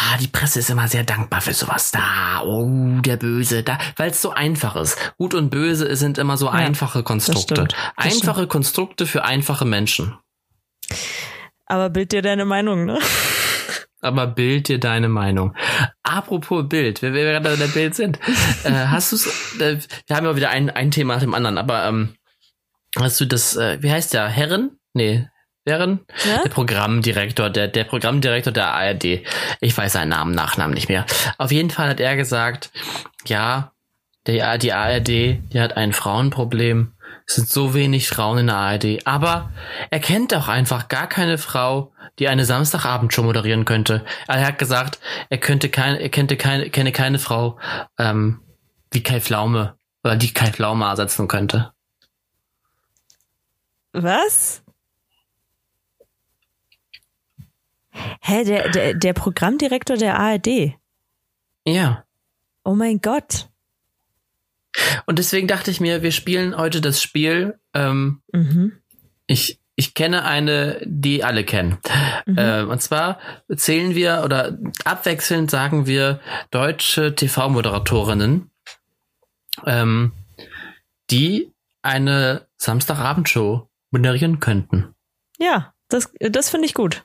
Ah, 0.00 0.16
die 0.18 0.28
Presse 0.28 0.60
ist 0.60 0.70
immer 0.70 0.86
sehr 0.86 1.02
dankbar 1.02 1.40
für 1.40 1.54
sowas. 1.54 1.90
Da, 1.90 2.42
oh, 2.44 3.00
der 3.00 3.16
Böse, 3.16 3.64
da, 3.64 3.78
weil 3.96 4.10
es 4.10 4.22
so 4.22 4.30
einfach 4.30 4.76
ist. 4.76 4.96
Gut 5.18 5.34
und 5.34 5.50
Böse 5.50 5.96
sind 5.96 6.18
immer 6.18 6.36
so 6.36 6.48
einfache 6.48 7.02
Konstrukte. 7.02 7.54
stimmt. 7.54 7.74
Das 7.96 8.06
Einfache 8.14 8.46
Konstrukte 8.46 9.06
für 9.06 9.24
einfache 9.24 9.64
Menschen. 9.64 10.16
Aber 11.68 11.90
bild 11.90 12.12
dir 12.12 12.22
deine 12.22 12.44
Meinung, 12.44 12.86
ne? 12.86 12.98
Aber 14.00 14.26
bild 14.26 14.68
dir 14.68 14.78
deine 14.78 15.08
Meinung. 15.08 15.54
Apropos 16.02 16.68
Bild, 16.68 17.02
wenn 17.02 17.14
wir 17.14 17.24
gerade 17.24 17.54
in 17.54 17.58
der 17.58 17.66
Bild 17.66 17.94
sind, 17.94 18.18
äh, 18.64 18.70
hast 18.70 19.12
du 19.12 19.16
äh, 19.62 19.78
wir 20.06 20.16
haben 20.16 20.24
ja 20.24 20.36
wieder 20.36 20.50
ein, 20.50 20.70
ein 20.70 20.90
Thema 20.90 21.14
nach 21.14 21.20
dem 21.20 21.34
anderen, 21.34 21.58
aber 21.58 21.84
ähm, 21.86 22.14
hast 22.96 23.20
du 23.20 23.26
das, 23.26 23.56
äh, 23.56 23.82
wie 23.82 23.90
heißt 23.90 24.14
der, 24.14 24.28
Herren? 24.28 24.78
Nee, 24.94 25.28
Herren? 25.66 26.00
Ja? 26.24 26.42
Der 26.42 26.48
Programmdirektor, 26.48 27.50
der, 27.50 27.68
der 27.68 27.84
Programmdirektor 27.84 28.52
der 28.52 28.68
ARD. 28.68 29.22
Ich 29.60 29.76
weiß 29.76 29.92
seinen 29.92 30.10
Namen, 30.10 30.34
Nachnamen 30.34 30.74
nicht 30.74 30.88
mehr. 30.88 31.04
Auf 31.36 31.52
jeden 31.52 31.70
Fall 31.70 31.90
hat 31.90 32.00
er 32.00 32.16
gesagt, 32.16 32.70
ja, 33.26 33.72
der, 34.26 34.58
die 34.58 34.72
ARD, 34.72 35.08
die 35.08 35.60
hat 35.60 35.76
ein 35.76 35.92
Frauenproblem. 35.92 36.94
Es 37.28 37.34
sind 37.34 37.48
so 37.50 37.74
wenig 37.74 38.08
Frauen 38.08 38.38
in 38.38 38.46
der 38.46 38.56
ARD. 38.56 39.06
Aber 39.06 39.52
er 39.90 40.00
kennt 40.00 40.34
auch 40.34 40.48
einfach 40.48 40.88
gar 40.88 41.06
keine 41.06 41.36
Frau, 41.36 41.92
die 42.18 42.26
eine 42.26 42.46
Samstagabendshow 42.46 43.22
moderieren 43.22 43.66
könnte. 43.66 44.04
Er 44.26 44.46
hat 44.46 44.58
gesagt, 44.58 44.98
er 45.28 45.36
könnte 45.36 45.68
keine, 45.68 46.00
er 46.00 46.08
könnte 46.08 46.38
keine, 46.38 46.70
kenne 46.70 46.90
keine 46.90 47.18
Frau, 47.18 47.58
ähm, 47.98 48.40
wie 48.90 49.02
Kai 49.02 49.20
Pflaume, 49.20 49.76
oder 50.02 50.16
die 50.16 50.32
Kai 50.32 50.50
Pflaume 50.50 50.86
ersetzen 50.86 51.28
könnte. 51.28 51.70
Was? 53.92 54.62
Hä, 58.22 58.44
der, 58.44 58.70
der, 58.70 58.94
der 58.94 59.12
Programmdirektor 59.12 59.98
der 59.98 60.18
ARD. 60.18 60.78
Ja. 61.66 62.04
Oh 62.64 62.74
mein 62.74 63.00
Gott. 63.02 63.47
Und 65.06 65.18
deswegen 65.18 65.48
dachte 65.48 65.70
ich 65.70 65.80
mir, 65.80 66.02
wir 66.02 66.12
spielen 66.12 66.56
heute 66.56 66.80
das 66.80 67.02
Spiel. 67.02 67.58
Ähm, 67.74 68.22
Mhm. 68.32 68.72
ich, 69.26 69.60
ich 69.76 69.94
kenne 69.94 70.24
eine, 70.24 70.80
die 70.84 71.22
alle 71.24 71.44
kennen. 71.44 71.78
Äh, 72.26 72.62
und 72.62 72.80
zwar 72.82 73.18
zählen 73.54 73.94
wir 73.94 74.22
oder 74.24 74.58
abwechselnd 74.84 75.50
sagen 75.50 75.86
wir 75.86 76.20
deutsche 76.50 77.14
TV-Moderatorinnen, 77.14 78.50
ähm, 79.66 80.12
die 81.10 81.52
eine 81.82 82.46
Samstagabendshow 82.56 83.68
moderieren 83.90 84.40
könnten. 84.40 84.94
Ja, 85.38 85.72
das, 85.88 86.12
das 86.18 86.50
finde 86.50 86.66
ich 86.66 86.74
gut. 86.74 87.04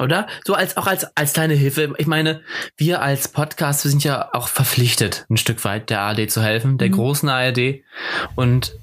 Oder? 0.00 0.26
So 0.44 0.54
als 0.54 0.76
auch 0.76 0.86
als 0.86 1.04
als 1.16 1.32
kleine 1.34 1.54
Hilfe. 1.54 1.94
Ich 1.98 2.06
meine, 2.06 2.42
wir 2.76 3.00
als 3.00 3.28
Podcast, 3.28 3.84
wir 3.84 3.90
sind 3.90 4.02
ja 4.04 4.32
auch 4.34 4.48
verpflichtet, 4.48 5.24
ein 5.30 5.36
Stück 5.36 5.64
weit 5.64 5.88
der 5.90 6.00
ARD 6.00 6.30
zu 6.30 6.42
helfen, 6.42 6.78
der 6.78 6.88
Mhm. 6.88 6.92
großen 6.92 7.28
ARD. 7.28 7.84
Und 8.34 8.76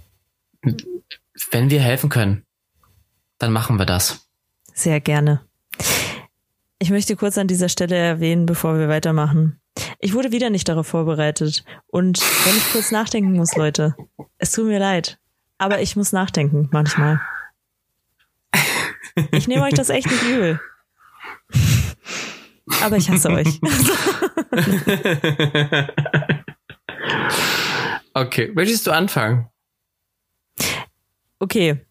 wenn 1.51 1.69
wir 1.69 1.81
helfen 1.81 2.09
können, 2.09 2.45
dann 3.39 3.51
machen 3.51 3.77
wir 3.77 3.85
das. 3.85 4.27
Sehr 4.73 5.01
gerne. 5.01 5.41
Ich 6.79 6.89
möchte 6.91 7.15
kurz 7.15 7.37
an 7.37 7.47
dieser 7.47 7.69
Stelle 7.69 7.95
erwähnen, 7.95 8.45
bevor 8.45 8.79
wir 8.79 8.87
weitermachen. 8.87 9.59
Ich 9.99 10.13
wurde 10.13 10.31
wieder 10.31 10.49
nicht 10.49 10.67
darauf 10.67 10.87
vorbereitet. 10.87 11.63
Und 11.87 12.19
wenn 12.45 12.55
ich 12.57 12.71
kurz 12.71 12.91
nachdenken 12.91 13.33
muss, 13.33 13.55
Leute, 13.55 13.95
es 14.37 14.51
tut 14.51 14.65
mir 14.65 14.79
leid. 14.79 15.19
Aber 15.57 15.81
ich 15.81 15.95
muss 15.95 16.11
nachdenken 16.11 16.69
manchmal. 16.71 17.19
Ich 19.31 19.47
nehme 19.47 19.63
euch 19.63 19.73
das 19.73 19.89
echt 19.89 20.07
nicht 20.09 20.23
übel. 20.23 20.59
Aber 22.81 22.97
ich 22.97 23.09
hasse 23.09 23.29
euch. 23.29 23.59
okay, 28.13 28.51
möchtest 28.53 28.87
du 28.87 28.91
anfangen? 28.91 29.47
Okay. 31.39 31.85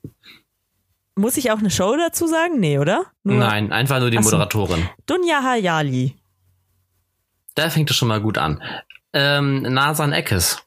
Muss 1.16 1.36
ich 1.36 1.50
auch 1.50 1.58
eine 1.58 1.70
Show 1.70 1.96
dazu 1.96 2.26
sagen? 2.26 2.60
Nee, 2.60 2.78
oder? 2.78 3.06
Nur 3.24 3.38
Nein, 3.38 3.72
einfach 3.72 3.98
nur 4.00 4.10
die 4.10 4.18
Ach 4.18 4.22
so. 4.22 4.30
Moderatorin. 4.30 4.88
Dunja 5.06 5.42
Hayali. 5.42 6.16
Da 7.54 7.68
fängt 7.68 7.90
es 7.90 7.96
schon 7.96 8.08
mal 8.08 8.20
gut 8.20 8.38
an. 8.38 8.62
Ähm, 9.12 9.62
Nasan 9.62 10.12
Eckes. 10.12 10.62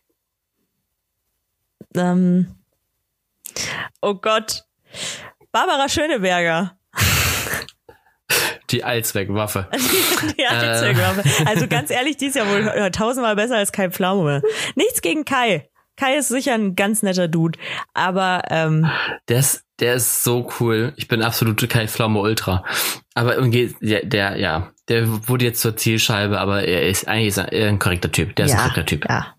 Ähm, 1.95 2.55
oh 4.01 4.15
Gott. 4.15 4.63
Barbara 5.51 5.87
Schöneberger. 5.87 6.77
Die 8.73 8.83
Allzweckwaffe. 8.83 9.69
Die 10.37 10.45
Allzweckwaffe. 10.45 11.23
Also 11.45 11.67
ganz 11.67 11.91
ehrlich, 11.91 12.17
die 12.17 12.25
ist 12.25 12.35
ja 12.35 12.49
wohl 12.49 12.67
äh, 12.67 12.91
tausendmal 12.91 13.35
besser 13.35 13.55
als 13.57 13.71
Kai 13.71 13.89
Pflaume. 13.91 14.41
Nichts 14.75 15.01
gegen 15.01 15.23
Kai. 15.25 15.69
Kai 15.95 16.17
ist 16.17 16.29
sicher 16.29 16.55
ein 16.55 16.75
ganz 16.75 17.03
netter 17.03 17.27
Dude. 17.27 17.59
Aber 17.93 18.41
ähm, 18.49 18.89
Der 19.29 19.39
ist, 19.39 19.63
der 19.79 19.93
ist 19.93 20.23
so 20.23 20.51
cool. 20.59 20.93
Ich 20.95 21.07
bin 21.07 21.21
absolute 21.21 21.67
Kai 21.67 21.87
Pflaume 21.87 22.19
Ultra. 22.19 22.65
Aber 23.13 23.35
irgendwie, 23.35 23.75
der, 23.79 24.03
der, 24.05 24.37
ja, 24.37 24.71
der 24.89 25.27
wurde 25.29 25.45
jetzt 25.45 25.61
zur 25.61 25.77
Zielscheibe, 25.77 26.39
aber 26.39 26.63
er 26.63 26.89
ist 26.89 27.07
eigentlich 27.07 27.27
ist 27.27 27.37
er 27.37 27.69
ein 27.69 27.79
korrekter 27.79 28.11
Typ. 28.11 28.35
Der 28.35 28.47
ist 28.47 28.53
ein 28.53 28.57
ja, 28.57 28.63
korrekter 28.63 28.85
Typ. 28.85 29.05
ja. 29.07 29.35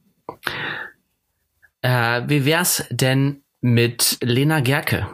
Äh, 1.83 2.23
wie 2.29 2.45
wär's 2.47 2.85
denn 2.91 3.43
mit 3.61 4.19
Lena 4.23 4.61
Gerke? 4.61 5.09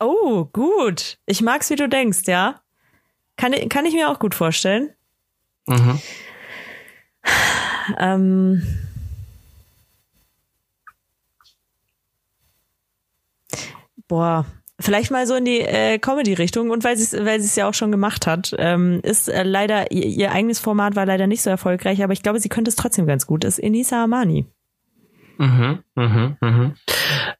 Oh, 0.00 0.44
gut. 0.52 1.18
Ich 1.26 1.40
mag's, 1.40 1.70
wie 1.70 1.76
du 1.76 1.88
denkst, 1.88 2.22
ja. 2.26 2.60
Kann, 3.38 3.54
ich- 3.54 3.68
kann 3.70 3.86
ich 3.86 3.94
mir 3.94 4.10
auch 4.10 4.18
gut 4.18 4.34
vorstellen. 4.34 4.90
Mhm. 5.66 5.98
Ähm, 7.98 8.62
boah, 14.08 14.44
vielleicht 14.80 15.10
mal 15.10 15.26
so 15.26 15.34
in 15.34 15.44
die 15.44 15.60
äh, 15.60 15.98
Comedy-Richtung 15.98 16.70
und 16.70 16.84
weil 16.84 16.96
sie 16.96 17.04
es 17.16 17.24
weil 17.24 17.40
es 17.40 17.56
ja 17.56 17.68
auch 17.68 17.74
schon 17.74 17.90
gemacht 17.90 18.26
hat, 18.26 18.54
ähm, 18.58 19.00
ist 19.02 19.28
äh, 19.28 19.42
leider 19.42 19.90
ihr, 19.90 20.04
ihr 20.06 20.32
eigenes 20.32 20.58
Format 20.58 20.96
war 20.96 21.06
leider 21.06 21.26
nicht 21.26 21.42
so 21.42 21.50
erfolgreich, 21.50 22.02
aber 22.02 22.12
ich 22.12 22.22
glaube, 22.22 22.40
sie 22.40 22.48
könnte 22.48 22.68
es 22.70 22.76
trotzdem 22.76 23.06
ganz 23.06 23.26
gut. 23.26 23.44
Ist 23.44 23.58
Enisa 23.58 24.04
Amani. 24.04 24.46
Mhm, 25.38 25.84
mhm, 25.94 26.36
mhm. 26.40 26.74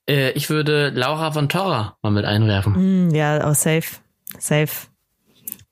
Äh, 0.09 0.30
ich 0.32 0.51
würde 0.51 0.90
Laura 0.90 1.32
von 1.32 1.49
Torra 1.49 1.96
mal 2.03 2.11
mit 2.12 2.24
einwerfen. 2.24 2.74
Hm, 2.74 3.11
ja, 3.14 3.44
auch 3.49 3.55
safe, 3.55 3.96
safe. 4.38 4.86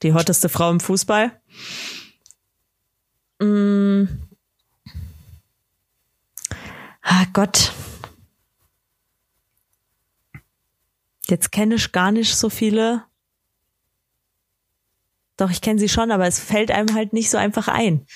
Die 0.03 0.13
hotteste 0.13 0.49
Frau 0.49 0.71
im 0.71 0.81
Fußball. 0.81 1.41
Mm. 3.41 4.05
Ah 7.03 7.25
Gott. 7.33 7.73
Jetzt 11.29 11.51
kenne 11.53 11.75
ich 11.77 11.93
gar 11.93 12.13
nicht 12.13 12.37
so 12.37 12.51
viele. 12.51 13.05
Doch, 15.37 15.51
ich 15.51 15.61
kenne 15.61 15.79
sie 15.79 15.89
schon, 15.89 16.11
aber 16.11 16.27
es 16.27 16.39
fällt 16.41 16.71
einem 16.71 16.95
halt 16.95 17.13
nicht 17.13 17.31
so 17.31 17.37
einfach 17.37 17.69
ein. 17.69 18.07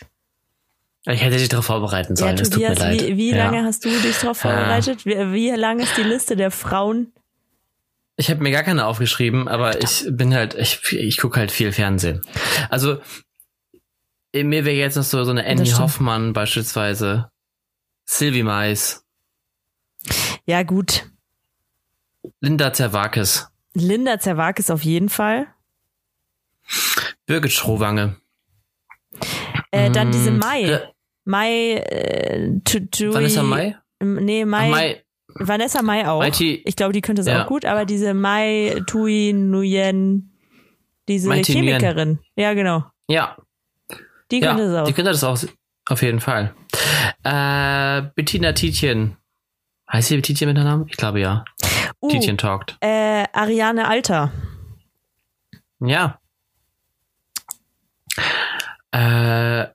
Ich 1.06 1.22
hätte 1.22 1.38
dich 1.38 1.48
darauf 1.48 1.66
vorbereiten 1.66 2.14
sollen. 2.16 2.36
ja, 2.36 2.42
es 2.42 2.50
tut 2.50 2.60
mir 2.60 2.68
Tobias, 2.68 2.78
leid. 2.78 3.02
wie, 3.02 3.16
wie 3.16 3.30
ja. 3.30 3.36
lange 3.44 3.64
hast 3.64 3.84
du 3.84 3.88
dich 3.88 4.18
darauf 4.18 4.42
Ja. 4.44 4.50
vorbereitet? 4.50 5.06
Wie, 5.06 5.32
wie 5.32 5.50
lang 5.50 5.80
ist 5.80 5.96
die 5.96 6.02
Liste 6.02 6.36
der 6.36 6.50
Frauen? 6.50 7.12
Ich 8.20 8.28
habe 8.30 8.42
mir 8.42 8.50
gar 8.50 8.64
keine 8.64 8.84
aufgeschrieben, 8.84 9.48
aber 9.48 9.82
ich 9.82 10.04
bin 10.10 10.34
halt, 10.34 10.52
ich, 10.52 10.92
ich 10.92 11.16
gucke 11.16 11.40
halt 11.40 11.50
viel 11.50 11.72
Fernsehen. 11.72 12.20
Also 12.68 13.00
mir 14.34 14.66
wäre 14.66 14.76
jetzt 14.76 14.96
noch 14.96 15.04
so, 15.04 15.24
so 15.24 15.30
eine 15.30 15.46
Annie 15.46 15.64
stimmt. 15.64 15.80
Hoffmann 15.80 16.32
beispielsweise, 16.34 17.30
Sylvie 18.04 18.42
Mais, 18.42 19.06
Ja, 20.44 20.64
gut. 20.64 21.10
Linda 22.40 22.74
Zerwakis, 22.74 23.48
Linda 23.72 24.20
Zerwakis 24.20 24.68
auf 24.68 24.82
jeden 24.82 25.08
Fall. 25.08 25.46
Birgit 27.24 27.52
Schrowange. 27.52 28.16
Äh, 29.70 29.90
dann 29.90 30.12
diese 30.12 30.30
Mai. 30.30 30.92
Mai, 31.24 31.76
äh, 31.76 32.60
Vanessa 33.14 33.42
Mai? 33.42 33.78
Nee, 33.98 34.44
Mai, 34.44 34.68
Mai, 34.68 35.04
Vanessa 35.36 35.82
Mai 35.82 36.06
auch. 36.08 36.24
Thi- 36.30 36.62
ich 36.64 36.76
glaube, 36.76 36.92
die 36.92 37.00
könnte 37.00 37.20
es 37.22 37.28
Ja. 37.28 37.42
auch 37.44 37.46
gut, 37.46 37.64
aber 37.64 37.84
diese 37.84 38.14
Mai 38.14 38.80
Tui 38.86 39.32
Nguyen, 39.32 40.32
diese 41.08 41.28
Mai 41.28 41.42
Thi 41.42 41.52
Nguyen. 41.60 41.78
Chemikerin. 41.80 42.18
Ja, 42.36 42.54
genau. 42.54 42.84
ja, 43.08 43.36
Die 44.30 44.40
ja, 44.40 44.48
könnte 44.48 44.64
es 44.64 44.74
auch. 44.76 44.84
die 44.86 44.92
könnte 44.92 45.10
das 45.10 45.24
auch 45.24 45.38
auf 45.88 46.02
jeden 46.02 46.20
Fall. 46.20 46.54
Äh, 47.24 48.02
Bettina 48.14 48.52
Tietjen. 48.52 49.16
Heißt 49.92 50.08
sie 50.08 50.22
Tietjen 50.22 50.48
mit 50.52 50.56
Namen? 50.56 50.86
Ich 50.88 50.96
glaube 50.96 51.20
ja. 51.20 51.44
uh, 52.00 52.08
Tietjen 52.08 52.38
talkt. 52.38 52.76
äh, 52.80 53.24
Ariane 53.32 53.88
Alter. 53.88 54.32
Ja. 55.80 56.18
Äh, 58.92 59.66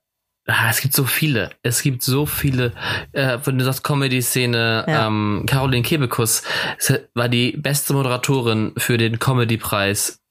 ah, 0.48 0.70
es 0.70 0.82
gibt 0.82 0.94
so 0.94 1.06
viele. 1.06 1.52
Es 1.64 1.82
gibt 1.82 2.04
so 2.04 2.26
viele. 2.26 2.74
Äh, 3.12 3.40
wenn 3.44 3.58
du 3.58 3.66
sagst 3.66 3.84
Comedy-Szene, 3.84 4.86
Ja. 4.88 5.08
ähm, 5.08 5.46
Caroline 5.48 5.84
Kebekus 5.84 6.44
es 6.78 6.94
war 7.14 7.30
die 7.30 7.54
beste 7.58 7.94
Moderatorin 7.94 8.74
für 8.78 8.98
den 8.98 9.20
Comedy-Preis 9.20 10.22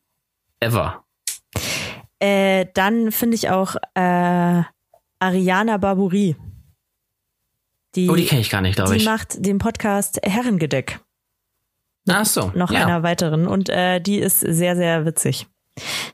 ever. 0.61 1.05
Äh, 2.21 2.67
dann 2.75 3.13
finde 3.13 3.35
ich 3.37 3.51
auch 3.51 3.77
äh, 3.95 4.63
Ariana 5.19 5.77
Barbouri. 5.79 6.37
Die, 7.95 8.09
Oh, 8.11 8.17
die 8.17 8.27
kenne 8.27 8.41
ich 8.41 8.51
gar 8.51 8.61
nicht, 8.61 8.77
glaube 8.77 8.91
die 8.93 8.97
ich. 8.99 9.05
macht 9.05 9.45
den 9.45 9.59
Podcast 9.59 10.21
Herrengedeck. 10.25 11.01
Ach 12.09 12.27
so. 12.27 12.51
noch 12.55 12.71
ja. 12.71 12.85
einer 12.85 13.03
weiteren 13.03 13.47
und 13.47 13.69
äh, 13.69 14.01
die 14.01 14.19
ist 14.19 14.41
sehr, 14.41 14.77
sehr 14.77 15.07
witzig. 15.07 15.47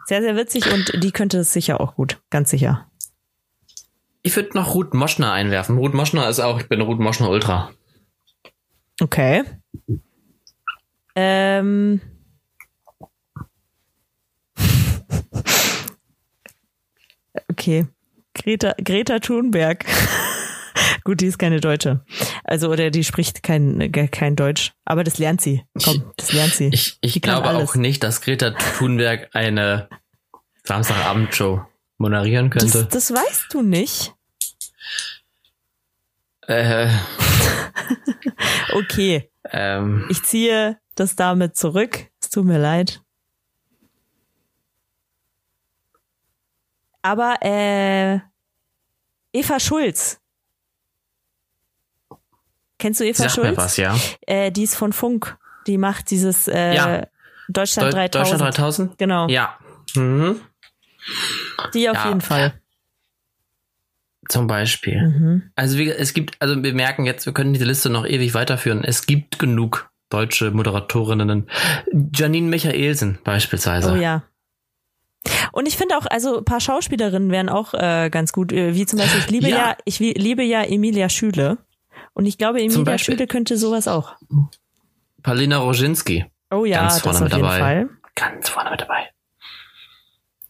Sehr, 0.07 0.23
sehr 0.23 0.37
witzig 0.37 0.73
und 0.73 1.03
die 1.03 1.11
könnte 1.11 1.39
es 1.39 1.53
sicher 1.53 1.81
auch 1.81 1.95
gut, 1.97 2.21
ganz 2.31 2.51
sicher. 2.51 2.90
Ich 4.23 4.37
würde 4.37 4.51
noch 4.55 4.75
Ruth 4.75 4.95
Moschner 4.95 5.33
einwerfen. 5.33 5.79
Ruth 5.79 5.95
Moschner 5.95 6.29
ist 6.29 6.41
auch, 6.41 6.61
ich 6.61 6.69
bin 6.69 6.81
Ruth 6.81 6.99
Moschner 6.99 7.31
Ultra. 7.31 7.71
Okay. 9.01 9.45
Ähm. 11.15 12.01
Okay. 17.49 17.87
Greta, 18.35 18.75
Greta 18.83 19.19
Thunberg. 19.19 19.85
Gut, 21.05 21.21
die 21.21 21.27
ist 21.27 21.39
keine 21.39 21.61
Deutsche. 21.61 22.05
Also, 22.45 22.71
oder 22.71 22.91
die 22.91 23.05
spricht 23.05 23.43
kein, 23.43 23.93
kein 23.93 24.37
Deutsch. 24.37 24.73
Aber 24.85 25.05
das 25.05 25.19
lernt 25.19 25.41
sie. 25.41 25.63
Komm, 25.83 26.13
das 26.17 26.33
lernt 26.33 26.55
sie. 26.55 26.71
Ich, 26.73 26.99
ich 27.01 27.21
glaube 27.21 27.51
auch 27.51 27.75
nicht, 27.75 28.03
dass 28.03 28.21
Greta 28.21 28.53
Thunberg 28.53 29.29
eine 29.35 29.89
Samstagabendshow 30.65 31.67
moderieren 32.01 32.51
könnte. 32.51 32.85
Das, 32.85 32.89
das 32.89 33.11
weißt 33.13 33.53
du 33.53 33.63
nicht. 33.63 34.15
Äh, 36.47 36.89
okay. 38.73 39.31
ähm, 39.51 40.07
Ich 40.11 40.23
ziehe 40.25 40.79
das 40.95 41.15
damit 41.15 41.57
zurück. 41.57 42.07
Es 42.21 42.31
tut 42.31 42.45
mir 42.45 42.59
leid. 42.59 43.03
Aber 47.03 47.37
äh, 47.43 48.19
Eva 49.33 49.61
Schulz. 49.61 50.19
Kennst 52.79 53.01
du 53.01 53.05
Eva 53.05 53.29
sag 53.29 53.37
mir 53.37 53.45
Schulz? 53.45 53.57
was, 53.57 53.77
ja. 53.77 53.97
Äh, 54.27 54.51
die 54.51 54.65
ist 54.65 54.75
von 54.75 54.93
Funk. 54.93 55.37
Die 55.67 55.79
macht 55.79 56.11
dieses 56.11 56.49
äh, 56.49 56.75
Ja. 56.75 57.07
Deutschland 57.49 57.93
Deu 57.93 57.97
3000. 57.97 58.15
Deutschland 58.41 58.57
3000? 58.59 58.99
Genau. 58.99 59.29
Ja. 59.29 59.59
Mhm. 59.95 60.41
Die 61.75 61.89
auf 61.89 61.97
Ja. 61.97 62.09
jeden 62.09 62.21
Fall. 62.21 62.55
Zum 64.29 64.47
Beispiel. 64.47 65.01
Mhm. 65.09 65.43
Also 65.57 65.77
wie, 65.79 65.91
es 65.91 66.15
gibt, 66.15 66.37
also 66.41 66.63
wir 66.63 66.75
merken 66.75 67.05
jetzt, 67.05 67.27
wir 67.27 67.33
können 67.33 67.53
diese 67.53 67.65
Liste 67.65 67.91
noch 67.91 68.07
ewig 68.07 68.35
weiterführen. 68.35 68.85
Es 68.85 69.07
gibt 69.07 69.39
genug 69.39 69.91
deutsche 70.09 70.51
Moderatorinnen. 70.51 71.49
Janine 72.15 72.49
Michaelsen 72.49 73.19
beispielsweise. 73.25 73.93
Oh 73.93 73.97
ja. 73.97 74.23
Und 75.53 75.67
ich 75.67 75.77
finde 75.77 75.97
auch, 75.99 76.07
also 76.07 76.39
ein 76.39 76.45
paar 76.45 76.61
Schauspielerinnen 76.61 77.31
wären 77.31 77.49
auch 77.49 77.75
äh, 77.75 78.09
ganz 78.11 78.33
gut, 78.33 78.53
äh, 78.53 78.75
wie 78.75 78.87
zum 78.87 78.99
Beispiel, 78.99 79.21
ich 79.21 79.31
liebe 79.31 79.49
ja, 79.49 79.57
Ja. 79.71 79.77
ich 79.85 79.99
liebe 79.99 80.43
ja 80.43 80.63
Emilia 80.63 81.09
Schüle. 81.09 81.59
Und 82.13 82.27
ich 82.27 82.39
glaube, 82.39 82.61
Emilia. 82.63 82.99
Schüle 82.99 83.27
könnte 83.27 83.57
sowas 83.57 83.89
auch. 83.89 84.15
Paulina 85.23 85.59
Roginski. 85.59 86.25
Oh 86.51 86.65
ja, 86.65 86.81
Ganz 86.83 86.95
das 86.95 87.03
vorne 87.03 87.19
auf 87.19 87.25
mit 87.25 87.33
jeden 87.33 87.43
dabei. 87.45 87.59
Fall. 87.59 87.89
Ganz 88.15 88.49
vorne 88.49 88.71
mit 88.71 88.81
dabei. 88.81 89.09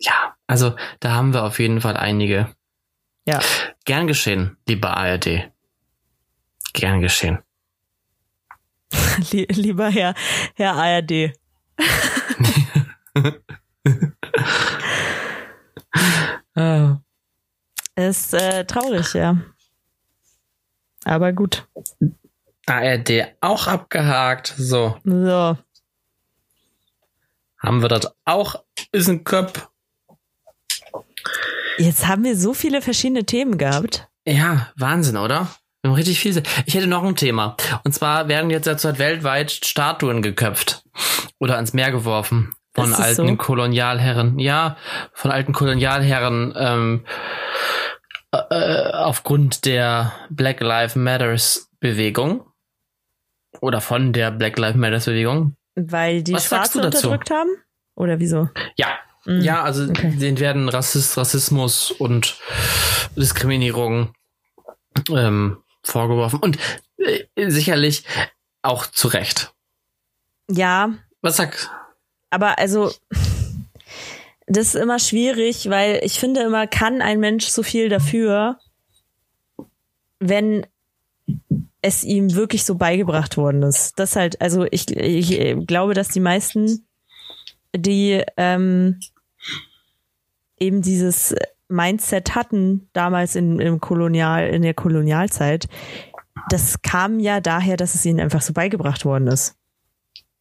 Ja, 0.01 0.34
also 0.46 0.76
da 1.01 1.12
haben 1.12 1.32
wir 1.34 1.44
auf 1.44 1.59
jeden 1.59 1.80
Fall 1.80 1.96
einige. 1.96 2.55
Ja. 3.26 3.40
Gern 3.84 4.07
geschehen, 4.07 4.57
liebe 4.66 4.88
ARD. 4.88 5.51
Gern 6.72 7.01
geschehen. 7.01 7.38
Lie- 9.30 9.46
Lieber 9.53 9.90
Herr, 9.90 10.14
Herr 10.55 10.74
ARD. 10.74 11.32
Ist 17.96 18.34
äh, 18.34 18.64
traurig, 18.64 19.14
ja. 19.14 19.36
Aber 21.05 21.32
gut. 21.32 21.66
ARD 22.66 23.34
auch 23.40 23.66
abgehakt. 23.66 24.55
So, 24.57 24.98
So. 25.05 25.57
haben 27.59 27.82
wir 27.82 27.88
das 27.88 28.12
auch. 28.24 28.62
Ist 28.92 29.09
ein 29.09 29.24
Köpf. 29.24 29.68
Jetzt 31.79 32.07
haben 32.07 32.25
wir 32.25 32.37
so 32.37 32.55
viele 32.55 32.83
verschiedene 32.83 33.25
Themen 33.25 33.59
gehabt. 33.59 34.09
Ja, 34.27 34.68
Wahnsinn, 34.77 35.16
oder? 35.16 35.49
Wir 35.83 35.91
haben 35.91 35.97
richtig 35.97 36.21
viel. 36.21 36.43
Ich 36.66 36.75
hätte 36.75 36.87
noch 36.87 37.05
ein 37.05 37.16
Thema. 37.16 37.57
Und 37.85 37.93
zwar 37.93 38.29
werden 38.29 38.51
jetzt 38.51 38.66
derzeit 38.66 38.99
weltweit 38.99 39.51
Statuen 39.51 40.21
geköpft 40.21 40.83
oder 41.39 41.55
ans 41.57 41.73
Meer 41.73 41.91
geworfen 41.91 42.53
von 42.75 42.93
alten 42.93 43.29
so? 43.29 43.37
Kolonialherren. 43.37 44.39
Ja, 44.39 44.77
von 45.14 45.31
alten 45.31 45.53
Kolonialherren 45.53 46.55
ähm, 46.57 47.05
äh, 48.33 48.91
aufgrund 48.93 49.64
der 49.64 50.12
Black 50.29 50.61
Lives 50.61 50.97
Matters 50.97 51.71
Bewegung 51.81 52.45
oder 53.61 53.81
von 53.81 54.12
der 54.12 54.31
Black 54.31 54.59
Lives 54.59 54.77
Matters 54.77 55.07
Bewegung. 55.07 55.57
Weil 55.75 56.23
die 56.23 56.35
Was 56.35 56.47
Schwarze 56.47 56.83
unterdrückt 56.83 57.31
haben? 57.31 57.51
Oder 57.95 58.21
wieso? 58.21 58.49
Ja. 58.77 58.99
Ja, 59.27 59.62
also 59.62 59.85
okay. 59.85 60.16
denen 60.16 60.39
werden 60.39 60.68
Rassist, 60.68 61.16
Rassismus 61.16 61.91
und 61.91 62.39
Diskriminierung 63.16 64.14
ähm, 65.11 65.59
vorgeworfen 65.83 66.41
und 66.41 66.59
äh, 66.99 67.51
sicherlich 67.51 68.05
auch 68.62 68.87
zu 68.87 69.09
Recht. 69.09 69.53
Ja, 70.51 70.95
Was 71.23 71.37
sagst 71.37 71.71
aber 72.31 72.59
also 72.59 72.93
das 74.47 74.75
ist 74.75 74.77
immer 74.77 74.99
schwierig, 74.99 75.68
weil 75.68 76.01
ich 76.03 76.18
finde 76.18 76.41
immer, 76.41 76.66
kann 76.66 77.03
ein 77.03 77.21
Mensch 77.21 77.47
so 77.47 77.62
viel 77.62 77.89
dafür, 77.89 78.59
wenn 80.18 80.66
es 81.83 82.03
ihm 82.05 82.35
wirklich 82.35 82.64
so 82.64 82.75
beigebracht 82.75 83.37
worden 83.37 83.62
ist. 83.62 83.99
Das 83.99 84.16
halt, 84.16 84.41
also 84.41 84.66
ich, 84.71 84.91
ich 84.91 85.66
glaube, 85.66 85.95
dass 85.95 86.09
die 86.09 86.21
meisten, 86.21 86.87
die 87.77 88.23
ähm, 88.37 89.01
eben 90.59 90.83
dieses 90.83 91.35
Mindset 91.68 92.35
hatten 92.35 92.89
damals 92.93 93.37
in, 93.37 93.61
im 93.61 93.81
Kolonial, 93.81 94.49
in 94.49 94.62
der 94.62 94.75
Kolonialzeit, 94.75 95.68
das 96.49 96.83
kam 96.83 97.21
ja 97.21 97.41
daher, 97.41 97.77
dass 97.77 97.95
es 97.95 98.05
ihnen 98.05 98.21
einfach 98.21 98.43
so 98.43 98.53
beigebracht 98.53 99.05
worden 99.05 99.29
ist. 99.29 99.57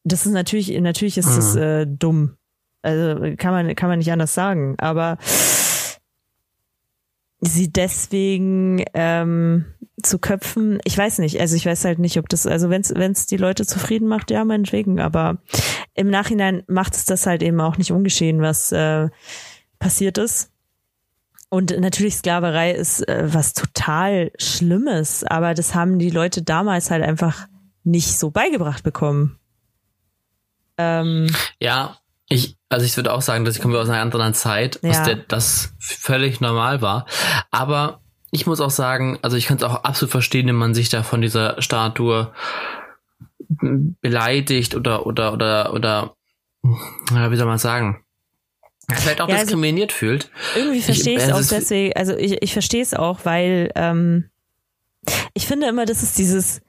Das 0.02 0.26
ist 0.26 0.32
natürlich, 0.32 0.70
natürlich 0.80 1.18
ist 1.18 1.36
das 1.36 1.54
Mhm. 1.54 1.62
äh, 1.62 1.86
dumm. 1.86 2.36
Also 2.82 3.36
kann 3.36 3.52
man, 3.52 3.74
kann 3.74 3.90
man 3.90 3.98
nicht 3.98 4.10
anders 4.10 4.34
sagen. 4.34 4.76
Aber 4.78 5.18
sie 7.40 7.70
deswegen 7.70 8.82
ähm, 8.94 9.66
zu 10.02 10.18
köpfen, 10.18 10.80
ich 10.84 10.96
weiß 10.96 11.18
nicht. 11.18 11.40
Also 11.40 11.56
ich 11.56 11.66
weiß 11.66 11.84
halt 11.84 11.98
nicht, 11.98 12.18
ob 12.18 12.28
das, 12.28 12.46
also 12.46 12.70
wenn 12.70 12.82
es 12.82 13.26
die 13.26 13.36
Leute 13.36 13.66
zufrieden 13.66 14.08
macht, 14.08 14.30
ja, 14.30 14.44
meinetwegen. 14.44 15.00
Aber 15.00 15.38
im 15.94 16.08
Nachhinein 16.10 16.62
macht 16.66 16.94
es 16.94 17.04
das 17.04 17.26
halt 17.26 17.42
eben 17.42 17.60
auch 17.60 17.76
nicht 17.78 17.92
ungeschehen, 17.92 18.40
was 18.42 18.72
äh, 18.72 19.08
passiert 19.78 20.18
ist. 20.18 20.50
Und 21.48 21.76
natürlich 21.80 22.14
Sklaverei 22.16 22.70
ist 22.72 23.06
äh, 23.08 23.24
was 23.34 23.54
total 23.54 24.30
Schlimmes, 24.38 25.24
aber 25.24 25.54
das 25.54 25.74
haben 25.74 25.98
die 25.98 26.10
Leute 26.10 26.42
damals 26.42 26.90
halt 26.92 27.02
einfach 27.02 27.48
nicht 27.82 28.18
so 28.18 28.30
beigebracht 28.30 28.84
bekommen. 28.84 29.38
Ähm, 30.78 31.26
Ja, 31.58 31.96
ich, 32.28 32.56
also 32.68 32.86
ich 32.86 32.96
würde 32.96 33.12
auch 33.12 33.22
sagen, 33.22 33.44
dass 33.44 33.56
ich 33.56 33.62
komme 33.62 33.76
aus 33.78 33.88
einer 33.88 34.00
anderen 34.00 34.34
Zeit, 34.34 34.78
Ja. 34.82 35.02
der 35.04 35.16
das 35.16 35.72
völlig 35.80 36.40
normal 36.40 36.80
war. 36.82 37.06
Aber 37.50 38.00
ich 38.30 38.46
muss 38.46 38.60
auch 38.60 38.70
sagen, 38.70 39.18
also 39.22 39.36
ich 39.36 39.46
kann 39.46 39.56
es 39.56 39.62
auch 39.62 39.84
absolut 39.84 40.10
verstehen, 40.10 40.46
wenn 40.46 40.54
man 40.54 40.74
sich 40.74 40.88
da 40.88 41.02
von 41.02 41.20
dieser 41.20 41.60
Statue 41.60 42.32
beleidigt 43.48 44.74
oder 44.74 45.06
oder 45.06 45.32
oder 45.34 45.72
oder 45.72 46.14
wie 47.30 47.36
soll 47.36 47.46
man 47.46 47.58
sagen, 47.58 48.04
vielleicht 48.92 49.20
auch 49.20 49.28
Ja, 49.28 49.34
also- 49.34 49.46
diskriminiert 49.46 49.92
fühlt. 49.92 50.30
irgendwie 50.56 50.80
verstehe 50.80 51.16
ich 51.16 51.22
es 51.22 51.28
es 51.28 51.52
auch 51.52 51.56
deswegen, 51.56 51.96
also 51.96 52.16
ich, 52.16 52.42
ich 52.42 52.52
verstehe 52.52 52.82
es 52.82 52.94
auch, 52.94 53.20
weil 53.24 53.70
ähm, 53.74 54.30
ich 55.34 55.46
finde 55.46 55.68
immer, 55.68 55.86
das 55.86 56.02
ist 56.02 56.18
dieses, 56.18 56.60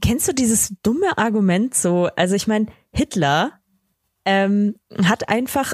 kennst 0.00 0.26
du 0.28 0.32
dieses 0.32 0.74
dumme 0.82 1.16
Argument 1.18 1.74
so, 1.74 2.08
also 2.16 2.34
ich 2.34 2.46
meine, 2.46 2.66
Hitler 2.92 3.52
ähm, 4.28 4.74
hat 5.04 5.28
einfach 5.30 5.72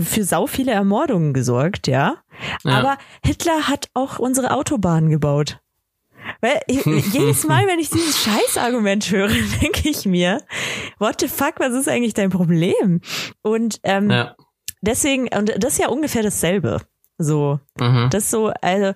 für 0.00 0.22
sau 0.22 0.46
viele 0.46 0.70
Ermordungen 0.72 1.32
gesorgt, 1.34 1.88
ja? 1.88 2.18
Ja. 2.64 2.78
Aber 2.78 2.98
Hitler 3.24 3.66
hat 3.68 3.88
auch 3.94 4.20
unsere 4.20 4.52
Autobahnen 4.52 5.10
gebaut. 5.10 5.58
Weil 6.40 6.60
jedes 6.68 7.44
Mal, 7.44 7.66
wenn 7.66 7.78
ich 7.80 7.90
dieses 7.90 8.22
Scheißargument 8.22 9.10
höre, 9.10 9.28
denke 9.62 9.88
ich 9.88 10.06
mir, 10.06 10.42
what 10.98 11.20
the 11.20 11.28
fuck, 11.28 11.54
was 11.58 11.72
ist 11.72 11.88
eigentlich 11.88 12.14
dein 12.14 12.30
Problem? 12.30 13.00
Und 13.42 13.80
ähm, 13.82 14.10
Ja. 14.10 14.36
deswegen, 14.82 15.28
und 15.36 15.52
das 15.62 15.72
ist 15.74 15.78
ja 15.80 15.88
ungefähr 15.88 16.22
dasselbe. 16.22 16.80
So, 17.18 17.58
Mhm. 17.80 18.08
das 18.10 18.24
ist 18.24 18.30
so, 18.30 18.52
also, 18.60 18.92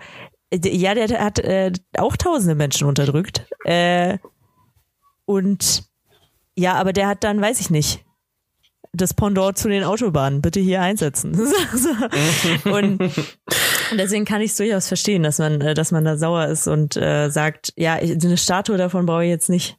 ja, 0.53 0.95
der 0.95 1.09
hat 1.25 1.39
äh, 1.41 1.73
auch 1.97 2.17
tausende 2.17 2.55
Menschen 2.55 2.87
unterdrückt. 2.87 3.47
Äh, 3.65 4.19
und 5.25 5.85
ja, 6.57 6.75
aber 6.75 6.93
der 6.93 7.09
hat 7.09 7.25
dann, 7.25 7.41
weiß 7.41 7.61
ich 7.61 7.71
nicht, 7.71 8.05
das 8.93 9.15
Pendant 9.15 9.57
zu 9.57 9.69
den 9.69 9.85
Autobahnen 9.85 10.43
bitte 10.43 10.59
hier 10.61 10.81
einsetzen. 10.83 11.35
Und 12.65 12.99
deswegen 13.97 14.25
kann 14.25 14.41
ich 14.41 14.51
es 14.51 14.57
durchaus 14.57 14.89
verstehen, 14.89 15.23
dass 15.23 15.39
man, 15.39 15.61
äh, 15.61 15.75
dass 15.75 15.93
man 15.93 16.05
da 16.05 16.17
sauer 16.17 16.47
ist 16.47 16.67
und 16.67 16.97
äh, 16.97 17.29
sagt, 17.31 17.73
ja, 17.77 17.99
ich- 18.03 18.13
eine 18.25 18.37
Statue 18.37 18.77
davon 18.77 19.07
brauche 19.07 19.25
ich 19.25 19.31
jetzt 19.31 19.49
nicht. 19.49 19.77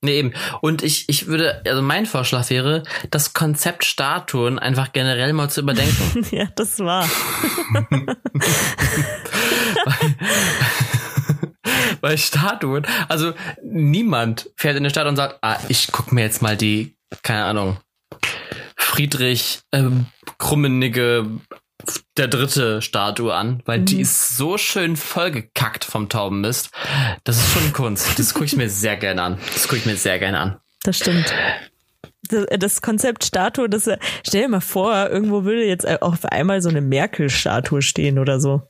Nee, 0.00 0.18
eben. 0.20 0.32
Und 0.60 0.84
ich, 0.84 1.08
ich 1.08 1.26
würde, 1.26 1.60
also 1.66 1.82
mein 1.82 2.06
Vorschlag 2.06 2.48
wäre, 2.50 2.84
das 3.10 3.32
Konzept 3.34 3.84
Statuen 3.84 4.60
einfach 4.60 4.92
generell 4.92 5.32
mal 5.32 5.50
zu 5.50 5.60
überdenken. 5.62 6.24
ja, 6.30 6.46
das 6.54 6.78
war. 6.78 7.04
Weil 12.00 12.16
Statuen, 12.18 12.86
also 13.08 13.32
niemand 13.62 14.50
fährt 14.56 14.76
in 14.76 14.82
eine 14.82 14.90
Stadt 14.90 15.06
und 15.08 15.16
sagt, 15.16 15.38
ah, 15.42 15.58
ich 15.68 15.88
guck 15.92 16.12
mir 16.12 16.22
jetzt 16.22 16.42
mal 16.42 16.56
die, 16.56 16.96
keine 17.22 17.44
Ahnung, 17.44 17.78
Friedrich 18.76 19.60
ähm, 19.72 20.06
Krummenigge 20.38 21.26
der 22.16 22.28
dritte 22.28 22.82
Statue 22.82 23.34
an, 23.34 23.62
weil 23.64 23.80
mhm. 23.80 23.84
die 23.86 24.00
ist 24.00 24.36
so 24.36 24.58
schön 24.58 24.96
vollgekackt 24.96 25.84
vom 25.84 26.08
Taubenmist. 26.08 26.70
Das 27.24 27.36
ist 27.36 27.52
schon 27.52 27.72
Kunst. 27.72 28.18
Das 28.18 28.34
gucke 28.34 28.46
ich 28.46 28.56
mir 28.56 28.68
sehr 28.68 28.96
gerne 28.96 29.22
an. 29.22 29.38
Das 29.52 29.64
gucke 29.64 29.76
ich 29.76 29.86
mir 29.86 29.96
sehr 29.96 30.18
gerne 30.18 30.38
an. 30.40 30.60
Das 30.82 30.96
stimmt. 30.96 31.32
Das, 32.28 32.46
das 32.58 32.82
Konzept 32.82 33.24
Statue, 33.24 33.68
das 33.68 33.88
stell 34.26 34.42
dir 34.42 34.48
mal 34.48 34.60
vor, 34.60 35.08
irgendwo 35.08 35.44
würde 35.44 35.64
jetzt 35.64 35.86
auf 36.02 36.24
einmal 36.26 36.60
so 36.60 36.68
eine 36.68 36.80
Merkel-Statue 36.80 37.82
stehen 37.82 38.18
oder 38.18 38.40
so. 38.40 38.62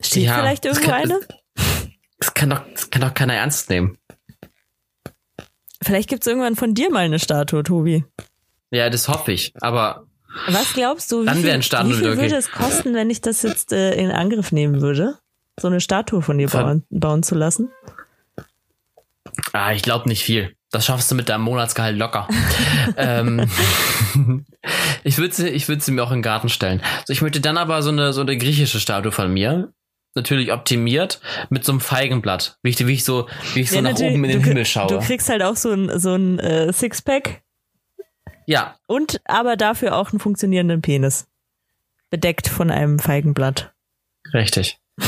Steht 0.00 0.24
ja, 0.24 0.38
vielleicht 0.38 0.64
irgendwo 0.64 0.90
kann, 0.90 1.02
eine? 1.02 1.20
Das 2.18 2.34
kann, 2.34 2.50
doch, 2.50 2.62
das 2.72 2.90
kann 2.90 3.02
doch 3.02 3.14
keiner 3.14 3.34
ernst 3.34 3.70
nehmen. 3.70 3.98
Vielleicht 5.86 6.08
gibt 6.08 6.22
es 6.22 6.26
irgendwann 6.26 6.56
von 6.56 6.74
dir 6.74 6.90
mal 6.90 7.04
eine 7.04 7.20
Statue, 7.20 7.62
Tobi. 7.62 8.04
Ja, 8.72 8.90
das 8.90 9.06
hoffe 9.06 9.30
ich. 9.30 9.52
Aber 9.60 10.04
was 10.48 10.72
glaubst 10.74 11.12
du, 11.12 11.22
wie 11.22 11.26
Dann 11.26 11.36
viel, 11.36 11.44
wie 11.44 11.94
viel 11.94 12.08
okay. 12.08 12.22
würde 12.22 12.34
es 12.34 12.50
kosten, 12.50 12.92
wenn 12.94 13.08
ich 13.08 13.20
das 13.20 13.42
jetzt 13.42 13.72
äh, 13.72 13.94
in 13.94 14.10
Angriff 14.10 14.50
nehmen 14.50 14.80
würde, 14.80 15.14
so 15.58 15.68
eine 15.68 15.80
Statue 15.80 16.22
von 16.22 16.38
dir 16.38 16.48
bauen, 16.48 16.82
bauen 16.90 17.22
zu 17.22 17.36
lassen? 17.36 17.70
Ah, 19.52 19.72
ich 19.72 19.82
glaube 19.82 20.08
nicht 20.08 20.24
viel. 20.24 20.56
Das 20.72 20.84
schaffst 20.84 21.08
du 21.08 21.14
mit 21.14 21.28
deinem 21.28 21.42
Monatsgehalt 21.42 21.96
locker. 21.96 22.26
ähm, 22.96 23.48
ich 25.04 25.18
würde 25.18 25.34
sie, 25.34 25.48
ich 25.48 25.68
würde 25.68 25.84
sie 25.84 25.92
mir 25.92 26.02
auch 26.02 26.10
in 26.10 26.18
den 26.18 26.22
Garten 26.22 26.48
stellen. 26.48 26.82
So, 27.04 27.12
ich 27.12 27.22
möchte 27.22 27.40
dann 27.40 27.58
aber 27.58 27.80
so 27.82 27.90
eine, 27.90 28.12
so 28.12 28.22
eine 28.22 28.36
griechische 28.36 28.80
Statue 28.80 29.12
von 29.12 29.32
mir. 29.32 29.72
Natürlich 30.16 30.52
optimiert 30.52 31.20
mit 31.50 31.64
so 31.64 31.70
einem 31.70 31.80
Feigenblatt. 31.80 32.58
Wie 32.62 32.70
ich, 32.70 32.84
wie 32.84 32.94
ich 32.94 33.04
so, 33.04 33.28
wie 33.54 33.60
ich 33.60 33.70
so 33.70 33.76
ja, 33.76 33.82
nach 33.82 33.94
oben 33.98 34.24
in 34.24 34.30
den 34.30 34.42
Himmel 34.42 34.64
schaue. 34.64 34.88
Du 34.88 34.98
kriegst 34.98 35.28
halt 35.28 35.42
auch 35.42 35.56
so 35.56 35.70
ein, 35.70 36.00
so 36.00 36.14
ein 36.14 36.40
äh, 36.40 36.72
Sixpack 36.72 37.42
ja. 38.46 38.76
Und 38.86 39.20
aber 39.24 39.56
dafür 39.56 39.96
auch 39.96 40.12
einen 40.12 40.20
funktionierenden 40.20 40.80
Penis. 40.80 41.26
Bedeckt 42.10 42.46
von 42.48 42.70
einem 42.70 43.00
Feigenblatt. 43.00 43.74
Richtig. 44.32 44.78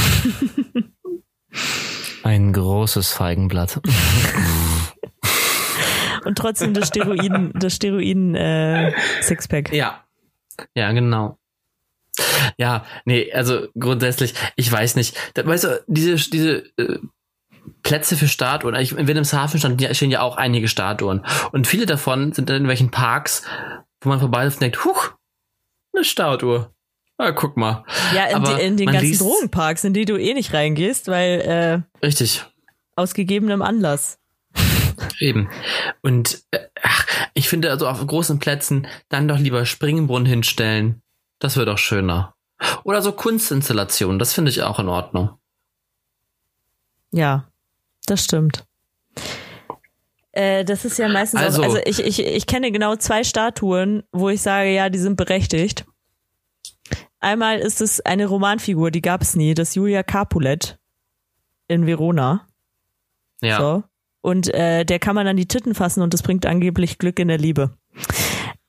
Ein 2.25 2.53
großes 2.53 3.13
Feigenblatt. 3.13 3.81
Und 6.25 6.37
trotzdem 6.37 6.75
das 6.75 6.89
Steroiden, 6.89 7.53
das 7.55 7.77
Steroiden 7.77 8.35
äh, 8.35 8.93
Sixpack. 9.23 9.73
Ja. 9.73 10.05
Ja, 10.75 10.91
genau. 10.91 11.38
Ja, 12.57 12.85
nee, 13.05 13.33
also 13.33 13.69
grundsätzlich, 13.79 14.35
ich 14.57 14.71
weiß 14.71 14.97
nicht. 14.97 15.17
Da, 15.35 15.47
weißt 15.47 15.65
du, 15.65 15.85
diese, 15.87 16.17
diese 16.31 16.65
äh, 16.77 16.99
Plätze 17.83 18.17
für 18.17 18.29
Statuen. 18.29 18.75
In 18.75 19.07
Wilhelmshaven 19.07 19.61
stehen 19.61 20.11
ja 20.11 20.21
auch 20.21 20.37
einige 20.37 20.69
Statuen. 20.69 21.25
Und 21.53 21.67
viele 21.67 21.87
davon 21.87 22.33
sind 22.33 22.51
in 22.51 22.55
irgendwelchen 22.55 22.91
Parks, 22.91 23.43
wo 24.01 24.09
man 24.09 24.21
vorbei 24.21 24.47
und 24.47 24.61
denkt, 24.61 24.85
huch, 24.85 25.13
eine 25.95 26.05
Statue. 26.05 26.71
Ah, 27.17 27.33
guck 27.33 27.57
mal. 27.57 27.85
Ja, 28.15 28.27
in, 28.27 28.45
die, 28.45 28.63
in 28.63 28.77
den 28.77 28.87
ganzen 28.87 29.07
liest, 29.07 29.21
Drogenparks, 29.21 29.85
in 29.85 29.93
die 29.93 30.05
du 30.05 30.17
eh 30.17 30.35
nicht 30.35 30.53
reingehst, 30.55 31.09
weil 31.09 31.41
äh, 31.41 32.07
richtig 32.07 32.45
aus 32.99 33.15
gegebenem 33.15 33.63
Anlass. 33.63 34.19
Eben. 35.21 35.49
Und 36.03 36.43
äh, 36.51 36.59
ach, 36.83 37.07
ich 37.35 37.49
finde 37.49 37.71
also 37.71 37.87
auf 37.87 38.05
großen 38.05 38.41
Plätzen 38.41 38.89
dann 39.09 39.29
doch 39.29 39.39
lieber 39.39 39.65
Springbrunnen 39.65 40.27
hinstellen. 40.27 41.03
Das 41.39 41.57
wird 41.57 41.69
doch 41.69 41.79
schöner. 41.79 42.35
Oder 42.85 43.03
so 43.03 43.13
Kunstinstallationen, 43.13 44.19
das 44.19 44.33
finde 44.33 44.51
ich 44.51 44.63
auch 44.63 44.79
in 44.79 44.89
Ordnung. 44.89 45.31
Ja, 47.13 47.49
das 48.07 48.25
stimmt. 48.25 48.65
Äh, 50.33 50.65
das 50.65 50.85
ist 50.85 50.99
ja 50.99 51.09
meistens 51.09 51.41
also, 51.41 51.63
auch, 51.63 51.67
also 51.67 51.79
ich, 51.85 52.01
ich, 52.01 52.25
ich 52.25 52.47
kenne 52.47 52.71
genau 52.73 52.97
zwei 52.97 53.25
Statuen, 53.25 54.03
wo 54.13 54.29
ich 54.29 54.43
sage, 54.43 54.71
ja, 54.71 54.91
die 54.91 54.99
sind 54.99 55.17
berechtigt. 55.17 55.85
Einmal 57.21 57.59
ist 57.59 57.81
es 57.81 58.01
eine 58.01 58.27
Romanfigur, 58.27 58.91
die 58.91 59.01
gab 59.01 59.23
es 59.23 59.35
nie, 59.35 59.55
das 59.55 59.75
Julia 59.75 60.03
Capulet 60.03 60.79
in 61.67 61.87
Verona. 61.87 62.47
Ja. 63.41 63.59
So. 63.59 63.85
Und 64.21 64.53
äh, 64.53 64.85
der 64.85 64.99
kann 64.99 65.15
man 65.15 65.27
an 65.27 65.37
die 65.37 65.49
Titten 65.49 65.75
fassen 65.75 66.03
und 66.03 66.13
das 66.15 66.23
bringt 66.23 66.47
angeblich 66.47 66.99
Glück 66.99 67.19
in 67.19 67.29
der 67.29 67.39
Liebe. 67.39 67.77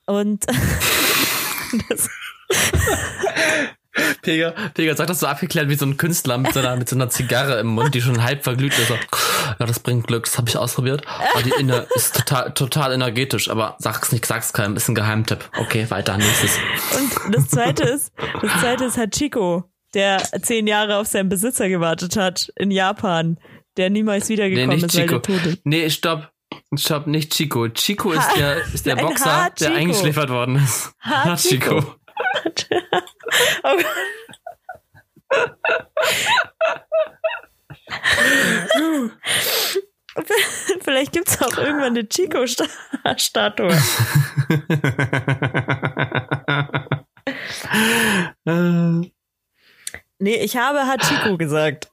Und 0.05 0.45
das, 1.89 2.09
Pega, 4.21 4.53
Pega 4.73 4.95
sagt 4.95 5.09
das 5.09 5.19
so 5.19 5.27
abgeklärt 5.27 5.69
wie 5.69 5.75
so 5.75 5.85
ein 5.85 5.97
Künstler 5.97 6.37
mit 6.37 6.53
so 6.53 6.59
einer, 6.59 6.75
mit 6.75 6.89
so 6.89 6.95
einer 6.95 7.09
Zigarre 7.09 7.59
im 7.59 7.67
Mund, 7.67 7.93
die 7.95 8.01
schon 8.01 8.23
halb 8.23 8.43
verglüht 8.43 8.77
ist. 8.77 8.87
So, 8.87 8.93
ja, 8.93 9.65
das 9.65 9.79
bringt 9.79 10.07
Glück, 10.07 10.25
das 10.25 10.37
habe 10.37 10.49
ich 10.49 10.57
ausprobiert. 10.57 11.03
Aber 11.33 11.43
die 11.43 11.53
Inne 11.59 11.87
ist 11.95 12.15
total, 12.15 12.53
total 12.53 12.93
energetisch, 12.93 13.49
aber 13.49 13.75
sag's 13.79 14.11
nicht, 14.11 14.25
sag's 14.25 14.53
keinem, 14.53 14.75
ist 14.75 14.87
ein 14.87 14.95
Geheimtipp. 14.95 15.49
Okay, 15.57 15.89
weiter, 15.89 16.17
nächstes. 16.17 16.57
Und 16.97 17.35
das 17.35 17.49
zweite 17.49 17.83
ist, 17.83 18.13
das 18.41 18.51
zweite 18.61 18.85
ist 18.85 18.97
Hachiko, 18.97 19.63
der 19.93 20.21
zehn 20.41 20.67
Jahre 20.67 20.97
auf 20.97 21.07
seinen 21.07 21.29
Besitzer 21.29 21.69
gewartet 21.69 22.15
hat 22.15 22.51
in 22.55 22.71
Japan, 22.71 23.39
der 23.77 23.89
niemals 23.89 24.29
wiedergekommen 24.29 24.77
nee, 24.77 24.85
ist, 24.85 24.91
Chico. 24.91 25.13
weil 25.13 25.21
der 25.21 25.21
tot 25.21 25.45
ist. 25.45 25.65
Nee, 25.65 25.89
stopp. 25.89 26.31
Stopp, 26.75 27.07
nicht 27.07 27.33
Chico. 27.33 27.67
Chico 27.69 28.11
ist 28.11 28.29
der, 28.35 28.57
ist 28.73 28.85
der 28.85 28.95
Boxer, 28.97 29.49
der 29.59 29.73
eingeschläfert 29.73 30.29
worden 30.29 30.57
ist. 30.57 30.91
Hachiko. 30.99 31.95
Hachiko. 32.43 32.75
oh 33.63 33.79
Vielleicht 40.81 41.11
gibt 41.13 41.29
es 41.29 41.41
auch 41.41 41.57
irgendwann 41.57 41.97
eine 41.97 42.07
Chico-Statue. 42.07 43.69
nee, 50.19 50.35
ich 50.35 50.57
habe 50.57 50.85
Hachiko 50.87 51.37
gesagt. 51.37 51.91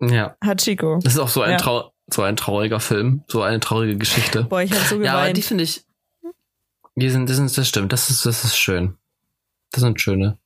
Ja. 0.00 0.36
Hachiko. 0.44 0.98
Das 1.02 1.14
ist 1.14 1.18
auch 1.18 1.28
so 1.28 1.42
ein, 1.42 1.58
ja. 1.58 1.90
So 2.08 2.22
ein 2.22 2.36
trauriger 2.36 2.80
Film, 2.80 3.22
so 3.28 3.42
eine 3.42 3.60
traurige 3.60 3.96
Geschichte. 3.96 4.44
Boah, 4.44 4.60
ich 4.62 4.72
hab 4.72 4.80
so 4.80 4.96
geweint. 4.96 5.06
Ja, 5.06 5.18
aber 5.22 5.32
die 5.32 5.40
finde 5.42 5.64
ich, 5.64 5.84
die 6.94 7.10
sind, 7.10 7.28
das, 7.28 7.36
sind, 7.36 7.56
das 7.56 7.68
stimmt, 7.68 7.92
das 7.92 8.10
ist, 8.10 8.26
das 8.26 8.44
ist 8.44 8.56
schön. 8.56 8.96
Das 9.70 9.80
sind 9.80 10.00
schöne. 10.00 10.38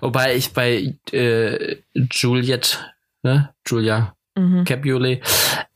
Wobei 0.00 0.36
ich 0.36 0.52
bei 0.52 0.96
äh, 1.12 1.76
Juliet, 1.92 2.94
ne, 3.22 3.54
Julia 3.66 4.14
mhm. 4.34 4.64
Capulet 4.64 5.22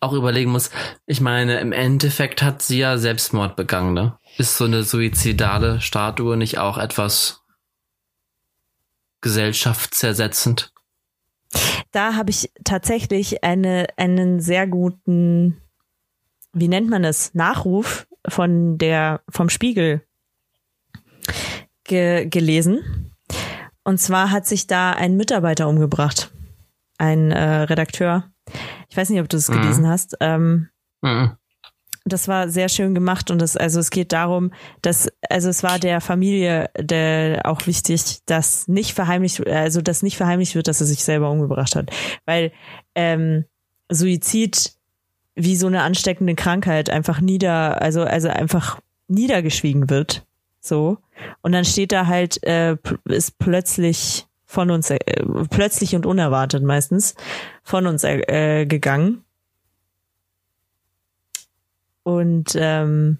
auch 0.01 0.13
überlegen 0.13 0.51
muss, 0.51 0.71
ich 1.07 1.21
meine, 1.21 1.61
im 1.61 1.73
Endeffekt 1.73 2.43
hat 2.43 2.63
sie 2.63 2.79
ja 2.79 2.97
Selbstmord 2.97 3.57
begangen, 3.57 3.93
ne? 3.93 4.19
Ist 4.39 4.57
so 4.57 4.65
eine 4.65 4.83
suizidale 4.83 5.81
Statue 5.81 6.37
nicht 6.37 6.59
auch 6.59 6.79
etwas 6.79 7.43
gesellschaftszersetzend? 9.21 10.73
Da 11.91 12.15
habe 12.15 12.31
ich 12.31 12.51
tatsächlich 12.65 13.45
eine, 13.45 13.87
einen 13.99 14.41
sehr 14.41 14.67
guten, 14.67 15.61
wie 16.55 16.69
nennt 16.69 16.89
man 16.89 17.05
es, 17.05 17.35
Nachruf 17.35 18.07
von 18.27 18.79
der, 18.79 19.21
vom 19.29 19.51
Spiegel 19.51 20.03
ge 21.85 22.27
gelesen. 22.27 23.13
Und 23.85 23.99
zwar 23.99 24.31
hat 24.31 24.47
sich 24.47 24.67
da 24.67 24.93
ein 24.93 25.17
Mitarbeiter 25.17 25.69
umgebracht. 25.69 26.31
Ein 26.99 27.33
äh, 27.33 27.63
Redakteur. 27.63 28.31
Ich 28.89 28.97
weiß 28.97 29.11
nicht, 29.11 29.21
ob 29.21 29.29
du 29.29 29.37
es 29.37 29.49
mhm. 29.49 29.61
gelesen 29.61 29.89
hast. 29.89 30.17
Ähm, 30.21 30.69
mhm. 31.01 31.33
Das 32.05 32.27
war 32.27 32.49
sehr 32.49 32.69
schön 32.69 32.95
gemacht 32.95 33.31
und 33.31 33.41
das, 33.41 33.57
also 33.57 33.79
es 33.79 33.91
geht 33.91 34.13
darum, 34.13 34.53
dass, 34.83 35.09
also 35.31 35.49
es 35.49 35.63
war 35.63 35.79
der 35.79 36.01
Familie 36.01 36.69
der 36.77 37.43
auch 37.45 37.69
wichtig, 37.69 38.19
dass 38.27 38.67
nicht 38.67 38.93
verheimlicht, 38.93 39.47
also 39.47 39.83
dass 39.83 40.03
nicht 40.03 40.17
verheimlicht 40.17 40.57
wird, 40.57 40.67
dass 40.67 40.81
er 40.81 40.87
sich 40.87 41.05
selber 41.05 41.31
umgebracht 41.31 41.77
hat. 41.77 41.91
Weil 42.27 42.51
ähm, 42.97 43.45
Suizid 43.89 44.73
wie 45.35 45.57
so 45.57 45.67
eine 45.67 45.83
ansteckende 45.83 46.35
Krankheit 46.35 46.91
einfach 46.91 47.21
nieder, 47.21 47.81
also, 47.81 48.03
also 48.03 48.29
einfach 48.29 48.81
niedergeschwiegen 49.09 49.89
wird. 49.89 50.27
So. 50.63 50.99
Und 51.43 51.53
dann 51.53 51.65
steht 51.65 51.93
da 51.93 52.07
halt, 52.07 52.43
äh, 52.45 52.77
ist 53.05 53.39
plötzlich 53.39 54.27
von 54.47 54.71
uns, 54.71 54.91
äh, 54.91 54.99
plötzlich 55.51 55.95
und 55.97 56.07
unerwartet 56.07 56.63
meistens, 56.63 57.17
von 57.65 57.87
uns 57.87 58.05
äh, 58.05 58.65
gegangen. 58.67 59.25
Und 62.05 62.53
ähm, 62.55 63.19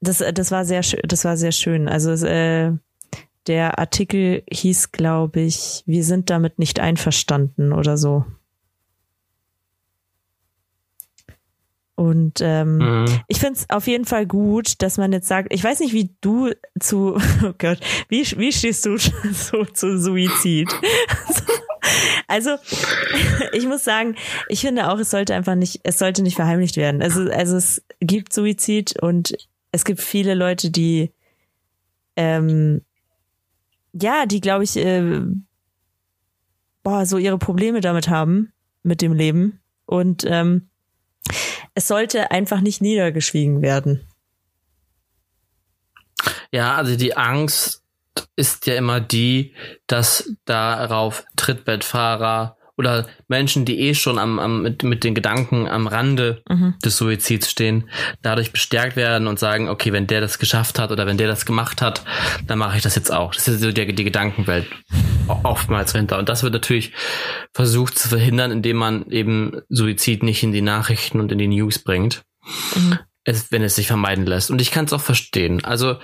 das, 0.00 0.18
das 0.18 0.50
war 0.50 0.64
sehr 0.64 0.82
schön, 0.82 1.00
das 1.04 1.24
war 1.24 1.36
sehr 1.36 1.52
schön. 1.52 1.88
Also 1.88 2.10
äh, 2.26 2.72
der 3.46 3.78
Artikel 3.78 4.42
hieß, 4.50 4.92
glaube 4.92 5.40
ich, 5.40 5.84
wir 5.86 6.02
sind 6.02 6.28
damit 6.28 6.58
nicht 6.58 6.80
einverstanden 6.80 7.72
oder 7.72 7.96
so. 7.96 8.24
Und 11.96 12.40
ähm, 12.40 12.78
mhm. 12.78 13.20
ich 13.28 13.38
finde 13.38 13.60
es 13.60 13.70
auf 13.70 13.86
jeden 13.86 14.04
Fall 14.04 14.26
gut, 14.26 14.82
dass 14.82 14.98
man 14.98 15.12
jetzt 15.12 15.28
sagt, 15.28 15.52
ich 15.52 15.62
weiß 15.62 15.78
nicht, 15.78 15.92
wie 15.92 16.10
du 16.20 16.50
zu, 16.80 17.16
oh 17.44 17.52
Gott, 17.56 17.78
wie, 18.08 18.22
wie 18.36 18.52
stehst 18.52 18.84
du 18.86 18.96
so 19.32 19.64
zu 19.64 19.98
Suizid? 19.98 20.70
Also, 22.26 22.56
ich 23.52 23.66
muss 23.66 23.84
sagen, 23.84 24.16
ich 24.48 24.62
finde 24.62 24.90
auch, 24.90 24.98
es 24.98 25.10
sollte 25.10 25.34
einfach 25.34 25.54
nicht, 25.54 25.80
es 25.82 25.98
sollte 25.98 26.22
nicht 26.22 26.34
verheimlicht 26.34 26.78
werden. 26.78 27.02
Also, 27.02 27.30
also 27.30 27.56
es 27.56 27.84
gibt 28.00 28.32
Suizid 28.32 29.00
und 29.02 29.36
es 29.70 29.84
gibt 29.84 30.00
viele 30.00 30.34
Leute, 30.34 30.70
die, 30.70 31.12
ähm, 32.16 32.80
ja, 33.92 34.24
die, 34.24 34.40
glaube 34.40 34.64
ich, 34.64 34.76
äh, 34.78 35.20
boah, 36.82 37.04
so 37.04 37.18
ihre 37.18 37.38
Probleme 37.38 37.82
damit 37.82 38.08
haben, 38.08 38.52
mit 38.82 39.02
dem 39.02 39.12
Leben. 39.12 39.60
Und 39.84 40.24
ähm, 40.26 40.70
es 41.74 41.88
sollte 41.88 42.30
einfach 42.30 42.60
nicht 42.60 42.80
niedergeschwiegen 42.80 43.62
werden. 43.62 44.08
Ja, 46.50 46.76
also 46.76 46.96
die 46.96 47.16
Angst 47.16 47.82
ist 48.36 48.66
ja 48.66 48.76
immer 48.76 49.00
die, 49.00 49.54
dass 49.86 50.32
darauf 50.44 51.24
Trittbettfahrer 51.36 52.56
oder 52.76 53.06
Menschen, 53.28 53.64
die 53.64 53.78
eh 53.80 53.94
schon 53.94 54.18
am, 54.18 54.38
am 54.38 54.62
mit, 54.62 54.82
mit 54.82 55.04
den 55.04 55.14
Gedanken 55.14 55.68
am 55.68 55.86
Rande 55.86 56.42
mhm. 56.48 56.74
des 56.84 56.96
Suizids 56.96 57.50
stehen, 57.50 57.88
dadurch 58.22 58.52
bestärkt 58.52 58.96
werden 58.96 59.28
und 59.28 59.38
sagen, 59.38 59.68
okay, 59.68 59.92
wenn 59.92 60.06
der 60.06 60.20
das 60.20 60.38
geschafft 60.38 60.78
hat 60.78 60.90
oder 60.90 61.06
wenn 61.06 61.16
der 61.16 61.28
das 61.28 61.46
gemacht 61.46 61.82
hat, 61.82 62.04
dann 62.46 62.58
mache 62.58 62.76
ich 62.76 62.82
das 62.82 62.96
jetzt 62.96 63.12
auch. 63.12 63.34
Das 63.34 63.46
ist 63.46 63.60
so 63.60 63.70
die, 63.70 63.94
die 63.94 64.04
Gedankenwelt 64.04 64.66
oftmals 65.42 65.92
hinter. 65.92 66.18
Und 66.18 66.28
das 66.28 66.42
wird 66.42 66.52
natürlich 66.52 66.92
versucht 67.52 67.96
zu 67.98 68.08
verhindern, 68.08 68.50
indem 68.50 68.76
man 68.76 69.10
eben 69.10 69.60
Suizid 69.68 70.22
nicht 70.22 70.42
in 70.42 70.52
die 70.52 70.62
Nachrichten 70.62 71.20
und 71.20 71.30
in 71.30 71.38
die 71.38 71.48
News 71.48 71.78
bringt. 71.78 72.24
Mhm. 72.74 72.98
Es, 73.24 73.50
wenn 73.52 73.62
es 73.62 73.76
sich 73.76 73.86
vermeiden 73.86 74.26
lässt. 74.26 74.50
Und 74.50 74.60
ich 74.60 74.70
kann 74.70 74.84
es 74.84 74.92
auch 74.92 75.00
verstehen. 75.00 75.64
Also 75.64 75.96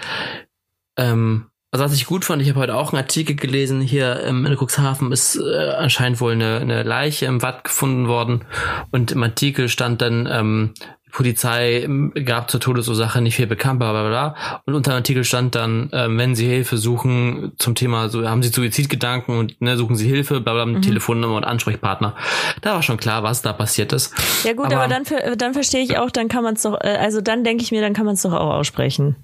ähm, 0.96 1.49
also 1.72 1.84
was 1.84 1.94
ich 1.94 2.06
gut 2.06 2.24
fand, 2.24 2.42
ich 2.42 2.48
habe 2.48 2.60
heute 2.60 2.74
auch 2.74 2.92
einen 2.92 3.02
Artikel 3.02 3.36
gelesen, 3.36 3.80
hier 3.80 4.20
im 4.20 4.44
in 4.44 4.56
Cuxhaven 4.56 5.12
ist 5.12 5.36
äh, 5.36 5.70
anscheinend 5.70 6.20
wohl 6.20 6.32
eine, 6.32 6.58
eine 6.58 6.82
Leiche 6.82 7.26
im 7.26 7.42
Watt 7.42 7.64
gefunden 7.64 8.08
worden 8.08 8.44
und 8.90 9.12
im 9.12 9.22
Artikel 9.22 9.68
stand 9.68 10.02
dann, 10.02 10.28
ähm, 10.30 10.74
die 11.06 11.16
Polizei 11.16 11.82
ähm, 11.82 12.12
gab 12.24 12.50
zur 12.50 12.60
Todesursache 12.60 13.20
nicht 13.20 13.36
viel 13.36 13.46
bekannt, 13.46 13.78
bla 13.80 13.90
bla 13.90 14.08
bla. 14.08 14.60
Und 14.64 14.74
unter 14.74 14.92
dem 14.92 14.96
Artikel 14.96 15.24
stand 15.24 15.54
dann, 15.54 15.90
ähm, 15.92 16.18
wenn 16.18 16.34
Sie 16.34 16.46
Hilfe 16.46 16.76
suchen 16.76 17.52
zum 17.58 17.74
Thema, 17.74 18.08
so 18.08 18.28
haben 18.28 18.42
Sie 18.42 18.50
Suizidgedanken 18.50 19.36
und 19.36 19.60
ne, 19.60 19.76
suchen 19.76 19.96
Sie 19.96 20.08
Hilfe, 20.08 20.40
bla 20.40 20.52
bla, 20.52 20.66
mit 20.66 20.76
mhm. 20.76 20.82
Telefonnummer 20.82 21.36
und 21.36 21.44
Ansprechpartner. 21.44 22.16
Da 22.62 22.74
war 22.74 22.82
schon 22.82 22.96
klar, 22.96 23.22
was 23.22 23.42
da 23.42 23.52
passiert 23.52 23.92
ist. 23.92 24.14
Ja 24.44 24.52
gut, 24.52 24.66
aber, 24.66 24.84
aber 24.84 24.88
dann, 24.88 25.04
dann 25.36 25.52
verstehe 25.52 25.82
ich 25.82 25.98
auch, 25.98 26.10
dann 26.10 26.28
kann 26.28 26.44
man 26.44 26.54
es 26.54 26.62
doch, 26.62 26.78
äh, 26.80 26.96
also 27.00 27.20
dann 27.20 27.42
denke 27.42 27.62
ich 27.62 27.72
mir, 27.72 27.80
dann 27.80 27.92
kann 27.92 28.06
man 28.06 28.14
es 28.14 28.22
doch 28.22 28.32
auch 28.32 28.54
aussprechen. 28.54 29.16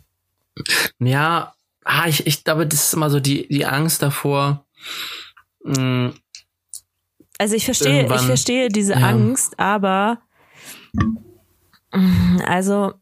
Ja, 0.99 1.53
ah, 1.87 2.07
ich, 2.07 2.27
ich 2.27 2.45
glaube, 2.45 2.67
das 2.67 2.87
ist 2.87 2.95
immer 2.95 3.11
so 3.11 3.21
die, 3.21 3.49
die 3.49 3.65
Angst 3.65 4.03
davor. 4.03 4.67
Mh, 5.65 5.77
hm, 5.77 6.15
also 7.39 7.55
ich 7.55 7.65
verstehe, 7.65 8.07
ich 8.07 8.23
verstehe 8.23 8.69
diese 8.69 8.95
ja. 8.95 9.09
Angst, 9.09 9.59
aber 9.59 10.19
also 12.47 12.95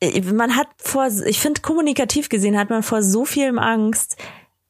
äh, 0.00 0.20
man 0.20 0.56
hat 0.56 0.68
vor, 0.76 1.08
ich 1.26 1.40
finde 1.40 1.62
kommunikativ 1.62 2.28
gesehen 2.28 2.58
hat 2.58 2.70
man 2.70 2.82
vor 2.82 3.02
so 3.02 3.24
vielem 3.24 3.58
Angst, 3.58 4.16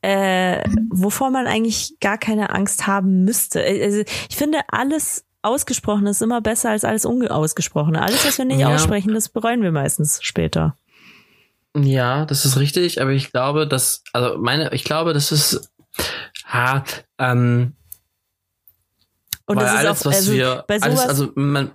äh, 0.02 0.62
wovor 0.90 1.30
man 1.30 1.46
eigentlich 1.46 1.98
gar 2.00 2.18
keine 2.18 2.50
Angst 2.50 2.86
haben 2.86 3.24
müsste. 3.24 3.60
Äh, 3.60 3.84
also 3.84 4.02
ich 4.28 4.36
finde 4.36 4.60
alles 4.68 5.24
Ausgesprochene 5.42 6.10
ist 6.10 6.22
immer 6.22 6.40
besser 6.40 6.70
als 6.70 6.84
alles 6.84 7.04
Unausgesprochene. 7.04 8.02
Alles, 8.02 8.26
was 8.26 8.38
wir 8.38 8.44
nicht 8.44 8.58
ja. 8.58 8.74
aussprechen, 8.74 9.14
das 9.14 9.28
bereuen 9.28 9.62
wir 9.62 9.70
meistens 9.70 10.20
später. 10.22 10.76
Ja, 11.76 12.24
das 12.24 12.44
ist 12.44 12.58
richtig, 12.58 13.00
aber 13.00 13.10
ich 13.10 13.30
glaube, 13.30 13.66
dass, 13.66 14.02
also 14.12 14.38
meine, 14.38 14.72
ich 14.72 14.84
glaube, 14.84 15.12
das 15.12 15.32
ist, 15.32 15.70
ha, 16.46 16.84
ähm, 17.18 17.74
und 19.46 19.56
weil 19.56 19.66
alles, 19.66 20.02
auch, 20.02 20.06
was 20.06 20.16
also 20.16 20.32
wir, 20.32 20.64
bei 20.66 20.78
sowas, 20.78 20.98
alles, 20.98 21.08
also 21.08 21.32
man, 21.34 21.70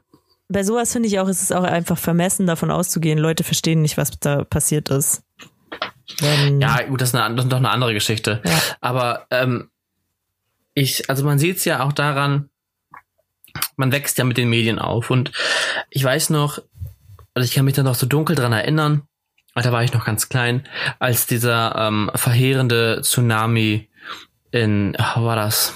bei 0.47 0.63
sowas 0.63 0.91
finde 0.91 1.07
ich 1.07 1.19
auch, 1.19 1.27
ist 1.27 1.41
es 1.41 1.51
auch 1.51 1.63
einfach 1.63 1.97
vermessen, 1.97 2.45
davon 2.45 2.69
auszugehen, 2.69 3.17
Leute 3.17 3.43
verstehen 3.43 3.81
nicht, 3.81 3.97
was 3.97 4.11
da 4.19 4.43
passiert 4.43 4.89
ist. 4.89 5.23
Wenn, 6.19 6.61
ja, 6.61 6.83
gut, 6.83 7.01
das 7.01 7.09
ist, 7.09 7.15
eine, 7.15 7.35
das 7.35 7.45
ist 7.45 7.51
doch 7.51 7.57
eine 7.57 7.71
andere 7.71 7.93
Geschichte. 7.93 8.41
Ja. 8.45 8.61
Aber 8.81 9.25
ähm, 9.31 9.71
ich, 10.73 11.09
also 11.09 11.23
man 11.23 11.39
sieht 11.39 11.57
es 11.57 11.65
ja 11.65 11.83
auch 11.83 11.93
daran, 11.93 12.49
man 13.75 13.91
wächst 13.91 14.17
ja 14.17 14.23
mit 14.23 14.37
den 14.37 14.49
Medien 14.49 14.79
auf. 14.79 15.09
Und 15.09 15.31
ich 15.89 16.03
weiß 16.03 16.29
noch, 16.29 16.59
also 17.33 17.45
ich 17.45 17.53
kann 17.53 17.65
mich 17.65 17.73
da 17.73 17.83
noch 17.83 17.95
so 17.95 18.05
dunkel 18.05 18.35
dran 18.35 18.53
erinnern, 18.53 19.07
da 19.62 19.72
war 19.72 19.84
ich 19.84 19.93
noch 19.93 20.06
ganz 20.06 20.30
klein, 20.30 20.64
als 20.99 21.28
dieser 21.28 21.76
ähm, 21.76 22.10
verheerende 22.16 23.01
Tsunami 23.01 23.89
in, 24.51 24.95
wo 25.16 25.24
war 25.24 25.36
das? 25.36 25.74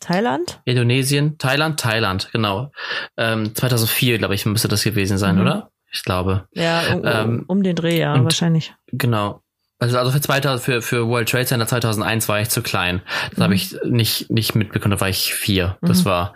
Thailand? 0.00 0.60
Indonesien? 0.64 1.36
Thailand? 1.38 1.78
Thailand, 1.78 2.30
genau. 2.32 2.70
Ähm, 3.16 3.54
2004, 3.54 4.18
glaube 4.18 4.34
ich, 4.34 4.46
müsste 4.46 4.68
das 4.68 4.84
gewesen 4.84 5.18
sein, 5.18 5.36
mhm. 5.36 5.42
oder? 5.42 5.70
Ich 5.90 6.02
glaube. 6.02 6.46
Ja, 6.52 6.94
um, 6.94 7.02
ähm, 7.04 7.44
um 7.46 7.62
den 7.62 7.76
Dreh, 7.76 8.00
ja, 8.00 8.22
wahrscheinlich. 8.22 8.74
Genau. 8.88 9.42
Also, 9.80 9.96
also 9.96 10.10
für 10.10 10.20
2000, 10.20 10.64
für, 10.64 10.82
für 10.82 11.06
World 11.06 11.28
Trade 11.28 11.46
Center 11.46 11.66
2001 11.66 12.28
war 12.28 12.40
ich 12.40 12.48
zu 12.48 12.62
klein. 12.62 13.00
Das 13.30 13.38
mhm. 13.38 13.42
habe 13.44 13.54
ich 13.54 13.76
nicht, 13.84 14.30
nicht 14.30 14.54
mitbekommen, 14.54 14.90
da 14.90 15.00
war 15.00 15.08
ich 15.08 15.32
vier. 15.34 15.78
Das 15.82 16.00
mhm. 16.00 16.04
war 16.06 16.34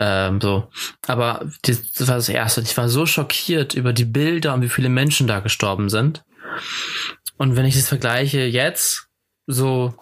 ähm, 0.00 0.40
so. 0.40 0.68
Aber 1.06 1.46
das, 1.62 1.92
das 1.92 2.08
war 2.08 2.16
das 2.16 2.28
Erste. 2.28 2.60
Ich 2.62 2.76
war 2.76 2.88
so 2.88 3.06
schockiert 3.06 3.74
über 3.74 3.92
die 3.92 4.04
Bilder 4.04 4.54
und 4.54 4.62
wie 4.62 4.68
viele 4.68 4.88
Menschen 4.88 5.26
da 5.26 5.40
gestorben 5.40 5.90
sind. 5.90 6.24
Und 7.36 7.56
wenn 7.56 7.66
ich 7.66 7.74
das 7.74 7.88
vergleiche 7.88 8.40
jetzt, 8.40 9.08
so 9.46 9.94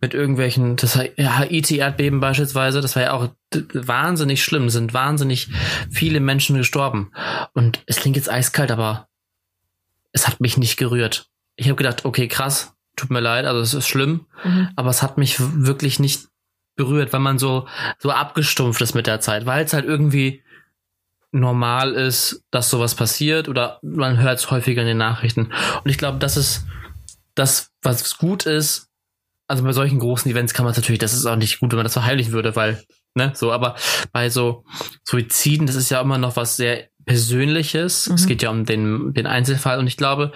mit 0.00 0.14
irgendwelchen, 0.14 0.76
das 0.76 0.96
Haiti-Erdbeben 0.96 2.20
beispielsweise, 2.20 2.80
das 2.80 2.96
war 2.96 3.02
ja 3.02 3.12
auch 3.12 3.28
wahnsinnig 3.72 4.42
schlimm, 4.42 4.68
sind 4.68 4.94
wahnsinnig 4.94 5.48
viele 5.90 6.20
Menschen 6.20 6.56
gestorben. 6.56 7.12
Und 7.54 7.82
es 7.86 7.96
klingt 7.96 8.16
jetzt 8.16 8.30
eiskalt, 8.30 8.72
aber 8.72 9.08
es 10.12 10.28
hat 10.28 10.40
mich 10.40 10.56
nicht 10.56 10.76
gerührt. 10.76 11.26
Ich 11.56 11.66
habe 11.66 11.76
gedacht, 11.76 12.04
okay, 12.04 12.28
krass, 12.28 12.74
tut 12.96 13.10
mir 13.10 13.20
leid, 13.20 13.46
also 13.46 13.60
es 13.60 13.74
ist 13.74 13.88
schlimm, 13.88 14.26
mhm. 14.44 14.68
aber 14.76 14.90
es 14.90 15.02
hat 15.02 15.18
mich 15.18 15.36
wirklich 15.38 15.98
nicht 15.98 16.28
berührt, 16.76 17.12
weil 17.12 17.20
man 17.20 17.38
so 17.38 17.66
so 17.98 18.10
abgestumpft 18.10 18.80
ist 18.80 18.94
mit 18.94 19.06
der 19.06 19.20
Zeit, 19.20 19.46
weil 19.46 19.64
es 19.64 19.72
halt 19.72 19.84
irgendwie 19.84 20.42
normal 21.32 21.94
ist, 21.94 22.44
dass 22.50 22.70
sowas 22.70 22.94
passiert 22.94 23.48
oder 23.48 23.78
man 23.82 24.18
hört 24.18 24.38
es 24.38 24.50
häufiger 24.50 24.82
in 24.82 24.88
den 24.88 24.98
Nachrichten. 24.98 25.50
Und 25.82 25.90
ich 25.90 25.98
glaube, 25.98 26.18
das 26.18 26.36
ist 26.36 26.66
das, 27.34 27.70
was 27.80 28.18
gut 28.18 28.44
ist. 28.44 28.88
Also 29.48 29.64
bei 29.64 29.72
solchen 29.72 29.98
großen 29.98 30.30
Events 30.30 30.54
kann 30.54 30.64
man 30.64 30.72
es 30.72 30.78
natürlich, 30.78 31.00
das 31.00 31.14
ist 31.14 31.26
auch 31.26 31.36
nicht 31.36 31.60
gut, 31.60 31.72
wenn 31.72 31.78
man 31.78 31.84
das 31.84 31.94
verheimlichen 31.94 32.32
würde, 32.32 32.54
weil, 32.54 32.82
ne, 33.14 33.32
so, 33.34 33.50
aber 33.50 33.76
bei 34.12 34.30
so 34.30 34.64
Suiziden, 35.04 35.66
das 35.66 35.76
ist 35.76 35.90
ja 35.90 36.00
immer 36.00 36.18
noch 36.18 36.36
was 36.36 36.56
sehr 36.56 36.88
Persönliches. 37.04 38.08
Mhm. 38.08 38.14
Es 38.14 38.26
geht 38.26 38.42
ja 38.42 38.50
um 38.50 38.64
den, 38.64 39.14
den 39.14 39.26
Einzelfall 39.26 39.78
und 39.78 39.86
ich 39.86 39.96
glaube, 39.96 40.32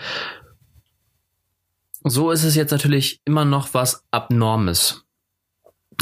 so 2.02 2.30
ist 2.30 2.44
es 2.44 2.54
jetzt 2.54 2.70
natürlich 2.70 3.20
immer 3.24 3.44
noch 3.44 3.74
was 3.74 4.04
Abnormes. 4.10 5.04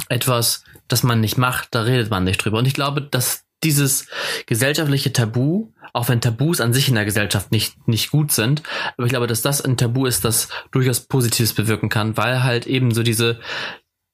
Etwas, 0.09 0.65
das 0.89 1.03
man 1.03 1.21
nicht 1.21 1.39
macht, 1.39 1.75
da 1.75 1.83
redet 1.83 2.11
man 2.11 2.25
nicht 2.25 2.39
drüber. 2.39 2.59
Und 2.59 2.67
ich 2.67 2.75
glaube, 2.75 3.01
dass 3.01 3.45
dieses 3.62 4.09
gesellschaftliche 4.47 5.12
Tabu, 5.12 5.73
auch 5.93 6.09
wenn 6.09 6.21
Tabus 6.21 6.61
an 6.61 6.75
sich 6.75 6.89
in 6.89 6.95
der 6.95 7.07
Gesellschaft 7.07 7.51
nicht, 7.51 7.89
nicht 7.89 8.11
gut 8.11 8.33
sind, 8.33 8.62
aber 8.97 9.07
ich 9.07 9.11
glaube, 9.11 9.27
dass 9.27 9.43
das 9.43 9.62
ein 9.62 9.77
Tabu 9.77 10.05
ist, 10.07 10.25
das 10.25 10.49
durchaus 10.71 11.01
Positives 11.01 11.55
bewirken 11.55 11.89
kann, 11.89 12.17
weil 12.17 12.43
halt 12.43 12.67
eben 12.67 12.93
so 12.93 13.03
diese, 13.03 13.41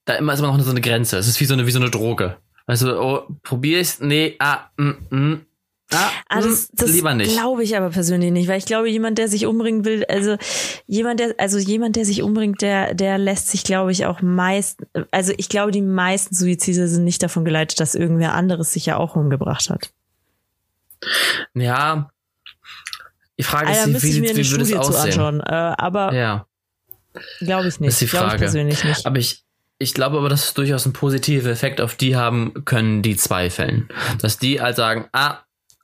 da 0.05 0.14
immer 0.14 0.32
ist 0.32 0.38
immer 0.38 0.57
noch 0.57 0.64
so 0.64 0.70
eine 0.70 0.80
Grenze. 0.80 1.18
Es 1.18 1.26
ist 1.26 1.40
wie 1.40 1.46
so 1.46 1.55
eine, 1.55 1.66
wie 1.66 1.72
so 1.72 1.80
eine 1.80 1.90
Droge. 1.90 2.36
Also, 2.66 3.01
oh, 3.01 3.36
probier 3.42 3.80
ich's? 3.80 4.01
Nee, 4.01 4.36
ah, 4.38 4.70
mm, 4.76 4.92
mm, 5.11 5.46
Ah, 5.93 6.11
ah, 6.28 6.41
das, 6.41 6.45
hm, 6.45 6.68
das 6.72 6.91
lieber 6.93 7.14
nicht. 7.14 7.32
Glaube 7.32 7.64
ich 7.64 7.76
aber 7.76 7.91
persönlich 7.91 8.30
nicht, 8.30 8.49
weil 8.49 8.59
ich 8.59 8.64
glaube, 8.64 8.88
jemand, 8.88 9.18
der 9.18 9.26
sich 9.26 9.47
umbringen 9.47 9.84
will, 9.84 10.05
also 10.09 10.36
jemand, 10.86 11.18
der, 11.18 11.34
also 11.38 11.59
jemand, 11.59 11.97
der 11.97 12.05
sich 12.05 12.22
umbringt, 12.22 12.62
der, 12.62 12.95
der 12.95 13.18
lässt 13.18 13.49
sich, 13.49 13.64
glaube 13.64 13.91
ich, 13.91 14.07
auch 14.07 14.22
meist, 14.22 14.82
also 15.11 15.32
ich 15.36 15.49
glaube, 15.49 15.72
die 15.72 15.82
meisten 15.82 16.34
Suizide 16.34 16.86
sind 16.86 17.03
nicht 17.03 17.22
davon 17.22 17.45
geleitet, 17.45 17.80
dass 17.80 17.97
irgendwer 17.97 18.34
anderes 18.34 18.72
sich 18.72 18.86
ja 18.86 18.99
auch 18.99 19.16
umgebracht 19.16 19.68
hat. 19.68 19.91
Ja. 21.55 22.11
Die 23.38 23.43
Frage 23.43 23.72
ist, 23.72 24.03
wie, 24.03 24.22
wie, 24.22 24.36
wie 24.36 24.51
würde 24.51 24.64
es 24.64 24.74
aussehen? 24.74 25.05
Anschauen, 25.05 25.41
äh, 25.41 25.74
aber 25.76 26.12
ja. 26.12 26.47
glaube 27.41 27.68
ich 27.68 27.80
nicht. 27.80 27.88
Das 27.88 27.95
ist 27.95 28.01
die 28.03 28.16
Frage. 28.16 28.34
Ich 28.34 28.41
persönlich 28.41 28.84
nicht. 28.84 29.07
Aber 29.07 29.18
ich, 29.18 29.45
ich 29.78 29.95
glaube 29.95 30.18
aber, 30.18 30.28
dass 30.28 30.45
es 30.45 30.55
durchaus 30.55 30.84
einen 30.84 30.93
positiven 30.93 31.51
Effekt 31.51 31.80
auf 31.80 31.97
die 31.97 32.14
haben 32.14 32.64
können, 32.64 33.03
die 33.03 33.16
zweifeln. 33.16 33.88
Dass 34.20 34.38
die 34.38 34.61
halt 34.61 34.76
sagen, 34.76 35.09
ah, 35.12 35.38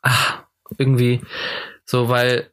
ach, 0.06 0.44
irgendwie 0.78 1.20
so, 1.84 2.08
weil 2.08 2.50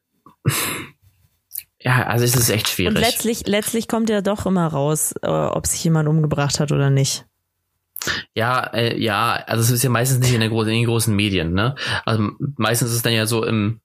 ja, 1.80 2.06
also 2.08 2.26
es 2.26 2.36
ist 2.36 2.50
echt 2.50 2.70
schwierig. 2.70 2.96
Und 2.96 3.02
letztlich, 3.02 3.46
letztlich 3.46 3.88
kommt 3.88 4.10
ja 4.10 4.22
doch 4.22 4.46
immer 4.46 4.68
raus, 4.68 5.14
äh, 5.22 5.28
ob 5.28 5.68
sich 5.68 5.84
jemand 5.84 6.08
umgebracht 6.08 6.60
hat 6.60 6.72
oder 6.72 6.90
nicht. 6.90 7.26
Ja, 8.34 8.62
äh, 8.74 8.98
ja, 9.00 9.34
also 9.48 9.64
es 9.64 9.70
ist 9.70 9.84
ja 9.84 9.90
meistens 9.90 10.20
nicht 10.20 10.34
in, 10.34 10.40
der 10.40 10.50
großen, 10.50 10.70
in 10.70 10.80
den 10.80 10.86
großen 10.86 11.16
Medien, 11.16 11.54
ne? 11.54 11.76
Also 12.06 12.32
meistens 12.58 12.90
ist 12.90 12.98
es 12.98 13.02
dann 13.02 13.14
ja 13.14 13.26
so 13.26 13.46
im, 13.46 13.80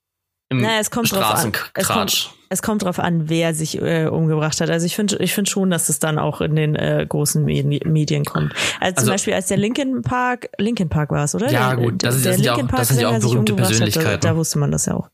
im 0.51 0.63
naja, 0.63 0.79
es 0.81 0.91
kommt 0.91 1.13
drauf 1.13 1.25
an. 1.25 1.53
Es 1.75 1.89
kommt, 1.89 2.31
es 2.49 2.63
kommt 2.63 2.83
drauf 2.83 2.99
an, 2.99 3.29
wer 3.29 3.53
sich 3.53 3.81
äh, 3.81 4.07
umgebracht 4.07 4.59
hat. 4.61 4.71
Also 4.71 4.87
ich 4.87 4.97
finde 4.97 5.19
ich 5.19 5.35
finde 5.35 5.51
schon, 5.51 5.71
dass 5.71 5.91
es 5.91 5.99
dann 5.99 6.19
auch 6.19 6.41
in 6.41 6.57
den 6.57 6.75
äh, 6.75 7.05
großen 7.07 7.45
Medien 7.45 8.25
kommt. 8.25 8.55
Also, 8.81 8.95
also, 8.97 9.01
zum 9.03 9.13
Beispiel 9.13 9.35
als 9.35 9.49
der 9.49 9.59
Linkin 9.59 10.01
Park, 10.01 10.49
Linkin 10.57 10.89
Park 10.89 11.11
war 11.11 11.25
es, 11.25 11.35
oder? 11.35 11.51
Ja, 11.51 11.75
der, 11.75 11.85
gut, 11.85 12.03
das, 12.03 12.17
ist, 12.17 12.27
das, 12.27 12.37
sind 12.37 12.45
ja 12.45 12.55
auch, 12.55 12.67
das 12.67 12.89
sind 12.89 13.01
ja 13.01 13.09
auch 13.11 13.21
berühmte 13.21 13.55
Persönlichkeiten. 13.55 14.09
Hat, 14.09 14.25
da, 14.25 14.31
da, 14.31 14.37
wusste 14.37 14.59
man 14.59 14.71
das 14.71 14.87
ja 14.87 14.95
auch. 14.95 15.11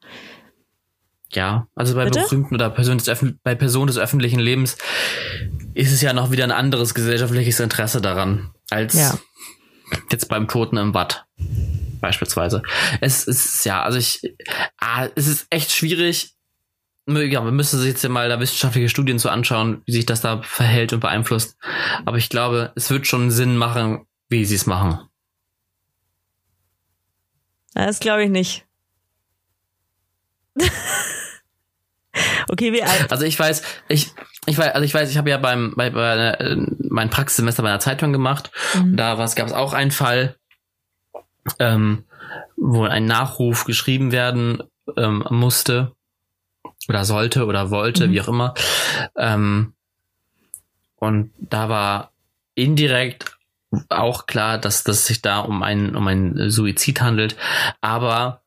Ja, 1.32 1.66
also 1.74 1.96
bei 1.96 2.04
Bitte? 2.04 2.20
berühmten 2.20 2.54
oder 2.54 2.70
Person 2.70 2.98
des, 2.98 3.24
bei 3.42 3.56
Personen 3.56 3.88
des 3.88 3.98
öffentlichen 3.98 4.38
Lebens 4.38 4.76
ist 5.74 5.92
es 5.92 6.00
ja 6.00 6.12
noch 6.12 6.30
wieder 6.30 6.44
ein 6.44 6.52
anderes 6.52 6.94
gesellschaftliches 6.94 7.58
Interesse 7.58 8.00
daran, 8.00 8.52
als 8.70 8.94
ja. 8.94 9.18
jetzt 10.12 10.28
beim 10.28 10.46
Toten 10.46 10.76
im 10.76 10.94
Watt 10.94 11.26
beispielsweise. 12.04 12.62
Es 13.00 13.24
ist 13.26 13.64
ja, 13.64 13.82
also 13.82 13.98
ich, 13.98 14.36
ah, 14.78 15.08
es 15.16 15.26
ist 15.26 15.46
echt 15.48 15.72
schwierig. 15.72 16.34
Ja, 17.06 17.40
man 17.40 17.56
müsste 17.56 17.78
sich 17.78 17.88
jetzt 17.88 18.02
ja 18.02 18.10
mal 18.10 18.28
da 18.28 18.40
wissenschaftliche 18.40 18.90
Studien 18.90 19.18
zu 19.18 19.30
anschauen, 19.30 19.82
wie 19.86 19.92
sich 19.92 20.06
das 20.06 20.20
da 20.20 20.42
verhält 20.42 20.92
und 20.92 21.00
beeinflusst. 21.00 21.56
Aber 22.04 22.18
ich 22.18 22.28
glaube, 22.28 22.72
es 22.76 22.90
wird 22.90 23.06
schon 23.06 23.30
Sinn 23.30 23.56
machen, 23.56 24.06
wie 24.28 24.44
sie 24.44 24.54
es 24.54 24.66
machen. 24.66 25.00
Das 27.74 28.00
glaube 28.00 28.24
ich 28.24 28.30
nicht. 28.30 28.66
okay, 32.48 32.72
wie 32.72 32.82
alt? 32.82 33.10
Also 33.10 33.24
ich 33.24 33.38
weiß, 33.38 33.62
ich, 33.88 34.12
ich 34.46 34.58
weiß, 34.58 34.74
also 34.74 34.84
ich 34.84 34.94
weiß, 34.94 35.10
ich 35.10 35.16
habe 35.16 35.30
ja 35.30 35.38
beim 35.38 35.74
bei, 35.76 35.90
bei 35.90 36.16
äh, 36.16 36.56
mein 36.78 37.10
Praxissemester 37.10 37.62
bei 37.62 37.70
einer 37.70 37.80
Zeitung 37.80 38.12
gemacht. 38.12 38.50
Mhm. 38.74 38.96
Da 38.96 39.14
gab 39.14 39.46
es 39.46 39.52
auch 39.52 39.72
einen 39.72 39.90
Fall, 39.90 40.36
ähm, 41.58 42.04
wo 42.56 42.84
ein 42.84 43.06
Nachruf 43.06 43.64
geschrieben 43.64 44.12
werden 44.12 44.62
ähm, 44.96 45.24
musste 45.30 45.92
oder 46.88 47.04
sollte 47.04 47.46
oder 47.46 47.70
wollte, 47.70 48.06
mhm. 48.06 48.12
wie 48.12 48.20
auch 48.20 48.28
immer. 48.28 48.54
Ähm, 49.16 49.74
und 50.96 51.32
da 51.38 51.68
war 51.68 52.12
indirekt 52.54 53.36
auch 53.88 54.26
klar, 54.26 54.58
dass 54.58 54.84
dass 54.84 55.06
sich 55.06 55.20
da 55.20 55.40
um 55.40 55.62
ein 55.62 55.96
um 55.96 56.06
ein 56.06 56.50
Suizid 56.50 57.00
handelt, 57.00 57.36
aber 57.80 58.42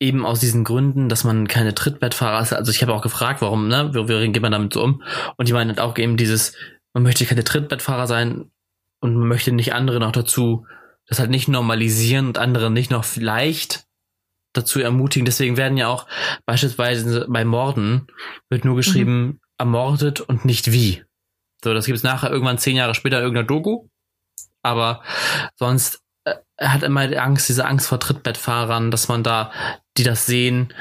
eben 0.00 0.24
aus 0.24 0.40
diesen 0.40 0.64
Gründen, 0.64 1.08
dass 1.08 1.24
man 1.24 1.48
keine 1.48 1.74
Trittbettfahrer 1.74 2.40
ist. 2.40 2.52
Also 2.52 2.70
ich 2.70 2.82
habe 2.82 2.94
auch 2.94 3.02
gefragt, 3.02 3.42
warum, 3.42 3.68
ne, 3.68 3.92
wie, 3.94 4.08
wie 4.08 4.32
geht 4.32 4.42
man 4.42 4.52
damit 4.52 4.72
so 4.72 4.82
um? 4.82 5.02
Und 5.36 5.48
die 5.48 5.52
meinen 5.52 5.70
halt 5.70 5.80
auch 5.80 5.98
eben 5.98 6.16
dieses, 6.16 6.54
man 6.92 7.02
möchte 7.02 7.26
keine 7.26 7.44
Trittbettfahrer 7.44 8.06
sein 8.06 8.50
und 9.00 9.16
man 9.16 9.28
möchte 9.28 9.52
nicht 9.52 9.74
andere 9.74 9.98
noch 9.98 10.12
dazu 10.12 10.66
das 11.08 11.18
halt 11.18 11.30
nicht 11.30 11.48
normalisieren 11.48 12.28
und 12.28 12.38
andere 12.38 12.70
nicht 12.70 12.90
noch 12.90 13.04
vielleicht 13.04 13.86
dazu 14.52 14.80
ermutigen. 14.80 15.24
Deswegen 15.24 15.56
werden 15.56 15.78
ja 15.78 15.88
auch 15.88 16.06
beispielsweise 16.46 17.26
bei 17.28 17.44
Morden 17.44 18.06
wird 18.50 18.64
nur 18.64 18.76
geschrieben 18.76 19.24
mhm. 19.24 19.40
ermordet 19.58 20.20
und 20.20 20.44
nicht 20.44 20.72
wie. 20.72 21.04
So, 21.62 21.74
das 21.74 21.86
gibt 21.86 21.98
es 21.98 22.04
nachher 22.04 22.30
irgendwann 22.30 22.58
zehn 22.58 22.76
Jahre 22.76 22.94
später 22.94 23.18
in 23.18 23.24
irgendeiner 23.24 23.46
Doku. 23.46 23.88
Aber 24.62 25.02
sonst 25.56 26.00
äh, 26.24 26.34
hat 26.60 26.82
immer 26.82 27.00
Angst, 27.20 27.48
diese 27.48 27.66
Angst 27.66 27.88
vor 27.88 28.00
Trittbettfahrern, 28.00 28.90
dass 28.90 29.08
man 29.08 29.22
da, 29.22 29.52
die 29.96 30.04
das 30.04 30.26
sehen, 30.26 30.72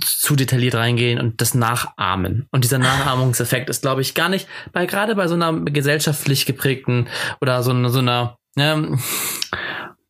zu 0.00 0.36
detailliert 0.36 0.74
reingehen 0.74 1.18
und 1.20 1.40
das 1.40 1.54
nachahmen. 1.54 2.46
Und 2.50 2.64
dieser 2.64 2.78
Nachahmungseffekt 2.78 3.68
ist, 3.70 3.82
glaube 3.82 4.02
ich, 4.02 4.14
gar 4.14 4.28
nicht, 4.28 4.48
bei 4.72 4.86
gerade 4.86 5.14
bei 5.16 5.28
so 5.28 5.34
einer 5.34 5.52
gesellschaftlich 5.60 6.46
geprägten 6.46 7.08
oder 7.40 7.62
so, 7.62 7.88
so 7.88 7.98
einer 7.98 8.38
ja, 8.56 8.82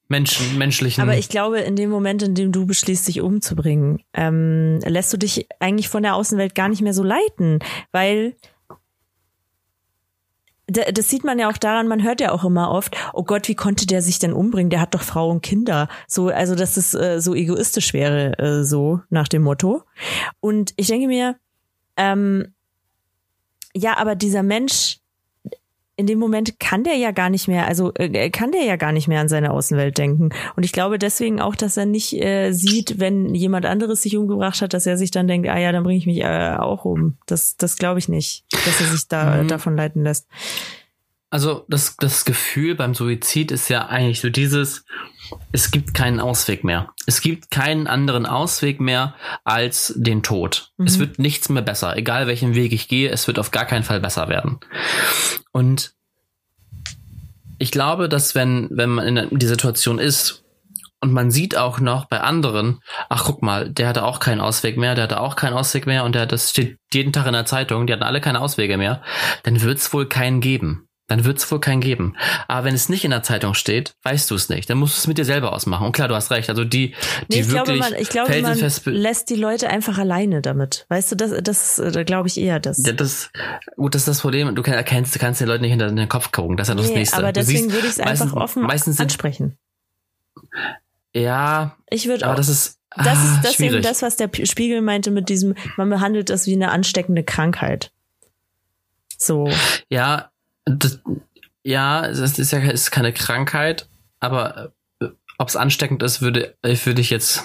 Menschen, 0.09 0.57
menschlichen. 0.57 1.03
Aber 1.03 1.17
ich 1.17 1.29
glaube, 1.29 1.61
in 1.61 1.75
dem 1.77 1.91
Moment, 1.91 2.23
in 2.23 2.35
dem 2.35 2.53
du 2.53 2.67
beschließt, 2.67 3.09
dich 3.09 3.21
umzubringen, 3.21 4.03
ähm, 4.15 4.79
lässt 4.85 5.13
du 5.13 5.17
dich 5.17 5.49
eigentlich 5.59 5.89
von 5.89 6.03
der 6.03 6.15
Außenwelt 6.15 6.55
gar 6.55 6.69
nicht 6.69 6.83
mehr 6.83 6.95
so 6.95 7.03
leiten, 7.03 7.59
weil 7.93 8.37
das 10.69 11.09
sieht 11.09 11.23
man 11.23 11.39
ja 11.39 11.49
auch 11.49 11.59
daran, 11.59 11.87
man 11.87 12.03
hört 12.03 12.21
ja 12.21 12.33
auch 12.33 12.45
immer 12.45 12.73
oft, 12.73 12.97
oh 13.13 13.23
Gott, 13.23 13.47
wie 13.47 13.55
konnte 13.55 13.87
der 13.87 14.03
sich 14.03 14.19
denn 14.19 14.33
umbringen? 14.33 14.71
Der 14.71 14.81
hat 14.81 14.95
doch 14.95 15.03
Frau 15.03 15.31
und 15.31 15.43
Kinder. 15.43 15.89
So, 16.09 16.29
also 16.29 16.57
dass 16.57 16.77
es 16.77 16.93
äh, 16.93 17.21
so 17.21 17.35
egoistisch 17.35 17.93
wäre, 17.93 18.37
äh, 18.39 18.65
so 18.65 19.01
nach 19.09 19.29
dem 19.29 19.43
Motto. 19.43 19.85
Und 20.41 20.75
ich 20.77 20.89
denke 20.89 21.07
mir, 21.07 21.37
ähm, 21.97 22.53
ja, 23.75 23.97
aber 23.97 24.17
dieser 24.17 24.43
Mensch, 24.43 24.99
in 25.97 26.07
dem 26.07 26.19
Moment 26.19 26.61
kann 26.61 26.85
der 26.85 26.97
ja 26.97 27.11
gar 27.11 27.31
nicht 27.31 27.49
mehr, 27.49 27.67
also 27.67 27.93
äh, 27.95 28.31
kann 28.31 28.53
der 28.53 28.63
ja 28.65 28.77
gar 28.77 28.93
nicht 28.93 29.09
mehr 29.09 29.21
an 29.21 29.29
seine 29.29 29.51
Außenwelt 29.51 29.97
denken. 29.97 30.29
Und 30.55 30.65
ich 30.65 30.73
glaube 30.73 30.99
deswegen 30.99 31.41
auch, 31.41 31.57
dass 31.57 31.77
er 31.77 31.87
nicht 31.87 32.13
äh, 32.13 32.53
sieht, 32.53 33.01
wenn 33.01 33.35
jemand 33.35 33.65
anderes 33.65 34.03
sich 34.03 34.17
umgebracht 34.17 34.61
hat, 34.61 34.75
dass 34.75 34.87
er 34.87 34.99
sich 34.99 35.11
dann 35.11 35.27
denkt, 35.27 35.49
ah 35.49 35.59
ja, 35.59 35.73
dann 35.73 35.85
bringe 35.85 35.99
ich 35.99 36.07
mich 36.07 36.21
äh, 36.21 36.57
auch 36.59 36.85
um. 36.85 37.17
Das, 37.27 37.57
das 37.57 37.77
glaube 37.77 37.99
ich 37.99 38.09
nicht, 38.09 38.45
dass 38.53 38.81
er 38.81 38.87
sich 38.89 39.09
da 39.09 39.43
mhm. 39.43 39.49
davon 39.49 39.77
leiten 39.77 40.03
lässt. 40.03 40.29
Also 41.29 41.65
das, 41.69 41.97
das 41.97 42.25
Gefühl 42.25 42.77
beim 42.77 42.95
Suizid 42.95 43.51
ist 43.51 43.69
ja 43.69 43.87
eigentlich 43.87 44.21
so 44.21 44.31
dieses, 44.31 44.85
es 45.51 45.73
gibt 45.73 45.93
keinen 45.93 46.21
Ausweg 46.21 46.63
mehr. 46.63 46.91
Es 47.07 47.21
gibt 47.21 47.51
keinen 47.51 47.89
anderen 47.89 48.27
Ausweg 48.27 48.81
mehr 48.81 49.15
als 49.43 49.93
den 49.97 50.23
Tod. 50.23 50.71
Mhm. 50.77 50.87
Es 50.87 50.99
wird 51.01 51.19
nichts 51.19 51.49
mehr 51.49 51.63
besser. 51.63 51.97
Egal 51.97 52.29
welchen 52.29 52.55
Weg 52.55 52.73
ich 52.73 52.87
gehe, 52.87 53.11
es 53.11 53.27
wird 53.27 53.41
auf 53.41 53.51
gar 53.51 53.65
keinen 53.65 53.83
Fall 53.83 54.01
besser 54.01 54.29
werden. 54.29 54.61
Und 55.51 55.95
ich 57.59 57.73
glaube, 57.73 58.09
dass 58.09 58.35
wenn, 58.35 58.69
wenn 58.71 58.91
man 58.91 59.17
in 59.17 59.39
der 59.39 59.49
Situation 59.49 59.99
ist 59.99 60.45
und 61.01 61.13
man 61.13 61.33
sieht 61.33 61.57
auch 61.57 61.81
noch 61.81 62.05
bei 62.05 62.21
anderen, 62.21 62.81
ach 63.09 63.25
guck 63.25 63.43
mal, 63.43 63.69
der 63.69 63.89
hatte 63.89 64.05
auch 64.05 64.21
keinen 64.21 64.41
Ausweg 64.41 64.77
mehr, 64.77 64.95
der 64.95 65.05
hatte 65.05 65.21
auch 65.21 65.35
keinen 65.35 65.55
Ausweg 65.55 65.87
mehr 65.87 66.05
und 66.05 66.15
der, 66.15 66.27
das 66.27 66.51
steht 66.51 66.79
jeden 66.93 67.13
Tag 67.13 67.27
in 67.27 67.33
der 67.33 67.47
Zeitung, 67.47 67.87
die 67.87 67.93
hatten 67.93 68.03
alle 68.03 68.21
keine 68.21 68.41
Auswege 68.41 68.77
mehr, 68.77 69.03
dann 69.43 69.61
wird 69.63 69.79
es 69.79 69.93
wohl 69.93 70.07
keinen 70.07 70.41
geben 70.41 70.86
dann 71.09 71.25
wird 71.25 71.39
es 71.39 71.51
wohl 71.51 71.61
keinen 71.61 71.81
geben. 71.81 72.17
Aber 72.49 72.65
wenn 72.65 72.75
es 72.75 72.89
nicht 72.89 73.05
in 73.05 73.11
der 73.13 73.23
Zeitung 73.23 73.55
steht, 73.55 73.95
weißt 74.03 74.31
du 74.31 74.35
es 74.35 74.49
nicht. 74.49 74.69
Dann 74.69 74.79
musst 74.79 74.97
du 74.97 75.01
es 75.01 75.07
mit 75.07 75.19
dir 75.19 75.25
selber 75.25 75.53
ausmachen. 75.53 75.87
Und 75.87 75.93
klar, 75.93 76.09
du 76.09 76.15
hast 76.15 76.31
recht. 76.31 76.49
Also 76.49 76.65
die, 76.65 76.89
die 76.89 76.95
nee, 77.29 77.41
ich 77.41 77.51
wirklich 77.51 77.79
glaube, 77.79 77.79
man, 77.79 77.95
ich 78.01 78.09
glaube, 78.09 78.43
man 78.43 78.73
lässt 78.87 79.31
die 79.31 79.37
Leute 79.37 79.69
einfach 79.69 79.99
alleine 79.99 80.43
damit. 80.43 80.85
Weißt 80.89 81.13
du, 81.13 81.17
das, 81.17 81.33
das, 81.43 81.77
da 81.77 82.03
glaube 82.03 82.29
ich 82.29 82.39
eher 82.39 82.59
das. 82.59 82.85
Ja, 82.85 82.93
das. 82.93 83.31
Gut, 83.77 83.95
das 83.95 84.03
ist 84.03 84.09
das 84.09 84.21
Problem. 84.21 84.53
Du 84.55 84.63
kannst, 84.63 85.15
du 85.15 85.19
kannst 85.19 85.41
den 85.41 85.49
Leuten 85.49 85.63
nicht 85.63 85.71
hinter 85.71 85.91
den 85.91 86.09
Kopf 86.09 86.33
gucken. 86.33 86.57
Das 86.57 86.69
ist 86.69 86.75
ja 86.75 86.77
das 86.77 86.89
nee, 86.89 86.97
Nächste. 86.97 87.17
Aber 87.19 87.33
deswegen 87.33 87.73
würde 87.73 87.87
ich 87.87 87.93
es 87.93 88.01
einfach 88.01 88.33
offen 88.33 88.63
meistens 88.63 88.99
ansprechen. 88.99 89.57
Ja. 91.15 91.77
Ich 91.89 92.09
würde 92.09 92.25
auch. 92.25 92.31
Aber 92.31 92.37
das 92.37 92.49
ist. 92.49 92.81
Das 92.97 93.23
ist 93.23 93.31
ah, 93.31 93.41
deswegen 93.45 93.83
das, 93.83 94.01
was 94.01 94.17
der 94.17 94.31
Spiegel 94.45 94.81
meinte 94.81 95.11
mit 95.11 95.29
diesem, 95.29 95.55
man 95.77 95.91
behandelt 95.91 96.31
das 96.31 96.47
wie 96.47 96.55
eine 96.55 96.71
ansteckende 96.71 97.25
Krankheit. 97.25 97.93
So. 99.19 99.51
Ja, 99.91 100.31
das, 100.67 101.01
ja, 101.65 102.05
es 102.07 102.39
ist 102.39 102.53
ja 102.53 102.59
ist 102.59 102.91
keine 102.91 103.13
Krankheit, 103.13 103.89
aber 104.21 104.73
äh, 105.01 105.07
ob 105.39 105.49
es 105.49 105.57
ansteckend 105.57 106.03
ist, 106.03 106.21
würde, 106.21 106.57
äh, 106.63 106.77
würde 106.85 107.01
ich 107.01 107.11
jetzt. 107.11 107.45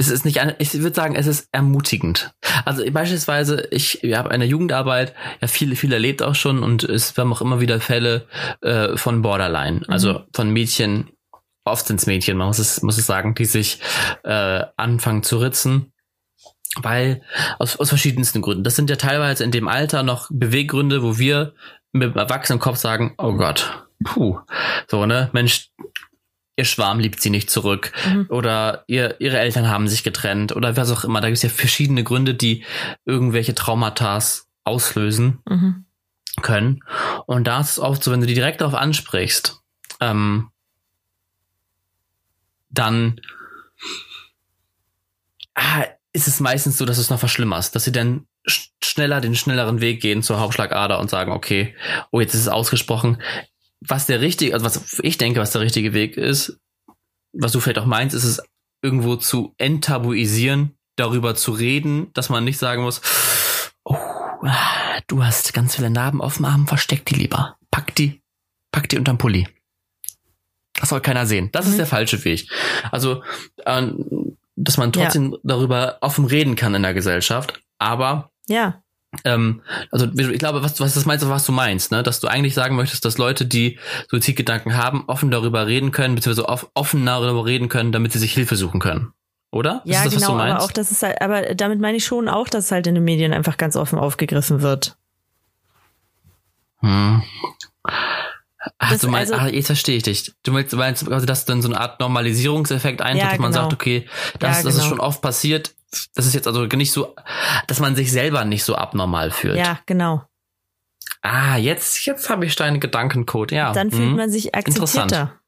Es 0.00 0.08
ist 0.08 0.24
nicht, 0.24 0.40
ich 0.58 0.74
würde 0.74 0.94
sagen, 0.94 1.16
es 1.16 1.26
ist 1.26 1.48
ermutigend. 1.50 2.32
Also 2.64 2.88
beispielsweise, 2.92 3.66
ich, 3.72 4.00
habe 4.14 4.30
eine 4.30 4.44
Jugendarbeit, 4.44 5.12
ja 5.40 5.48
viele, 5.48 5.74
viele 5.74 5.96
erlebt 5.96 6.22
auch 6.22 6.36
schon 6.36 6.62
und 6.62 6.84
es 6.84 7.16
wir 7.16 7.22
haben 7.22 7.32
auch 7.32 7.40
immer 7.40 7.60
wieder 7.60 7.80
Fälle 7.80 8.26
äh, 8.60 8.96
von 8.96 9.22
Borderline, 9.22 9.82
also 9.88 10.20
mhm. 10.20 10.24
von 10.32 10.50
Mädchen, 10.50 11.10
oft 11.64 11.88
sind 11.88 11.98
es 11.98 12.06
Mädchen, 12.06 12.36
man 12.36 12.46
muss 12.46 12.60
es, 12.60 12.80
muss 12.82 12.96
es 12.96 13.06
sagen, 13.06 13.34
die 13.34 13.44
sich 13.44 13.80
äh, 14.22 14.64
anfangen 14.76 15.24
zu 15.24 15.38
ritzen 15.38 15.92
weil 16.82 17.22
aus, 17.58 17.78
aus 17.78 17.88
verschiedensten 17.88 18.42
Gründen. 18.42 18.64
Das 18.64 18.76
sind 18.76 18.90
ja 18.90 18.96
teilweise 18.96 19.44
in 19.44 19.50
dem 19.50 19.68
Alter 19.68 20.02
noch 20.02 20.28
Beweggründe, 20.30 21.02
wo 21.02 21.18
wir 21.18 21.54
mit 21.92 22.14
dem 22.14 22.16
erwachsenen 22.16 22.60
Kopf 22.60 22.76
sagen, 22.76 23.14
oh 23.18 23.34
Gott, 23.34 23.86
puh, 24.04 24.40
so, 24.88 25.06
ne, 25.06 25.30
Mensch, 25.32 25.70
ihr 26.56 26.64
Schwarm 26.64 26.98
liebt 26.98 27.20
sie 27.20 27.30
nicht 27.30 27.50
zurück 27.50 27.92
mhm. 28.04 28.26
oder 28.30 28.84
ihr, 28.88 29.20
ihre 29.20 29.38
Eltern 29.38 29.68
haben 29.68 29.86
sich 29.86 30.02
getrennt 30.02 30.54
oder 30.54 30.76
was 30.76 30.90
auch 30.90 31.04
immer. 31.04 31.20
Da 31.20 31.28
gibt 31.28 31.36
es 31.36 31.42
ja 31.42 31.48
verschiedene 31.48 32.02
Gründe, 32.02 32.34
die 32.34 32.64
irgendwelche 33.04 33.54
Traumata 33.54 34.18
auslösen 34.64 35.38
mhm. 35.48 35.84
können. 36.42 36.80
Und 37.26 37.44
da 37.44 37.60
ist 37.60 37.72
es 37.72 37.78
oft 37.78 38.02
so, 38.02 38.10
wenn 38.10 38.20
du 38.20 38.26
die 38.26 38.34
direkt 38.34 38.60
darauf 38.60 38.74
ansprichst, 38.74 39.62
ähm, 40.00 40.50
dann 42.70 43.20
ah, 45.54 45.84
ist 46.12 46.26
es 46.26 46.40
meistens 46.40 46.76
so, 46.76 46.84
dass 46.84 46.96
du 46.96 47.02
es 47.02 47.10
noch 47.10 47.20
verschlimmerst, 47.20 47.74
dass 47.74 47.84
sie 47.84 47.92
dann 47.92 48.26
schneller 48.46 49.20
den 49.20 49.34
schnelleren 49.34 49.80
Weg 49.80 50.00
gehen 50.00 50.22
zur 50.22 50.40
Hauptschlagader 50.40 50.98
und 50.98 51.10
sagen, 51.10 51.32
okay, 51.32 51.74
oh, 52.10 52.20
jetzt 52.20 52.34
ist 52.34 52.42
es 52.42 52.48
ausgesprochen. 52.48 53.20
Was 53.80 54.06
der 54.06 54.20
richtige, 54.20 54.54
also 54.54 54.66
was 54.66 55.00
ich 55.02 55.18
denke, 55.18 55.40
was 55.40 55.52
der 55.52 55.60
richtige 55.60 55.92
Weg 55.92 56.16
ist, 56.16 56.58
was 57.32 57.52
du 57.52 57.60
vielleicht 57.60 57.78
auch 57.78 57.86
meinst, 57.86 58.14
ist 58.14 58.24
es 58.24 58.42
irgendwo 58.82 59.16
zu 59.16 59.54
enttabuisieren, 59.58 60.76
darüber 60.96 61.34
zu 61.34 61.52
reden, 61.52 62.12
dass 62.14 62.28
man 62.28 62.44
nicht 62.44 62.58
sagen 62.58 62.82
muss, 62.82 63.00
oh, 63.84 63.96
du 65.06 65.24
hast 65.24 65.52
ganz 65.52 65.76
viele 65.76 65.90
Narben 65.90 66.20
auf 66.20 66.36
dem 66.36 66.44
Arm, 66.46 66.66
versteck 66.66 67.04
die 67.06 67.14
lieber. 67.14 67.56
Pack 67.70 67.94
die, 67.94 68.22
pack 68.72 68.88
die 68.88 68.98
unterm 68.98 69.18
Pulli. 69.18 69.46
Das 70.74 70.90
soll 70.90 71.00
keiner 71.00 71.26
sehen. 71.26 71.50
Das 71.52 71.66
mhm. 71.66 71.72
ist 71.72 71.78
der 71.78 71.86
falsche 71.86 72.24
Weg. 72.24 72.50
Also, 72.90 73.22
ähm, 73.66 74.36
dass 74.56 74.76
man 74.76 74.92
trotzdem 74.92 75.32
ja. 75.32 75.38
darüber 75.42 75.98
offen 76.00 76.24
reden 76.24 76.56
kann 76.56 76.74
in 76.74 76.82
der 76.82 76.94
Gesellschaft. 76.94 77.60
Aber 77.78 78.30
ja. 78.48 78.82
Ähm, 79.24 79.62
also 79.90 80.06
ich 80.06 80.38
glaube, 80.38 80.62
was, 80.62 80.78
was 80.80 80.94
das 80.94 81.06
meinst, 81.06 81.26
was 81.28 81.46
du 81.46 81.52
meinst, 81.52 81.92
ne? 81.92 82.02
dass 82.02 82.20
du 82.20 82.28
eigentlich 82.28 82.54
sagen 82.54 82.76
möchtest, 82.76 83.04
dass 83.04 83.16
Leute, 83.16 83.46
die 83.46 83.78
Suizidgedanken 84.10 84.76
haben, 84.76 85.04
offen 85.06 85.30
darüber 85.30 85.66
reden 85.66 85.92
können, 85.92 86.14
beziehungsweise 86.14 86.48
offen 86.74 87.06
darüber 87.06 87.46
reden 87.46 87.68
können, 87.68 87.90
damit 87.90 88.12
sie 88.12 88.18
sich 88.18 88.34
Hilfe 88.34 88.56
suchen 88.56 88.80
können. 88.80 89.12
Oder? 89.50 89.80
Ja, 89.84 90.04
das, 90.04 90.14
genau, 90.14 90.38
aber 90.38 90.60
auch, 90.62 90.72
dass 90.72 90.90
es 90.90 91.02
halt, 91.02 91.22
aber 91.22 91.54
damit 91.54 91.80
meine 91.80 91.96
ich 91.96 92.04
schon 92.04 92.28
auch, 92.28 92.48
dass 92.48 92.66
es 92.66 92.70
halt 92.70 92.86
in 92.86 92.94
den 92.94 93.04
Medien 93.04 93.32
einfach 93.32 93.56
ganz 93.56 93.76
offen 93.76 93.98
aufgegriffen 93.98 94.60
wird. 94.60 94.98
Hm. 96.80 97.22
Ach, 98.78 98.92
das, 98.92 99.00
du 99.00 99.08
meinst, 99.08 99.32
also, 99.32 99.46
ach, 99.46 99.50
jetzt 99.50 99.66
verstehe 99.66 99.96
ich 99.96 100.02
dich. 100.02 100.32
Du 100.42 100.52
meinst, 100.52 100.72
du 100.72 100.76
meinst 100.76 101.10
also, 101.10 101.26
dass 101.26 101.44
dann 101.44 101.62
so 101.62 101.68
eine 101.68 101.80
Art 101.80 102.00
Normalisierungseffekt 102.00 103.00
eintritt, 103.00 103.22
ja, 103.22 103.30
dass 103.30 103.38
man 103.38 103.52
genau. 103.52 103.62
sagt, 103.64 103.74
okay, 103.74 104.06
das, 104.38 104.58
ja, 104.58 104.62
das 104.64 104.74
ist 104.74 104.80
genau. 104.80 104.88
schon 104.90 105.00
oft 105.00 105.22
passiert. 105.22 105.74
Das 106.14 106.26
ist 106.26 106.34
jetzt 106.34 106.46
also 106.46 106.64
nicht 106.64 106.92
so, 106.92 107.14
dass 107.66 107.80
man 107.80 107.96
sich 107.96 108.12
selber 108.12 108.44
nicht 108.44 108.64
so 108.64 108.74
abnormal 108.74 109.30
fühlt. 109.30 109.56
Ja, 109.56 109.80
genau. 109.86 110.22
Ah, 111.22 111.56
jetzt, 111.56 112.04
jetzt 112.06 112.30
habe 112.30 112.46
ich 112.46 112.54
deinen 112.56 112.80
Gedankencode, 112.80 113.52
ja. 113.52 113.72
Dann 113.72 113.90
fühlt 113.90 114.10
mhm. 114.10 114.16
man 114.16 114.30
sich 114.30 114.54
akzeptierter. 114.54 115.38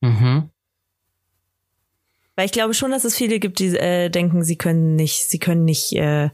Mhm. 0.00 0.50
Weil 2.36 2.46
ich 2.46 2.52
glaube 2.52 2.72
schon, 2.72 2.92
dass 2.92 3.04
es 3.04 3.16
viele 3.16 3.40
gibt, 3.40 3.58
die 3.58 3.76
äh, 3.76 4.10
denken, 4.10 4.44
sie 4.44 4.56
können 4.56 4.94
nicht, 4.94 5.28
sie 5.28 5.40
können 5.40 5.64
nicht 5.64 5.92
äh, 5.94 6.30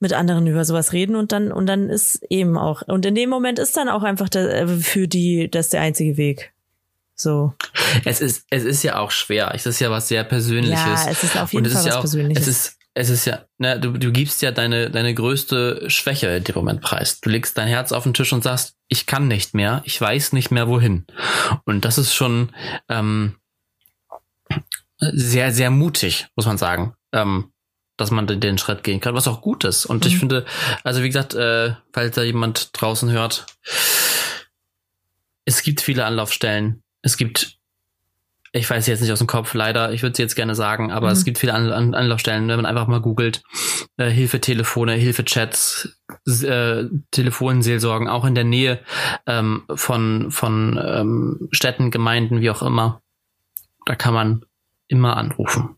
mit 0.00 0.12
anderen 0.12 0.46
über 0.46 0.64
sowas 0.64 0.92
reden 0.92 1.14
und 1.14 1.32
dann 1.32 1.52
und 1.52 1.66
dann 1.66 1.88
ist 1.88 2.22
eben 2.30 2.56
auch 2.58 2.82
und 2.82 3.06
in 3.06 3.14
dem 3.14 3.30
Moment 3.30 3.58
ist 3.58 3.76
dann 3.76 3.88
auch 3.88 4.02
einfach 4.02 4.28
der, 4.28 4.62
äh, 4.62 4.66
für 4.66 5.06
die 5.06 5.50
das 5.50 5.68
der 5.68 5.82
einzige 5.82 6.16
Weg. 6.16 6.52
So. 7.14 7.52
Es 8.04 8.20
ist 8.20 8.46
es 8.50 8.64
ist 8.64 8.82
ja 8.82 8.98
auch 8.98 9.10
schwer. 9.10 9.52
Es 9.54 9.66
ist 9.66 9.78
ja 9.78 9.90
was 9.90 10.08
sehr 10.08 10.24
Persönliches. 10.24 10.80
Ja, 10.80 11.10
es 11.10 11.22
ist 11.22 11.36
auf 11.36 11.52
jeden 11.52 11.66
Fall 11.66 11.74
was 11.74 11.86
ja 11.86 11.96
auch, 11.96 12.00
Persönliches. 12.00 12.46
Es 12.46 12.48
ist 12.48 12.80
es 12.94 13.08
ist 13.08 13.24
ja, 13.24 13.44
ne, 13.58 13.78
du, 13.78 13.92
du 13.92 14.10
gibst 14.10 14.42
ja 14.42 14.50
deine, 14.50 14.90
deine 14.90 15.14
größte 15.14 15.88
Schwäche 15.88 16.28
in 16.28 16.44
dem 16.44 16.56
Moment 16.56 16.80
preis. 16.80 17.20
Du 17.20 17.30
legst 17.30 17.56
dein 17.56 17.68
Herz 17.68 17.92
auf 17.92 18.02
den 18.02 18.14
Tisch 18.14 18.32
und 18.32 18.42
sagst, 18.42 18.74
ich 18.88 19.06
kann 19.06 19.28
nicht 19.28 19.54
mehr, 19.54 19.82
ich 19.84 20.00
weiß 20.00 20.32
nicht 20.32 20.50
mehr 20.50 20.66
wohin. 20.66 21.06
Und 21.64 21.84
das 21.84 21.98
ist 21.98 22.12
schon 22.12 22.50
ähm, 22.88 23.36
sehr, 24.98 25.52
sehr 25.52 25.70
mutig, 25.70 26.26
muss 26.34 26.46
man 26.46 26.58
sagen. 26.58 26.94
Ähm, 27.12 27.49
dass 28.00 28.10
man 28.10 28.26
den 28.26 28.58
Schritt 28.58 28.82
gehen 28.82 29.00
kann, 29.00 29.14
was 29.14 29.28
auch 29.28 29.42
gut 29.42 29.64
ist. 29.64 29.86
Und 29.86 30.04
mhm. 30.04 30.10
ich 30.10 30.18
finde, 30.18 30.44
also 30.84 31.02
wie 31.02 31.08
gesagt, 31.08 31.34
äh, 31.34 31.74
falls 31.92 32.14
da 32.14 32.22
jemand 32.22 32.70
draußen 32.72 33.10
hört, 33.10 33.46
es 35.44 35.62
gibt 35.62 35.80
viele 35.80 36.04
Anlaufstellen. 36.04 36.82
Es 37.02 37.16
gibt, 37.16 37.58
ich 38.52 38.68
weiß 38.68 38.86
jetzt 38.86 39.00
nicht 39.00 39.12
aus 39.12 39.18
dem 39.18 39.26
Kopf, 39.26 39.52
leider, 39.54 39.92
ich 39.92 40.02
würde 40.02 40.16
sie 40.16 40.22
jetzt 40.22 40.36
gerne 40.36 40.54
sagen, 40.54 40.90
aber 40.92 41.08
mhm. 41.08 41.12
es 41.12 41.24
gibt 41.24 41.38
viele 41.38 41.54
An 41.54 41.72
An 41.72 41.94
Anlaufstellen, 41.94 42.48
wenn 42.48 42.56
man 42.56 42.66
einfach 42.66 42.86
mal 42.86 43.00
googelt, 43.00 43.42
äh, 43.96 44.08
Hilfetelefone, 44.08 44.94
Hilfechats, 44.94 45.96
äh, 46.42 46.84
Telefonseelsorgen, 47.10 48.08
auch 48.08 48.24
in 48.24 48.34
der 48.34 48.44
Nähe 48.44 48.80
ähm, 49.26 49.64
von, 49.74 50.30
von 50.30 50.80
ähm, 50.82 51.48
Städten, 51.52 51.90
Gemeinden, 51.90 52.40
wie 52.40 52.50
auch 52.50 52.62
immer. 52.62 53.02
Da 53.86 53.94
kann 53.94 54.14
man 54.14 54.44
immer 54.88 55.16
anrufen. 55.16 55.76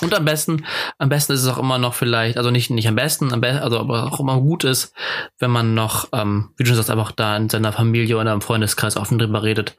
Und 0.00 0.14
am 0.14 0.24
besten, 0.24 0.64
am 0.98 1.08
besten 1.08 1.32
ist 1.32 1.42
es 1.42 1.48
auch 1.48 1.58
immer 1.58 1.78
noch 1.78 1.94
vielleicht, 1.94 2.36
also 2.36 2.50
nicht, 2.50 2.70
nicht 2.70 2.88
am 2.88 2.94
besten, 2.94 3.32
am 3.32 3.40
besten, 3.40 3.62
also 3.62 3.78
aber 3.78 4.04
auch 4.04 4.20
immer 4.20 4.40
gut 4.40 4.64
ist, 4.64 4.94
wenn 5.38 5.50
man 5.50 5.74
noch, 5.74 6.08
ähm, 6.12 6.50
wie 6.56 6.62
du 6.62 6.68
schon 6.68 6.76
sagst, 6.76 6.90
einfach 6.90 7.12
da 7.12 7.36
in 7.36 7.48
seiner 7.48 7.72
Familie 7.72 8.16
oder 8.18 8.32
im 8.32 8.40
Freundeskreis 8.40 8.96
offen 8.96 9.18
drüber 9.18 9.42
redet, 9.42 9.76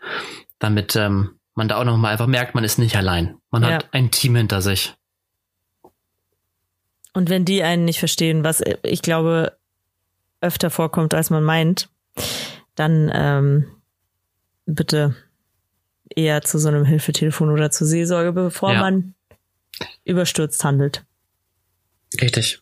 damit 0.59 0.95
ähm, 0.95 1.39
man 1.55 1.67
da 1.67 1.77
auch 1.77 1.85
noch 1.85 1.97
mal 1.97 2.09
einfach 2.09 2.27
merkt, 2.27 2.55
man 2.55 2.63
ist 2.63 2.79
nicht 2.79 2.95
allein. 2.95 3.37
Man 3.51 3.63
ja. 3.63 3.71
hat 3.71 3.89
ein 3.91 4.11
Team 4.11 4.35
hinter 4.35 4.61
sich. 4.61 4.95
Und 7.13 7.29
wenn 7.29 7.45
die 7.45 7.63
einen 7.63 7.85
nicht 7.85 7.99
verstehen, 7.99 8.43
was 8.43 8.61
ich 8.83 9.01
glaube 9.01 9.53
öfter 10.41 10.69
vorkommt, 10.69 11.13
als 11.13 11.29
man 11.29 11.43
meint, 11.43 11.89
dann 12.75 13.11
ähm, 13.13 13.65
bitte 14.65 15.15
eher 16.15 16.41
zu 16.41 16.59
so 16.59 16.69
einem 16.69 16.85
Hilfetelefon 16.85 17.49
oder 17.49 17.71
zur 17.71 17.87
Seelsorge, 17.87 18.31
bevor 18.31 18.73
ja. 18.73 18.79
man 18.81 19.15
überstürzt 20.03 20.63
handelt. 20.63 21.03
Richtig. 22.21 22.61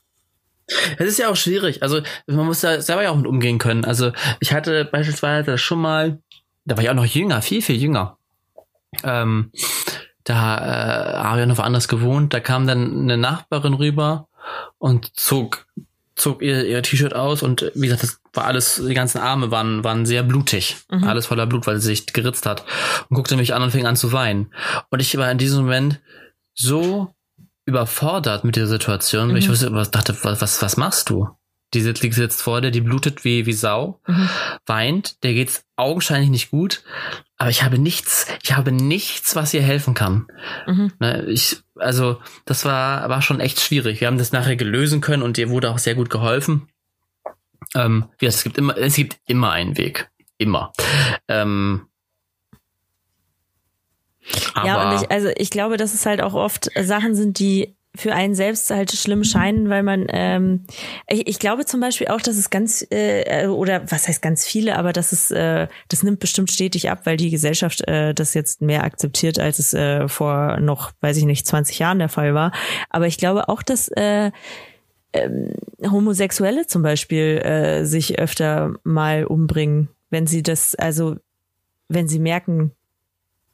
Es 0.98 1.08
ist 1.08 1.20
ja 1.20 1.30
auch 1.30 1.36
schwierig. 1.36 1.82
Also 1.82 2.02
man 2.26 2.46
muss 2.46 2.62
da 2.62 2.82
selber 2.82 3.04
ja 3.04 3.12
auch 3.12 3.16
mit 3.16 3.28
umgehen 3.28 3.58
können. 3.58 3.86
Also 3.86 4.12
ich 4.40 4.54
hatte 4.54 4.86
beispielsweise 4.86 5.58
schon 5.58 5.80
mal, 5.80 6.20
da 6.66 6.76
war 6.76 6.84
ich 6.84 6.90
auch 6.90 6.96
noch 6.96 7.06
jünger, 7.06 7.42
viel, 7.42 7.62
viel 7.62 7.78
jünger. 7.78 8.18
Ähm, 9.04 9.52
da 10.24 10.58
äh, 10.58 11.24
habe 11.24 11.42
ich 11.42 11.48
noch 11.48 11.58
woanders 11.58 11.88
gewohnt. 11.88 12.34
Da 12.34 12.42
kam 12.42 12.68
dann 12.68 13.04
eine 13.04 13.18
Nachbarin 13.18 13.74
rüber 13.74 14.28
und 14.78 15.16
zog 15.18 15.66
zog 16.18 16.42
ihr, 16.42 16.66
ihr 16.66 16.82
T-Shirt 16.82 17.14
aus 17.14 17.44
und 17.44 17.72
wie 17.76 17.88
gesagt, 17.88 18.04
das 18.04 18.20
war 18.34 18.46
alles, 18.46 18.82
die 18.86 18.94
ganzen 18.94 19.20
Arme 19.20 19.52
waren, 19.52 19.84
waren 19.84 20.06
sehr 20.06 20.24
blutig. 20.24 20.76
Mhm. 20.90 21.04
Alles 21.04 21.28
voller 21.28 21.46
Blut, 21.46 21.68
weil 21.68 21.80
sie 21.80 21.88
sich 21.88 22.08
geritzt 22.08 22.46
hat. 22.46 22.66
Und 23.08 23.16
guckte 23.16 23.38
mich 23.38 23.54
an 23.54 23.62
und 23.62 23.72
fing 23.72 23.86
an 23.86 23.96
zu 23.96 24.12
weinen. 24.12 24.52
Und 24.90 25.00
ich 25.00 25.16
war 25.16 25.32
in 25.32 25.38
diesem 25.38 25.64
Moment 25.64 26.02
so 26.58 27.14
überfordert 27.66 28.44
mit 28.44 28.56
der 28.56 28.68
Situation, 28.68 29.28
mhm. 29.28 29.32
weil 29.32 29.40
ich 29.40 29.48
mhm. 29.48 29.52
wusste, 29.52 29.74
was, 29.74 29.92
dachte, 29.92 30.18
was, 30.24 30.62
was, 30.62 30.78
machst 30.78 31.10
du? 31.10 31.30
Die 31.74 31.82
liegt 31.82 32.18
jetzt 32.18 32.42
vor 32.42 32.62
dir, 32.62 32.72
die 32.72 32.82
blutet 32.82 33.26
wie, 33.26 33.46
wie 33.46 33.54
Sau, 33.54 34.00
mhm. 34.08 34.30
weint, 34.66 35.24
der 35.24 35.34
geht's 35.34 35.66
augenscheinlich 35.76 36.30
nicht 36.30 36.50
gut, 36.50 36.82
aber 37.38 37.50
ich 37.50 37.64
habe 37.64 37.78
nichts, 37.78 38.26
ich 38.42 38.56
habe 38.56 38.72
nichts, 38.72 39.36
was 39.36 39.54
ihr 39.54 39.62
helfen 39.62 39.94
kann. 39.94 40.28
Mhm. 40.66 40.94
Ne, 41.00 41.26
ich, 41.26 41.58
also, 41.76 42.20
das 42.46 42.64
war, 42.66 43.10
war 43.10 43.22
schon 43.22 43.42
echt 43.42 43.60
schwierig. 43.60 44.00
Wir 44.00 44.08
haben 44.08 44.18
das 44.18 44.32
nachher 44.32 44.56
gelösen 44.56 45.02
können 45.02 45.24
und 45.24 45.38
ihr 45.38 45.50
wurde 45.50 45.70
auch 45.70 45.78
sehr 45.78 45.94
gut 45.94 46.10
geholfen. 46.10 46.70
Ähm, 47.76 48.06
ja, 48.22 48.30
es 48.30 48.44
gibt 48.44 48.58
immer, 48.58 48.78
es 48.78 48.96
gibt 48.96 49.18
immer 49.28 49.52
einen 49.52 49.78
Weg. 49.78 50.10
Immer. 50.38 50.72
Ähm, 51.28 51.88
aber 54.54 54.68
ja, 54.68 54.90
und 54.90 55.02
ich, 55.02 55.12
also 55.12 55.30
ich 55.38 55.50
glaube, 55.50 55.78
dass 55.78 55.94
es 55.94 56.06
halt 56.06 56.22
auch 56.22 56.34
oft 56.34 56.70
Sachen 56.76 57.16
sind, 57.16 57.40
die 57.40 57.78
für 57.98 58.14
einen 58.14 58.36
selbst 58.36 58.70
halt 58.70 58.92
schlimm 58.92 59.24
scheinen, 59.24 59.70
weil 59.70 59.84
man, 59.84 60.06
ähm, 60.10 60.66
ich, 61.08 61.28
ich 61.28 61.40
glaube 61.40 61.66
zum 61.66 61.82
Beispiel 61.82 62.08
auch, 62.08 62.22
dass 62.22 62.38
es 62.38 62.50
ganz, 62.50 62.86
äh, 62.92 63.48
oder 63.48 63.92
was 63.92 64.08
heißt 64.08 64.22
ganz 64.22 64.46
viele, 64.46 64.78
aber 64.78 64.94
dass 64.94 65.12
es, 65.12 65.32
äh, 65.32 65.68
das 65.90 66.04
nimmt 66.04 66.20
bestimmt 66.20 66.52
stetig 66.52 66.90
ab, 66.90 67.02
weil 67.06 67.18
die 67.18 67.32
Gesellschaft 67.32 67.88
äh, 67.88 68.14
das 68.14 68.34
jetzt 68.34 68.62
mehr 68.62 68.84
akzeptiert, 68.84 69.40
als 69.40 69.60
es 69.60 69.74
äh, 69.74 70.08
vor 70.08 70.60
noch, 70.60 70.92
weiß 71.02 71.18
ich 71.18 71.26
nicht, 71.26 71.48
20 71.48 71.80
Jahren 71.80 72.00
der 72.00 72.10
Fall 72.10 72.34
war. 72.34 72.52
Aber 72.90 73.08
ich 73.08 73.18
glaube 73.18 73.50
auch, 73.50 73.64
dass 73.64 73.88
äh, 73.90 74.32
ähm, 75.14 75.54
Homosexuelle 75.84 76.68
zum 76.68 76.84
Beispiel 76.84 77.40
äh, 77.44 77.86
sich 77.86 78.20
öfter 78.20 78.76
mal 78.84 79.26
umbringen, 79.26 79.90
wenn 80.10 80.28
sie 80.28 80.44
das, 80.44 80.76
also 80.76 81.16
wenn 81.90 82.08
sie 82.08 82.20
merken, 82.20 82.74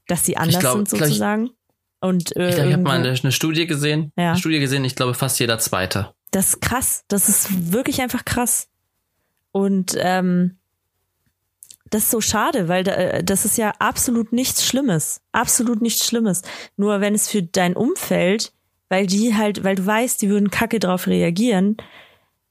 dass 0.07 0.25
sie 0.25 0.37
anders 0.37 0.59
glaub, 0.59 0.75
sind 0.75 0.89
sozusagen. 0.89 1.51
Und, 1.99 2.35
äh, 2.35 2.49
ich 2.49 2.55
glaube, 2.55 2.69
ich 2.69 2.73
habe 2.73 2.83
mal 2.83 2.99
eine, 2.99 3.17
eine, 3.17 3.31
Studie 3.31 3.65
gesehen. 3.65 4.11
Ja. 4.17 4.31
Eine 4.31 4.37
Studie 4.37 4.59
gesehen, 4.59 4.83
ich 4.83 4.95
glaube 4.95 5.13
fast 5.13 5.39
jeder 5.39 5.59
Zweite. 5.59 6.13
Das 6.31 6.49
ist 6.49 6.61
krass. 6.61 7.05
Das 7.07 7.29
ist 7.29 7.71
wirklich 7.71 8.01
einfach 8.01 8.25
krass. 8.25 8.67
Und 9.51 9.95
ähm, 9.97 10.57
das 11.89 12.03
ist 12.03 12.11
so 12.11 12.21
schade, 12.21 12.67
weil 12.67 12.83
da, 12.83 12.93
äh, 12.93 13.23
das 13.23 13.45
ist 13.45 13.57
ja 13.57 13.73
absolut 13.79 14.33
nichts 14.33 14.65
Schlimmes. 14.65 15.21
Absolut 15.31 15.81
nichts 15.81 16.05
Schlimmes. 16.05 16.41
Nur 16.75 17.01
wenn 17.01 17.13
es 17.13 17.29
für 17.29 17.43
dein 17.43 17.75
Umfeld, 17.75 18.51
weil 18.89 19.05
die 19.05 19.35
halt, 19.35 19.63
weil 19.63 19.75
du 19.75 19.85
weißt, 19.85 20.21
die 20.21 20.29
würden 20.29 20.49
kacke 20.49 20.79
drauf 20.79 21.07
reagieren, 21.07 21.77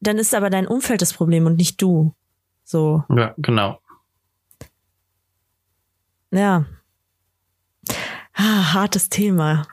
dann 0.00 0.18
ist 0.18 0.34
aber 0.34 0.48
dein 0.48 0.66
Umfeld 0.66 1.02
das 1.02 1.12
Problem 1.12 1.46
und 1.46 1.56
nicht 1.56 1.82
du. 1.82 2.14
So. 2.64 3.04
Ja, 3.14 3.34
genau. 3.36 3.80
Ja, 6.30 6.64
Ah, 8.44 8.72
hartes 8.72 9.08
Thema. 9.08 9.68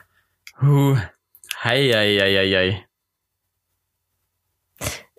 Hei, 0.60 1.90
hei, 1.92 2.18
hei, 2.20 2.34
hei, 2.36 2.50
hei. 2.54 2.86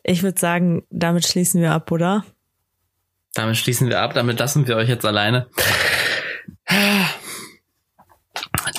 Ich 0.04 0.24
würde 0.24 0.40
sagen, 0.40 0.84
damit 0.90 1.28
schließen 1.28 1.62
wir 1.62 1.74
ab, 1.74 1.92
oder? 1.92 2.24
Damit 3.34 3.58
schließen 3.58 3.90
wir 3.90 4.00
ab, 4.00 4.14
damit 4.14 4.40
lassen 4.40 4.68
wir 4.68 4.78
euch 4.78 4.88
jetzt 4.88 5.04
alleine. 5.04 5.50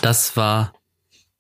Das 0.01 0.39
war 0.39 0.73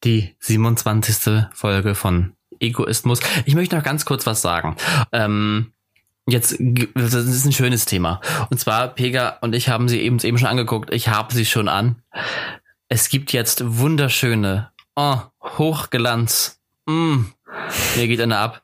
die 0.05 0.37
27. 0.41 1.47
Folge 1.55 1.95
von 1.95 2.35
Egoismus. 2.61 3.21
Ich 3.47 3.55
möchte 3.55 3.77
noch 3.77 3.83
ganz 3.83 4.05
kurz 4.05 4.27
was 4.27 4.43
sagen. 4.43 4.77
Ähm, 5.11 5.73
jetzt, 6.27 6.57
das 6.59 7.15
ist 7.15 7.47
ein 7.47 7.53
schönes 7.53 7.87
Thema. 7.87 8.21
Und 8.51 8.59
zwar, 8.59 8.89
Pega 8.89 9.39
und 9.41 9.55
ich 9.55 9.71
haben 9.71 9.89
sie 9.89 10.03
eben, 10.03 10.19
eben 10.19 10.37
schon 10.37 10.49
angeguckt. 10.49 10.93
Ich 10.93 11.09
habe 11.09 11.33
sie 11.33 11.47
schon 11.47 11.69
an. 11.69 12.03
Es 12.95 13.09
gibt 13.09 13.33
jetzt 13.33 13.63
wunderschöne, 13.65 14.71
oh, 14.97 15.17
Hochglanz 15.41 16.61
Mm, 16.85 17.25
mir 17.97 18.07
geht 18.07 18.21
einer 18.21 18.39
ab. 18.39 18.63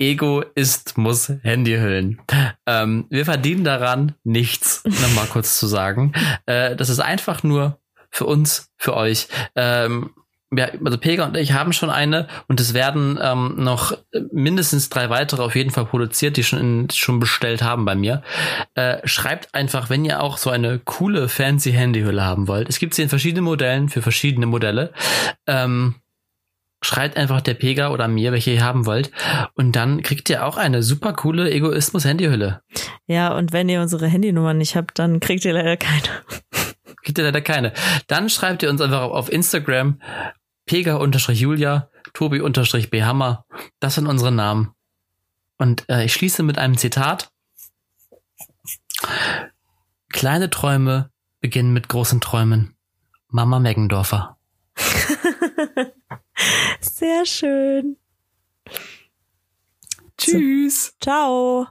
Ego 0.00 0.42
ist, 0.56 0.98
muss 0.98 1.30
Handyhüllen. 1.42 2.20
Ähm, 2.66 3.06
wir 3.08 3.24
verdienen 3.24 3.62
daran 3.62 4.16
nichts, 4.24 4.82
nochmal 4.84 5.26
kurz 5.26 5.60
zu 5.60 5.68
sagen. 5.68 6.12
Äh, 6.46 6.74
das 6.74 6.88
ist 6.88 6.98
einfach 6.98 7.44
nur 7.44 7.78
für 8.10 8.24
uns, 8.24 8.72
für 8.76 8.96
euch. 8.96 9.28
Ähm, 9.54 10.10
ja, 10.54 10.68
also 10.84 10.98
Pega 10.98 11.24
und 11.24 11.36
ich 11.36 11.52
haben 11.52 11.72
schon 11.72 11.90
eine 11.90 12.28
und 12.46 12.60
es 12.60 12.74
werden 12.74 13.18
ähm, 13.22 13.54
noch 13.56 13.96
mindestens 14.30 14.90
drei 14.90 15.08
weitere 15.08 15.42
auf 15.42 15.54
jeden 15.54 15.70
Fall 15.70 15.86
produziert, 15.86 16.36
die 16.36 16.44
schon 16.44 16.58
in, 16.58 16.90
schon 16.90 17.20
bestellt 17.20 17.62
haben 17.62 17.84
bei 17.84 17.94
mir. 17.94 18.22
Äh, 18.74 18.98
schreibt 19.04 19.54
einfach, 19.54 19.88
wenn 19.88 20.04
ihr 20.04 20.22
auch 20.22 20.36
so 20.36 20.50
eine 20.50 20.78
coole 20.78 21.28
fancy 21.28 21.72
Handyhülle 21.72 22.22
haben 22.22 22.48
wollt. 22.48 22.68
Es 22.68 22.78
gibt 22.78 22.94
sie 22.94 23.02
in 23.02 23.08
verschiedenen 23.08 23.44
Modellen 23.44 23.88
für 23.88 24.02
verschiedene 24.02 24.46
Modelle. 24.46 24.92
Ähm, 25.46 25.94
schreibt 26.82 27.16
einfach 27.16 27.40
der 27.40 27.54
Pega 27.54 27.90
oder 27.90 28.08
mir, 28.08 28.32
welche 28.32 28.50
ihr 28.50 28.64
haben 28.64 28.84
wollt. 28.86 29.10
Und 29.54 29.74
dann 29.76 30.02
kriegt 30.02 30.28
ihr 30.28 30.44
auch 30.44 30.56
eine 30.56 30.82
super 30.82 31.14
coole 31.14 31.50
Egoismus-Handyhülle. 31.50 32.60
Ja, 33.06 33.34
und 33.34 33.52
wenn 33.52 33.68
ihr 33.68 33.80
unsere 33.80 34.06
Handynummer 34.06 34.52
nicht 34.52 34.76
habt, 34.76 34.98
dann 34.98 35.20
kriegt 35.20 35.44
ihr 35.44 35.54
leider 35.54 35.76
keine. 35.76 36.02
Kriegt 37.02 37.18
ihr 37.18 37.24
leider 37.24 37.40
keine. 37.40 37.72
Dann 38.06 38.28
schreibt 38.28 38.62
ihr 38.62 38.70
uns 38.70 38.80
einfach 38.80 39.02
auf 39.02 39.32
Instagram 39.32 40.00
Pega-Julia, 40.72 41.90
Tobi-Bhammer. 42.14 43.44
Das 43.78 43.94
sind 43.94 44.06
unsere 44.06 44.32
Namen. 44.32 44.72
Und 45.58 45.86
äh, 45.90 46.06
ich 46.06 46.14
schließe 46.14 46.42
mit 46.42 46.56
einem 46.56 46.78
Zitat. 46.78 47.30
Kleine 50.08 50.48
Träume 50.48 51.10
beginnen 51.42 51.74
mit 51.74 51.90
großen 51.90 52.22
Träumen. 52.22 52.74
Mama 53.28 53.58
Meggendorfer. 53.58 54.38
Sehr 56.80 57.26
schön. 57.26 57.98
Tschüss. 60.16 60.96
Ciao. 61.02 61.68